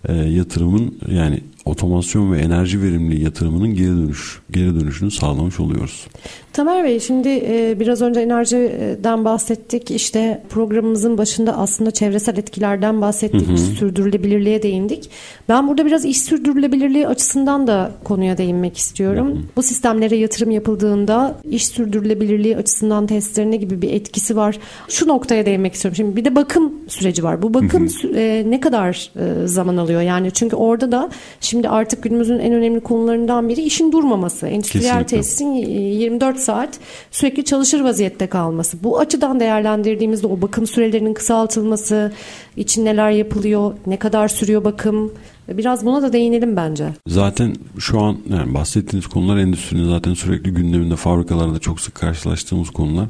e, 0.08 0.14
yatırımın 0.14 0.94
yani 1.10 1.40
otomasyon 1.68 2.32
ve 2.32 2.38
enerji 2.38 2.82
verimliliği 2.82 3.24
yatırımının 3.24 3.74
geri 3.74 3.88
dönüş 3.88 4.40
geri 4.50 4.80
dönüşünü 4.80 5.10
sağlamış 5.10 5.60
oluyoruz. 5.60 6.06
Tamer 6.52 6.84
Bey 6.84 7.00
şimdi 7.00 7.28
e, 7.28 7.76
biraz 7.80 8.02
önce 8.02 8.20
enerjiden 8.20 9.24
bahsettik. 9.24 9.90
İşte 9.90 10.42
programımızın 10.48 11.18
başında 11.18 11.56
aslında 11.58 11.90
çevresel 11.90 12.38
etkilerden 12.38 13.00
bahsettik. 13.00 13.48
İş 13.54 13.60
sürdürülebilirliğe 13.60 14.62
değindik. 14.62 15.10
Ben 15.48 15.68
burada 15.68 15.86
biraz 15.86 16.04
iş 16.04 16.22
sürdürülebilirliği 16.22 17.08
açısından 17.08 17.66
da 17.66 17.92
konuya 18.04 18.38
değinmek 18.38 18.76
istiyorum. 18.76 19.46
Bu 19.56 19.62
sistemlere 19.62 20.16
yatırım 20.16 20.50
yapıldığında 20.50 21.36
iş 21.50 21.66
sürdürülebilirliği 21.66 22.56
açısından 22.56 23.06
testlerine 23.06 23.56
gibi 23.56 23.82
bir 23.82 23.92
etkisi 23.92 24.36
var. 24.36 24.58
Şu 24.88 25.08
noktaya 25.08 25.46
değinmek 25.46 25.74
istiyorum. 25.74 25.96
Şimdi 25.96 26.16
bir 26.16 26.24
de 26.24 26.36
bakım 26.36 26.72
süreci 26.88 27.24
var. 27.24 27.42
Bu 27.42 27.54
bakım 27.54 27.86
sü- 27.86 28.16
e, 28.16 28.50
ne 28.50 28.60
kadar 28.60 29.10
e, 29.16 29.46
zaman 29.46 29.76
alıyor? 29.76 30.00
Yani 30.00 30.30
çünkü 30.30 30.56
orada 30.56 30.92
da 30.92 31.10
şimdi 31.40 31.57
artık 31.64 32.02
günümüzün 32.02 32.38
en 32.38 32.52
önemli 32.52 32.80
konularından 32.80 33.48
biri 33.48 33.60
işin 33.60 33.92
durmaması. 33.92 34.46
Endüstriyel 34.46 35.02
Kesinlikle. 35.02 35.16
tesisin 35.16 35.54
e, 35.54 35.70
24 35.70 36.38
saat 36.38 36.78
sürekli 37.10 37.44
çalışır 37.44 37.80
vaziyette 37.80 38.26
kalması. 38.26 38.76
Bu 38.82 38.98
açıdan 38.98 39.40
değerlendirdiğimizde 39.40 40.26
o 40.26 40.42
bakım 40.42 40.66
sürelerinin 40.66 41.14
kısaltılması, 41.14 42.12
için 42.56 42.84
neler 42.84 43.10
yapılıyor, 43.10 43.74
ne 43.86 43.96
kadar 43.96 44.28
sürüyor 44.28 44.64
bakım? 44.64 45.12
Biraz 45.48 45.84
buna 45.84 46.02
da 46.02 46.12
değinelim 46.12 46.56
bence. 46.56 46.88
Zaten 47.06 47.56
şu 47.78 48.00
an 48.00 48.16
yani 48.30 48.54
bahsettiğiniz 48.54 49.06
konular 49.06 49.36
endüstrinin 49.36 49.88
zaten 49.88 50.14
sürekli 50.14 50.50
gündeminde 50.50 50.96
fabrikalarda 50.96 51.58
çok 51.58 51.80
sık 51.80 51.94
karşılaştığımız 51.94 52.70
konular. 52.70 53.06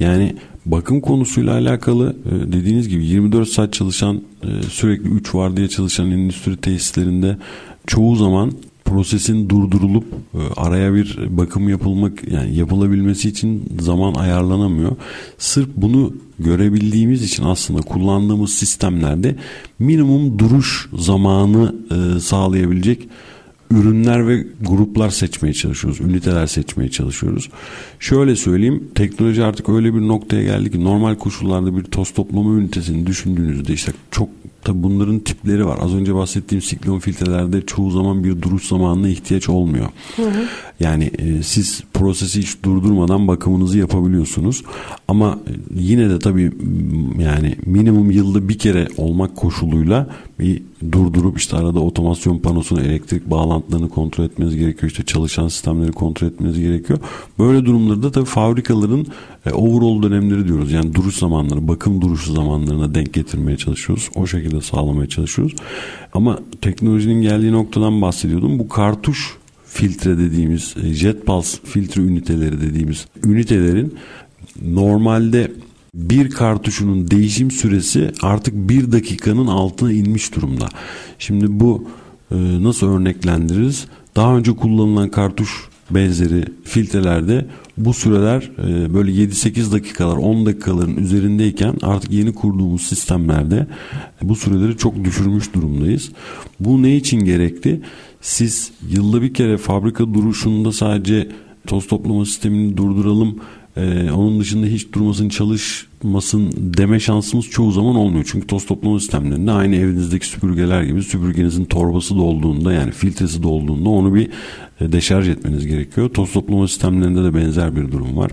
Yani 0.00 0.36
bakım 0.66 1.00
konusuyla 1.00 1.52
alakalı 1.52 2.16
e, 2.26 2.52
dediğiniz 2.52 2.88
gibi 2.88 3.06
24 3.06 3.48
saat 3.48 3.72
çalışan 3.72 4.22
e, 4.42 4.62
sürekli 4.62 5.08
3 5.08 5.34
vardiya 5.34 5.68
çalışan 5.68 6.10
endüstri 6.10 6.56
tesislerinde 6.56 7.36
çoğu 7.86 8.16
zaman 8.16 8.52
prosesin 8.84 9.48
durdurulup 9.48 10.04
e, 10.34 10.38
araya 10.56 10.94
bir 10.94 11.18
bakım 11.30 11.68
yapılmak 11.68 12.32
yani 12.32 12.56
yapılabilmesi 12.56 13.28
için 13.28 13.62
zaman 13.80 14.14
ayarlanamıyor. 14.14 14.96
Sırf 15.38 15.68
bunu 15.76 16.14
görebildiğimiz 16.38 17.22
için 17.22 17.44
aslında 17.44 17.80
kullandığımız 17.80 18.54
sistemlerde 18.54 19.36
minimum 19.78 20.38
duruş 20.38 20.88
zamanı 20.98 21.74
e, 21.90 22.20
sağlayabilecek 22.20 23.08
ürünler 23.80 24.28
ve 24.28 24.46
gruplar 24.60 25.10
seçmeye 25.10 25.54
çalışıyoruz. 25.54 26.00
Üniteler 26.00 26.46
seçmeye 26.46 26.90
çalışıyoruz. 26.90 27.50
Şöyle 27.98 28.36
söyleyeyim 28.36 28.90
teknoloji 28.94 29.44
artık 29.44 29.68
öyle 29.68 29.94
bir 29.94 30.00
noktaya 30.00 30.42
geldi 30.42 30.70
ki 30.70 30.84
normal 30.84 31.14
koşullarda 31.14 31.76
bir 31.76 31.82
toz 31.82 32.10
toplama 32.10 32.54
ünitesini 32.54 33.06
düşündüğünüzde 33.06 33.72
işte 33.72 33.92
çok 34.10 34.28
tabi 34.64 34.82
bunların 34.82 35.18
tipleri 35.18 35.66
var. 35.66 35.78
Az 35.82 35.94
önce 35.94 36.14
bahsettiğim 36.14 36.62
siklon 36.62 36.98
filtrelerde 36.98 37.66
çoğu 37.66 37.90
zaman 37.90 38.24
bir 38.24 38.42
duruş 38.42 38.64
zamanına 38.64 39.08
ihtiyaç 39.08 39.48
olmuyor. 39.48 39.86
Yani 40.80 41.10
e, 41.18 41.42
siz 41.42 41.82
prosesi 41.94 42.40
hiç 42.40 42.62
durdurmadan 42.62 43.28
bakımınızı 43.28 43.78
yapabiliyorsunuz. 43.78 44.62
Ama 45.08 45.38
yine 45.74 46.10
de 46.10 46.18
tabii 46.18 46.50
m, 47.16 47.24
yani 47.24 47.56
minimum 47.66 48.10
yılda 48.10 48.48
bir 48.48 48.58
kere 48.58 48.88
olmak 48.96 49.36
koşuluyla 49.36 50.10
bir 50.40 50.62
durdurup 50.92 51.38
işte 51.38 51.56
arada 51.56 51.80
otomasyon 51.80 52.38
panosunu 52.38 52.80
elektrik 52.80 53.30
bağlantılarını 53.30 53.88
kontrol 53.88 54.24
etmeniz 54.24 54.56
gerekiyor. 54.56 54.90
İşte 54.90 55.02
çalışan 55.02 55.48
sistemleri 55.48 55.92
kontrol 55.92 56.28
etmeniz 56.28 56.60
gerekiyor. 56.60 56.98
Böyle 57.38 57.64
durumlarda 57.64 58.12
tabii 58.12 58.24
fabrikaların 58.24 59.06
e, 59.46 59.50
overall 59.50 60.02
dönemleri 60.02 60.48
diyoruz. 60.48 60.72
Yani 60.72 60.94
duruş 60.94 61.16
zamanları, 61.16 61.68
bakım 61.68 62.00
duruşu 62.00 62.32
zamanlarına 62.32 62.94
denk 62.94 63.12
getirmeye 63.12 63.56
çalışıyoruz. 63.56 64.10
O 64.14 64.26
şekilde 64.26 64.60
sağlamaya 64.60 65.08
çalışıyoruz. 65.08 65.54
Ama 66.14 66.38
teknolojinin 66.60 67.22
geldiği 67.22 67.52
noktadan 67.52 68.02
bahsediyordum. 68.02 68.58
Bu 68.58 68.68
kartuş 68.68 69.36
filtre 69.66 70.18
dediğimiz 70.18 70.74
e, 70.84 70.94
jet 70.94 71.26
pulse 71.26 71.58
filtre 71.64 72.02
üniteleri 72.02 72.60
dediğimiz 72.60 73.06
ünitelerin 73.24 73.94
normalde 74.62 75.52
bir 75.94 76.30
kartuşunun 76.30 77.10
değişim 77.10 77.50
süresi 77.50 78.12
artık 78.22 78.54
bir 78.54 78.92
dakikanın 78.92 79.46
altına 79.46 79.92
inmiş 79.92 80.34
durumda. 80.34 80.68
Şimdi 81.18 81.60
bu 81.60 81.88
e, 82.30 82.36
nasıl 82.62 82.86
örneklendiririz? 82.86 83.86
Daha 84.16 84.36
önce 84.36 84.52
kullanılan 84.56 85.10
kartuş 85.10 85.50
benzeri 85.90 86.44
filtrelerde 86.64 87.46
bu 87.78 87.94
süreler 87.94 88.50
e, 88.58 88.94
böyle 88.94 89.10
7-8 89.10 89.72
dakikalar 89.72 90.16
10 90.16 90.46
dakikaların 90.46 90.96
üzerindeyken 90.96 91.74
artık 91.82 92.12
yeni 92.12 92.34
kurduğumuz 92.34 92.82
sistemlerde 92.82 93.66
bu 94.22 94.36
süreleri 94.36 94.76
çok 94.76 95.04
düşürmüş 95.04 95.54
durumdayız. 95.54 96.12
Bu 96.60 96.82
ne 96.82 96.96
için 96.96 97.24
gerekli? 97.24 97.80
Siz 98.20 98.72
yılda 98.88 99.22
bir 99.22 99.34
kere 99.34 99.58
fabrika 99.58 100.14
duruşunda 100.14 100.72
sadece 100.72 101.28
toz 101.66 101.86
toplama 101.86 102.24
sistemini 102.24 102.76
durduralım 102.76 103.40
ee, 103.76 104.10
onun 104.10 104.40
dışında 104.40 104.66
hiç 104.66 104.92
durmasın 104.92 105.28
çalışmasın 105.28 106.52
deme 106.56 107.00
şansımız 107.00 107.46
çoğu 107.46 107.72
zaman 107.72 107.96
olmuyor. 107.96 108.24
Çünkü 108.32 108.46
toz 108.46 108.66
toplama 108.66 109.00
sistemlerinde 109.00 109.52
aynı 109.52 109.76
evinizdeki 109.76 110.26
süpürgeler 110.26 110.82
gibi 110.82 111.02
süpürgenizin 111.02 111.64
torbası 111.64 112.16
dolduğunda 112.16 112.72
yani 112.72 112.90
filtresi 112.90 113.42
dolduğunda 113.42 113.88
onu 113.88 114.14
bir 114.14 114.28
e, 114.80 114.92
deşarj 114.92 115.28
etmeniz 115.28 115.66
gerekiyor. 115.66 116.08
Toz 116.08 116.32
toplama 116.32 116.68
sistemlerinde 116.68 117.24
de 117.24 117.34
benzer 117.34 117.76
bir 117.76 117.92
durum 117.92 118.16
var. 118.16 118.30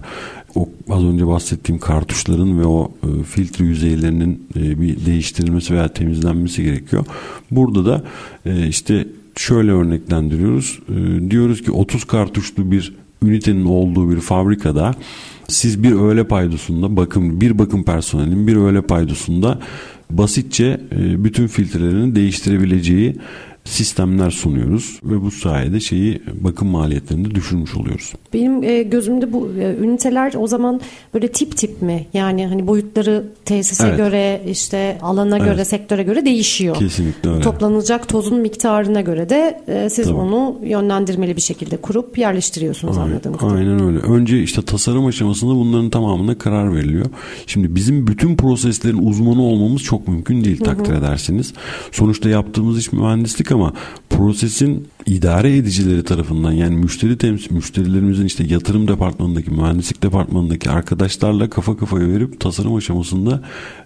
O 0.55 0.69
az 0.89 1.03
önce 1.03 1.27
bahsettiğim 1.27 1.79
kartuşların 1.79 2.59
ve 2.59 2.65
o 2.65 2.91
e, 3.03 3.23
filtre 3.23 3.65
yüzeylerinin 3.65 4.47
e, 4.55 4.81
bir 4.81 5.05
değiştirilmesi 5.05 5.73
veya 5.73 5.87
temizlenmesi 5.87 6.63
gerekiyor. 6.63 7.05
Burada 7.51 7.85
da 7.85 8.03
e, 8.45 8.67
işte 8.67 9.07
şöyle 9.35 9.71
örneklendiriyoruz. 9.71 10.79
E, 10.89 11.31
diyoruz 11.31 11.61
ki 11.61 11.71
30 11.71 12.03
kartuşlu 12.03 12.71
bir 12.71 12.93
ünitenin 13.23 13.65
olduğu 13.65 14.11
bir 14.11 14.19
fabrikada 14.19 14.95
siz 15.47 15.83
bir 15.83 15.91
öğle 15.91 16.23
paydosunda 16.23 16.95
bakım 16.95 17.41
bir 17.41 17.59
bakım 17.59 17.83
personelinin 17.83 18.47
bir 18.47 18.55
öğle 18.55 18.81
paydosunda 18.81 19.59
basitçe 20.11 20.81
e, 20.91 21.23
bütün 21.23 21.47
filtrelerini 21.47 22.15
değiştirebileceği 22.15 23.15
sistemler 23.69 24.31
sunuyoruz 24.31 24.99
ve 25.03 25.21
bu 25.21 25.31
sayede 25.31 25.79
şeyi 25.79 26.21
bakım 26.41 26.67
maliyetlerini 26.67 27.31
de 27.31 27.35
düşürmüş 27.35 27.75
oluyoruz. 27.75 28.13
Benim 28.33 28.63
e, 28.63 28.83
gözümde 28.83 29.33
bu 29.33 29.49
e, 29.59 29.75
üniteler 29.75 30.33
o 30.37 30.47
zaman 30.47 30.81
böyle 31.13 31.27
tip 31.27 31.57
tip 31.57 31.81
mi? 31.81 32.05
Yani 32.13 32.47
hani 32.47 32.67
boyutları 32.67 33.25
tesise 33.45 33.87
evet. 33.87 33.97
göre 33.97 34.41
işte 34.47 34.97
alana 35.01 35.37
evet. 35.37 35.47
göre 35.47 35.65
sektöre 35.65 36.03
göre 36.03 36.25
değişiyor. 36.25 36.75
Kesinlikle 36.75 37.29
öyle. 37.29 37.41
Toplanacak 37.41 38.07
tozun 38.07 38.39
miktarına 38.39 39.01
göre 39.01 39.29
de 39.29 39.61
e, 39.67 39.89
siz 39.89 40.05
Tabii. 40.05 40.17
onu 40.17 40.55
yönlendirmeli 40.63 41.35
bir 41.35 41.41
şekilde 41.41 41.77
kurup 41.77 42.17
yerleştiriyorsunuz 42.17 42.97
aynen, 42.97 43.11
anladığım 43.11 43.37
kadarıyla. 43.37 43.71
Aynen 43.71 43.87
öyle. 43.87 43.99
Önce 43.99 44.43
işte 44.43 44.61
tasarım 44.61 45.05
aşamasında 45.05 45.55
bunların 45.55 45.89
tamamına 45.89 46.37
karar 46.37 46.75
veriliyor. 46.75 47.05
Şimdi 47.47 47.75
bizim 47.75 48.07
bütün 48.07 48.35
proseslerin 48.35 49.07
uzmanı 49.07 49.41
olmamız 49.41 49.81
çok 49.81 50.07
mümkün 50.07 50.43
değil 50.43 50.59
takdir 50.59 50.91
Hı-hı. 50.91 50.99
edersiniz. 50.99 51.53
Sonuçta 51.91 52.29
yaptığımız 52.29 52.79
iş 52.79 52.91
mühendislik 52.91 53.51
ama 53.51 53.58
prosesin 54.09 54.87
idare 55.05 55.57
edicileri 55.57 56.03
tarafından 56.03 56.51
yani 56.51 56.75
müşteri 56.75 57.17
temsil 57.17 57.55
müşterilerimizin 57.55 58.25
işte 58.25 58.43
yatırım 58.43 58.87
departmanındaki 58.87 59.51
mühendislik 59.51 60.03
departmanındaki 60.03 60.69
arkadaşlarla 60.69 61.49
kafa 61.49 61.77
kafaya 61.77 62.07
verip 62.07 62.39
tasarım 62.39 62.75
aşamasında 62.75 63.41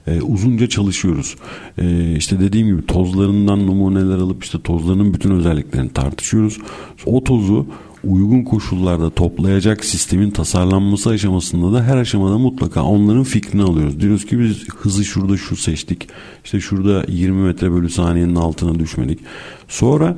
e, 0.08 0.22
uzunca 0.22 0.70
çalışıyoruz. 0.70 1.36
E, 1.78 2.16
işte 2.18 2.40
dediğim 2.40 2.68
gibi 2.68 2.86
tozlarından 2.86 3.68
numuneler 3.68 4.18
alıp 4.18 4.44
işte 4.44 4.62
tozlarının 4.62 5.14
bütün 5.14 5.32
özelliklerini 5.32 5.90
tartışıyoruz. 5.90 6.58
O 7.06 7.24
tozu 7.24 7.68
uygun 8.04 8.44
koşullarda 8.44 9.10
toplayacak 9.10 9.86
sistemin 9.86 10.32
tasarlanması 10.32 11.10
aşamasında 11.10 11.74
da 11.74 11.84
her 11.84 11.98
aşamada 11.98 12.38
mutlaka 12.38 12.84
onların 12.84 13.24
fikrini 13.24 13.64
alıyoruz. 13.64 14.00
Diyoruz 14.00 14.26
ki 14.26 14.40
biz 14.40 14.70
hızı 14.70 15.06
şurada 15.06 15.38
şu 15.38 15.56
seçtik. 15.56 16.08
İşte 16.44 16.60
şurada 16.60 17.06
20 17.08 17.42
metre 17.42 17.72
bölü 17.72 17.90
saniyenin 17.90 18.36
altına 18.36 18.80
düşmedik. 18.80 19.20
Sonra 19.68 20.18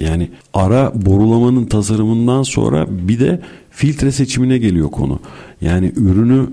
yani 0.00 0.30
ara 0.54 0.92
borulamanın 0.94 1.66
tasarımından 1.66 2.42
sonra 2.42 2.86
bir 2.90 3.20
de 3.20 3.40
filtre 3.70 4.12
seçimine 4.12 4.58
geliyor 4.58 4.90
konu. 4.90 5.20
Yani 5.60 5.92
ürünü 5.96 6.46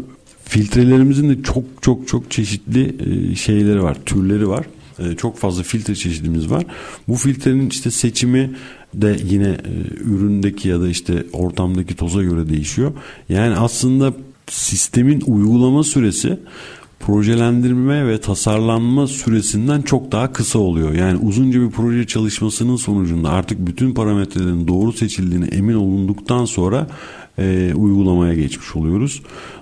filtrelerimizin 0.46 1.30
de 1.30 1.44
çok 1.44 1.64
çok 1.82 2.08
çok 2.08 2.32
çeşitli 2.32 2.96
e, 3.32 3.36
şeyleri 3.36 3.84
var, 3.84 3.98
türleri 4.06 4.50
var. 4.50 4.66
E, 5.00 5.16
çok 5.16 5.38
fazla 5.38 5.64
filtre 5.64 5.96
çeşidimiz 5.96 6.52
var. 6.52 6.66
Bu 7.08 7.16
filtrenin 7.16 7.70
işte 7.70 7.92
seçimi 7.92 8.52
de 8.94 9.18
yine 9.26 9.48
e, 9.50 9.94
üründeki 10.04 10.68
ya 10.68 10.82
da 10.82 10.90
işte 10.90 11.26
ortamdaki 11.34 11.96
toza 11.96 12.24
göre 12.24 12.50
değişiyor. 12.50 12.92
Yani 13.30 13.56
aslında 13.56 14.14
sistemin 14.48 15.24
uygulama 15.28 15.84
süresi 15.84 16.40
projelendirme 17.00 18.08
ve 18.08 18.22
tasarlanma 18.22 19.08
süresinden 19.08 19.82
çok 19.82 20.12
daha 20.12 20.34
kısa 20.34 20.60
oluyor. 20.60 20.94
Yani 20.94 21.20
uzunca 21.20 21.62
bir 21.62 21.70
proje 21.70 22.08
çalışmasının 22.08 22.76
sonucunda 22.76 23.30
artık 23.30 23.68
bütün 23.68 23.94
parametrelerin 23.94 24.68
doğru 24.68 24.94
seçildiğine 24.94 25.46
emin 25.46 25.74
olunduktan 25.74 26.46
sonra 26.46 26.88
e, 27.40 27.74
uygulamaya 27.76 28.34
geçmiş 28.34 28.76
oluyoruz. 28.76 29.22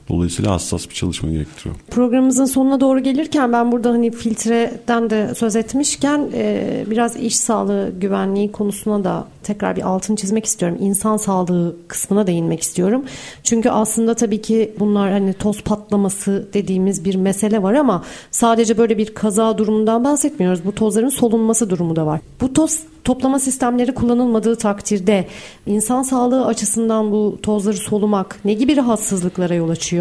Dolayısıyla 0.09 0.51
hassas 0.51 0.89
bir 0.89 0.93
çalışma 0.93 1.29
gerektiriyor. 1.29 1.75
Programımızın 1.91 2.45
sonuna 2.45 2.79
doğru 2.79 2.99
gelirken 2.99 3.53
ben 3.53 3.71
burada 3.71 3.89
hani 3.89 4.11
filtreden 4.11 5.09
de 5.09 5.35
söz 5.35 5.55
etmişken 5.55 6.29
e, 6.33 6.83
biraz 6.89 7.15
iş 7.15 7.37
sağlığı 7.37 7.91
güvenliği 7.99 8.51
konusuna 8.51 9.03
da 9.03 9.27
tekrar 9.43 9.75
bir 9.75 9.81
altını 9.81 10.15
çizmek 10.17 10.45
istiyorum. 10.45 10.77
İnsan 10.81 11.17
sağlığı 11.17 11.75
kısmına 11.87 12.27
değinmek 12.27 12.61
istiyorum. 12.61 13.03
Çünkü 13.43 13.69
aslında 13.69 14.13
tabii 14.13 14.41
ki 14.41 14.73
bunlar 14.79 15.11
hani 15.11 15.33
toz 15.33 15.61
patlaması 15.61 16.47
dediğimiz 16.53 17.05
bir 17.05 17.15
mesele 17.15 17.63
var 17.63 17.73
ama 17.73 18.03
sadece 18.31 18.77
böyle 18.77 18.97
bir 18.97 19.13
kaza 19.13 19.57
durumundan 19.57 20.03
bahsetmiyoruz. 20.03 20.65
Bu 20.65 20.75
tozların 20.75 21.09
solunması 21.09 21.69
durumu 21.69 21.95
da 21.95 22.05
var. 22.05 22.19
Bu 22.41 22.53
toz 22.53 22.79
toplama 23.03 23.39
sistemleri 23.39 23.93
kullanılmadığı 23.93 24.55
takdirde 24.55 25.27
insan 25.65 26.03
sağlığı 26.03 26.45
açısından 26.45 27.11
bu 27.11 27.39
tozları 27.43 27.77
solumak 27.77 28.39
ne 28.45 28.53
gibi 28.53 28.77
rahatsızlıklara 28.77 29.53
yol 29.53 29.69
açıyor? 29.69 29.96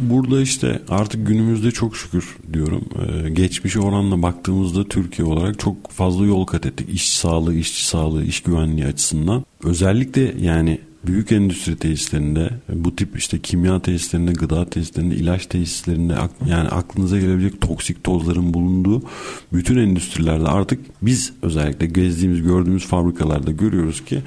Burada 0.00 0.40
işte 0.40 0.82
artık 0.88 1.26
günümüzde 1.26 1.70
çok 1.70 1.96
şükür 1.96 2.36
diyorum. 2.52 2.84
Ee, 2.98 3.30
geçmiş 3.30 3.76
oranla 3.76 4.22
baktığımızda 4.22 4.84
Türkiye 4.84 5.28
olarak 5.28 5.58
çok 5.58 5.90
fazla 5.90 6.26
yol 6.26 6.44
kat 6.44 6.66
ettik. 6.66 6.88
İş 6.92 7.12
sağlığı, 7.12 7.54
işçi 7.54 7.86
sağlığı, 7.86 8.24
iş 8.24 8.40
güvenliği 8.40 8.86
açısından. 8.86 9.44
Özellikle 9.62 10.34
yani 10.40 10.80
büyük 11.06 11.32
endüstri 11.32 11.76
tesislerinde 11.76 12.50
bu 12.68 12.96
tip 12.96 13.18
işte 13.18 13.38
kimya 13.38 13.82
tesislerinde, 13.82 14.32
gıda 14.32 14.70
tesislerinde, 14.70 15.14
ilaç 15.14 15.46
tesislerinde 15.46 16.14
yani 16.46 16.68
aklınıza 16.68 17.18
gelebilecek 17.18 17.60
toksik 17.60 18.04
tozların 18.04 18.54
bulunduğu 18.54 19.02
bütün 19.52 19.76
endüstrilerde 19.76 20.48
artık 20.48 20.80
biz 21.02 21.32
özellikle 21.42 21.86
gezdiğimiz 21.86 22.42
gördüğümüz 22.42 22.86
fabrikalarda 22.86 23.50
görüyoruz 23.50 24.04
ki 24.04 24.22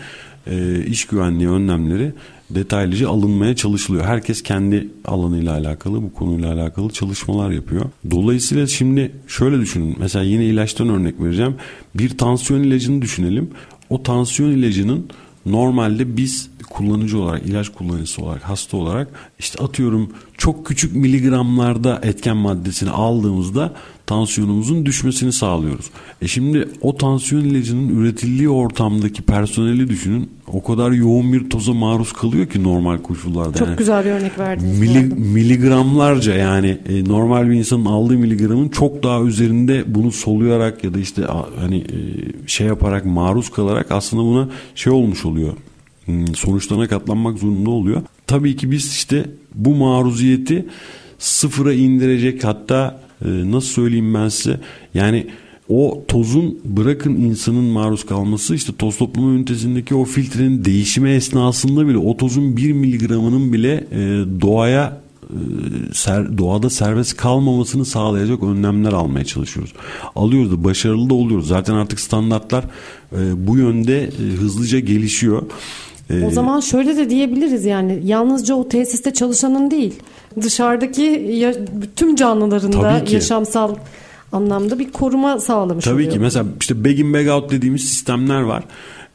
e, 0.47 0.86
iş 0.86 1.05
güvenliği 1.05 1.49
önlemleri 1.49 2.13
detaylıca 2.50 3.10
alınmaya 3.10 3.56
çalışılıyor. 3.56 4.06
Herkes 4.06 4.43
kendi 4.43 4.88
alanıyla 5.06 5.54
alakalı 5.54 6.04
bu 6.04 6.14
konuyla 6.14 6.54
alakalı 6.54 6.89
çalışmalar 6.89 7.52
yapıyor. 7.52 7.86
Dolayısıyla 8.12 8.68
şimdi 8.68 9.12
şöyle 9.28 9.60
düşünün. 9.60 9.95
Mesela 10.00 10.26
yine 10.26 10.45
ilaçtan 10.45 10.89
örnek 10.89 11.22
vereceğim. 11.22 11.56
Bir 11.95 12.18
tansiyon 12.18 12.64
ilacını 12.64 13.02
düşünelim. 13.02 13.50
O 13.89 14.04
tansiyon 14.04 14.52
ilacının 14.52 15.06
normalde 15.45 16.18
biz 16.18 16.50
kullanıcı 16.70 17.20
olarak, 17.20 17.45
ilaç 17.45 17.70
kullanıcısı 17.70 18.22
olarak, 18.22 18.43
hasta 18.43 18.78
olarak 18.78 19.08
işte 19.39 19.64
atıyorum 19.64 20.14
çok 20.38 20.66
küçük 20.66 20.95
miligramlarda 20.95 22.00
etken 22.04 22.38
maddesini 22.38 22.89
aldığımızda 22.89 23.74
tansiyonumuzun 24.10 24.86
düşmesini 24.86 25.34
sağlıyoruz. 25.34 25.86
E 26.22 26.28
şimdi 26.28 26.70
o 26.82 26.97
tansiyon 26.97 27.41
ilacının 27.41 27.89
üretildiği 27.89 28.49
ortamdaki 28.49 29.22
personeli 29.22 29.89
düşünün. 29.89 30.30
O 30.53 30.64
kadar 30.64 30.91
yoğun 30.91 31.34
bir 31.34 31.49
toza 31.49 31.74
maruz 31.74 32.14
kalıyor 32.14 32.47
ki 32.47 32.64
normal 32.64 32.97
koşullarda. 32.97 33.57
Çok 33.57 33.68
yani, 33.68 33.78
güzel 33.78 34.05
bir 34.05 34.10
örnek 34.10 34.39
verdiniz. 34.39 34.80
Mili, 34.80 34.99
miligramlarca 35.16 36.34
yani 36.34 36.78
e, 36.89 37.03
normal 37.03 37.49
bir 37.49 37.55
insanın 37.55 37.86
aldığı 37.86 38.18
miligramın 38.18 38.70
çok 38.70 39.03
daha 39.03 39.22
üzerinde 39.22 39.84
bunu 39.95 40.12
soluyarak 40.12 40.84
ya 40.84 40.93
da 40.93 40.99
işte 40.99 41.22
hani 41.60 41.78
e, 41.78 41.97
şey 42.47 42.68
yaparak 42.68 43.05
maruz 43.05 43.49
kalarak 43.49 43.91
aslında 43.91 44.24
buna 44.24 44.49
şey 44.76 44.93
olmuş 44.93 45.26
oluyor. 45.26 45.53
Hmm, 46.05 46.36
sonuçlarına 46.36 46.88
katlanmak 46.88 47.38
zorunda 47.38 47.70
oluyor. 47.70 48.01
Tabii 48.28 48.55
ki 48.55 48.72
biz 48.72 48.91
işte 48.91 49.26
bu 49.55 49.76
maruziyeti 49.76 50.66
sıfıra 51.20 51.74
indirecek 51.74 52.43
hatta 52.43 53.09
nasıl 53.26 53.67
söyleyeyim 53.67 54.13
ben 54.13 54.30
size 54.30 54.59
yani 54.93 55.28
o 55.70 56.03
tozun 56.07 56.59
bırakın 56.65 57.15
insanın 57.15 57.63
maruz 57.63 58.05
kalması 58.05 58.55
işte 58.55 58.74
toz 58.78 58.97
toplama 58.97 59.32
ünitesindeki 59.32 59.95
o 59.95 60.05
filtrenin 60.05 60.65
değişimi 60.65 61.09
esnasında 61.09 61.88
bile 61.88 61.97
o 61.97 62.17
tozun 62.17 62.57
bir 62.57 62.74
miligramının 62.74 63.53
bile 63.53 63.74
e, 63.91 63.97
doğaya 64.41 64.97
e, 65.24 65.38
ser, 65.93 66.38
doğada 66.38 66.70
serbest 66.70 67.17
kalmamasını 67.17 67.86
sağlayacak 67.86 68.43
önlemler 68.43 68.93
almaya 68.93 69.26
çalışıyoruz. 69.26 69.74
Alıyoruz 70.15 70.51
da 70.51 70.63
başarılı 70.63 71.09
da 71.09 71.13
oluyoruz. 71.13 71.47
Zaten 71.47 71.74
artık 71.74 71.99
standartlar 71.99 72.63
e, 73.13 73.47
bu 73.47 73.57
yönde 73.57 74.09
hızlıca 74.39 74.80
gelişiyor. 74.80 75.41
O 76.28 76.32
zaman 76.32 76.59
şöyle 76.59 76.97
de 76.97 77.09
diyebiliriz 77.09 77.65
yani 77.65 78.01
yalnızca 78.03 78.55
o 78.55 78.70
tesiste 78.70 79.13
çalışanın 79.13 79.72
değil 79.72 79.93
dışarıdaki 80.42 81.02
ya, 81.32 81.54
tüm 81.96 82.16
canlıların 82.16 82.74
da 82.74 83.04
yaşamsal 83.10 83.76
anlamda 84.32 84.80
bir 84.80 84.92
koruma 84.92 85.40
sağlamış 85.40 85.86
Tabii 85.86 85.96
oluyor. 85.96 86.12
ki 86.12 86.20
mesela 86.20 86.46
işte 86.60 86.86
bag 86.86 87.00
in 87.00 87.14
bag 87.14 87.28
out 87.28 87.52
dediğimiz 87.52 87.82
sistemler 87.82 88.42
var. 88.42 88.64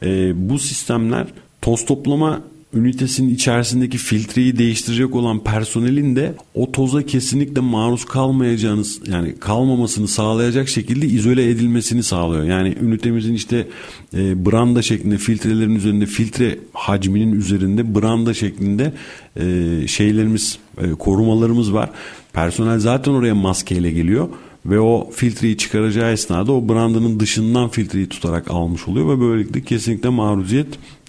Ee, 0.02 0.32
bu 0.50 0.58
sistemler 0.58 1.26
toz 1.62 1.84
toplama 1.84 2.40
ünitesinin 2.74 3.34
içerisindeki 3.34 3.98
filtreyi 3.98 4.58
değiştirecek 4.58 5.14
olan 5.14 5.44
personelin 5.44 6.16
de 6.16 6.34
o 6.54 6.72
toza 6.72 7.02
kesinlikle 7.02 7.60
maruz 7.60 8.04
kalmayacağınız 8.04 9.00
yani 9.06 9.34
kalmamasını 9.38 10.08
sağlayacak 10.08 10.68
şekilde 10.68 11.06
izole 11.06 11.50
edilmesini 11.50 12.02
sağlıyor. 12.02 12.44
Yani 12.44 12.76
ünitemizin 12.82 13.34
işte 13.34 13.66
e, 14.14 14.46
branda 14.46 14.82
şeklinde 14.82 15.18
filtrelerin 15.18 15.74
üzerinde 15.74 16.06
filtre 16.06 16.58
hacminin 16.72 17.32
üzerinde 17.32 17.94
branda 17.94 18.34
şeklinde 18.34 18.92
e, 19.36 19.86
şeylerimiz 19.86 20.58
e, 20.78 20.90
korumalarımız 20.90 21.74
var. 21.74 21.90
Personel 22.32 22.78
zaten 22.78 23.12
oraya 23.12 23.34
maskeyle 23.34 23.90
geliyor 23.90 24.28
ve 24.66 24.80
o 24.80 25.10
filtreyi 25.10 25.56
çıkaracağı 25.56 26.12
esnada 26.12 26.52
o 26.52 26.68
brandanın 26.68 27.20
dışından 27.20 27.68
filtreyi 27.68 28.08
tutarak 28.08 28.50
almış 28.50 28.88
oluyor 28.88 29.08
ve 29.08 29.20
böylelikle 29.20 29.62
kesinlikle 29.62 30.08
maruziyet 30.08 30.66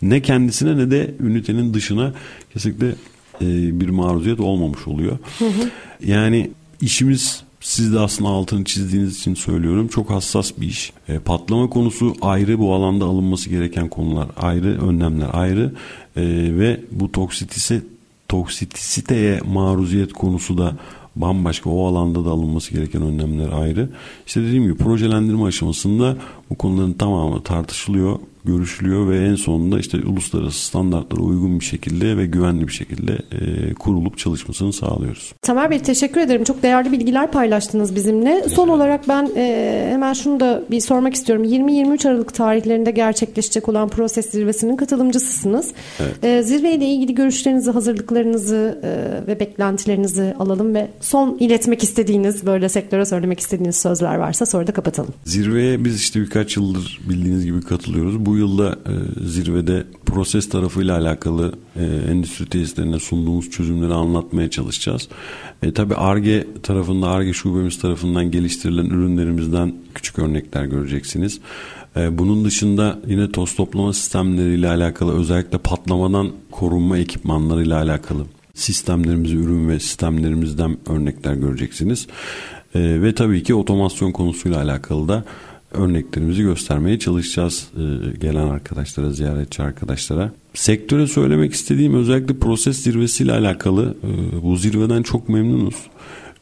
ne 0.10 0.22
kendisine 0.22 0.78
ne 0.78 0.92
de 0.92 1.16
ünitenin 1.20 1.74
dışına 1.74 2.14
kesinlikle 2.54 2.88
e, 3.42 3.80
bir 3.80 3.90
maruziyet 3.90 4.40
olmamış 4.40 4.88
oluyor. 4.88 5.18
Hı 5.40 5.46
hı. 5.46 5.70
Yani 6.06 6.52
işimiz 6.82 7.46
Siz 7.66 7.94
de 7.94 8.00
aslında 8.00 8.30
altını 8.30 8.64
çizdiğiniz 8.64 9.18
için 9.18 9.34
söylüyorum. 9.34 9.88
Çok 9.88 10.10
hassas 10.10 10.52
bir 10.58 10.68
iş. 10.68 10.94
E, 11.08 11.20
patlama 11.20 11.70
konusu 11.70 12.16
ayrı 12.22 12.60
bu 12.60 12.74
alanda 12.74 13.06
alınması 13.06 13.50
gereken 13.50 13.90
konular. 13.90 14.28
Ayrı 14.38 14.88
önlemler 14.88 15.30
ayrı. 15.34 15.74
E, 16.16 16.22
ve 16.58 16.82
bu 16.92 17.12
toksitise 17.12 17.82
toksititeye 18.28 19.40
maruziyet 19.46 20.14
konusu 20.14 20.58
da 20.58 20.78
bambaşka 21.16 21.70
o 21.70 21.88
alanda 21.88 22.26
da 22.26 22.30
alınması 22.30 22.74
gereken 22.74 23.02
önlemler 23.02 23.50
ayrı. 23.62 23.90
İşte 24.28 24.42
dediğim 24.42 24.64
gibi 24.64 24.78
projelendirme 24.78 25.44
aşamasında 25.44 26.18
bu 26.50 26.56
konuların 26.56 26.94
tamamı 26.94 27.44
tartışılıyor 27.44 28.20
görüşülüyor 28.46 29.10
ve 29.10 29.26
en 29.26 29.36
sonunda 29.36 29.80
işte 29.80 29.98
uluslararası 29.98 30.66
standartlara 30.66 31.22
uygun 31.22 31.60
bir 31.60 31.66
şekilde 31.66 32.18
ve 32.18 32.26
güvenli 32.26 32.68
bir 32.68 32.74
şekilde 32.74 33.14
e, 33.14 33.74
kurulup 33.74 34.18
çalışmasını 34.18 34.74
sağlıyoruz. 34.74 35.34
Tamer 35.42 35.72
Bey 35.72 35.80
teşekkür 35.80 36.22
ederim. 36.22 36.44
Çok 36.44 36.64
değerli 36.64 36.92
bilgiler 36.92 37.32
paylaştınız 37.32 37.96
bizimle. 37.96 38.50
Son 38.50 38.68
olarak 38.68 39.08
ben 39.08 39.30
e, 39.36 39.88
hemen 39.92 40.14
şunu 40.14 40.40
da 40.40 40.64
bir 40.72 40.80
sormak 40.80 41.14
istiyorum. 41.14 41.46
20-23 41.46 42.10
Aralık 42.10 42.34
tarihlerinde 42.34 42.92
gerçekleşecek 42.92 43.70
olan 43.70 43.90
proses 43.90 44.32
zirvesinin 44.32 44.78
katılımcısısınız. 44.78 45.72
Evet. 46.00 46.24
E, 46.24 46.44
zirveyle 46.44 46.86
ilgili 46.86 47.16
görüşlerinizi, 47.16 47.72
hazırlıklarınızı 47.72 48.80
e, 48.84 49.28
ve 49.28 49.40
beklentilerinizi 49.40 50.34
alalım 50.40 50.76
ve 50.76 50.88
son 51.02 51.38
iletmek 51.40 51.84
istediğiniz 51.84 52.46
böyle 52.46 52.70
sektöre 52.70 53.06
söylemek 53.06 53.40
istediğiniz 53.40 53.76
sözler 53.76 54.16
varsa 54.16 54.46
sonra 54.46 54.68
da 54.68 54.72
kapatalım. 54.72 55.14
Zirveye 55.26 55.86
biz 55.86 55.96
işte 55.96 56.22
birkaç 56.22 56.58
yıldır 56.58 57.00
bildiğiniz 57.10 57.46
gibi 57.46 57.62
katılıyoruz. 57.62 58.26
Bu 58.26 58.35
bu 58.36 58.40
yılda 58.40 58.70
e, 58.70 58.94
zirvede 59.28 59.84
proses 60.06 60.50
tarafıyla 60.50 60.98
alakalı 60.98 61.54
e, 61.76 61.86
endüstri 61.86 62.46
tesislerine 62.46 63.00
sunduğumuz 63.00 63.50
çözümleri 63.50 63.94
anlatmaya 63.94 64.50
çalışacağız. 64.50 65.08
E, 65.64 65.74
tabii 65.74 65.96
ARGE 65.96 66.48
tarafında, 66.64 67.10
ARGE 67.10 67.34
şubemiz 67.34 67.80
tarafından 67.80 68.32
geliştirilen 68.32 68.86
ürünlerimizden 68.86 69.74
küçük 69.96 70.20
örnekler 70.20 70.66
göreceksiniz. 70.66 71.40
E, 71.98 72.18
bunun 72.18 72.46
dışında 72.46 73.00
yine 73.08 73.32
toz 73.32 73.56
toplama 73.56 73.94
sistemleriyle 73.94 74.70
alakalı 74.70 75.20
özellikle 75.20 75.58
patlamadan 75.58 76.32
korunma 76.52 76.98
ekipmanlarıyla 76.98 77.78
alakalı 77.78 78.26
sistemlerimizi, 78.54 79.36
ürün 79.36 79.70
ve 79.70 79.80
sistemlerimizden 79.80 80.78
örnekler 80.90 81.34
göreceksiniz. 81.34 82.08
E, 82.76 82.80
ve 83.02 83.16
tabii 83.16 83.44
ki 83.44 83.56
otomasyon 83.56 84.12
konusuyla 84.12 84.62
alakalı 84.62 85.08
da 85.08 85.24
örneklerimizi 85.72 86.42
göstermeye 86.42 87.00
çalışacağız 87.00 87.68
e, 87.78 88.18
gelen 88.18 88.48
arkadaşlara, 88.48 89.12
ziyaretçi 89.12 89.64
arkadaşlara. 89.64 90.32
Sektöre 90.54 91.08
söylemek 91.08 91.54
istediğim 91.54 91.94
özellikle 91.94 92.38
proses 92.38 92.78
zirvesiyle 92.78 93.32
alakalı 93.32 93.96
e, 94.04 94.44
bu 94.44 94.56
zirveden 94.56 95.04
çok 95.04 95.30
memnunuz 95.30 95.76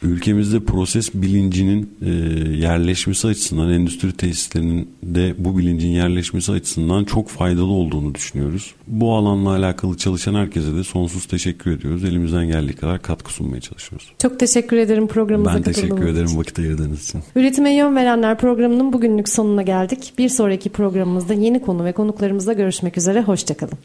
ülkemizde 0.03 0.59
proses 0.59 1.13
bilincinin 1.13 1.89
e, 2.01 2.09
yerleşmesi 2.57 3.27
açısından 3.27 3.69
endüstri 3.69 4.11
tesislerinin 4.11 4.89
de 5.03 5.33
bu 5.37 5.57
bilincin 5.57 5.89
yerleşmesi 5.89 6.51
açısından 6.51 7.03
çok 7.03 7.29
faydalı 7.29 7.71
olduğunu 7.71 8.15
düşünüyoruz. 8.15 8.73
Bu 8.87 9.13
alanla 9.15 9.49
alakalı 9.49 9.97
çalışan 9.97 10.35
herkese 10.35 10.75
de 10.75 10.83
sonsuz 10.83 11.25
teşekkür 11.25 11.71
ediyoruz. 11.71 12.03
Elimizden 12.03 12.47
geldiği 12.47 12.73
kadar 12.73 13.01
katkı 13.01 13.33
sunmaya 13.33 13.61
çalışıyoruz. 13.61 14.11
Çok 14.21 14.39
teşekkür 14.39 14.77
ederim 14.77 15.07
programımıza 15.07 15.55
Ben 15.55 15.61
teşekkür 15.61 16.07
ederim 16.07 16.25
için. 16.25 16.37
vakit 16.37 16.59
ayırdığınız 16.59 17.03
için. 17.03 17.21
Üretime 17.35 17.73
Yön 17.75 17.95
Verenler 17.95 18.37
programının 18.37 18.93
bugünlük 18.93 19.29
sonuna 19.29 19.61
geldik. 19.61 20.13
Bir 20.17 20.29
sonraki 20.29 20.69
programımızda 20.69 21.33
yeni 21.33 21.61
konu 21.61 21.85
ve 21.85 21.91
konuklarımızla 21.91 22.53
görüşmek 22.53 22.97
üzere. 22.97 23.21
Hoşçakalın. 23.21 23.77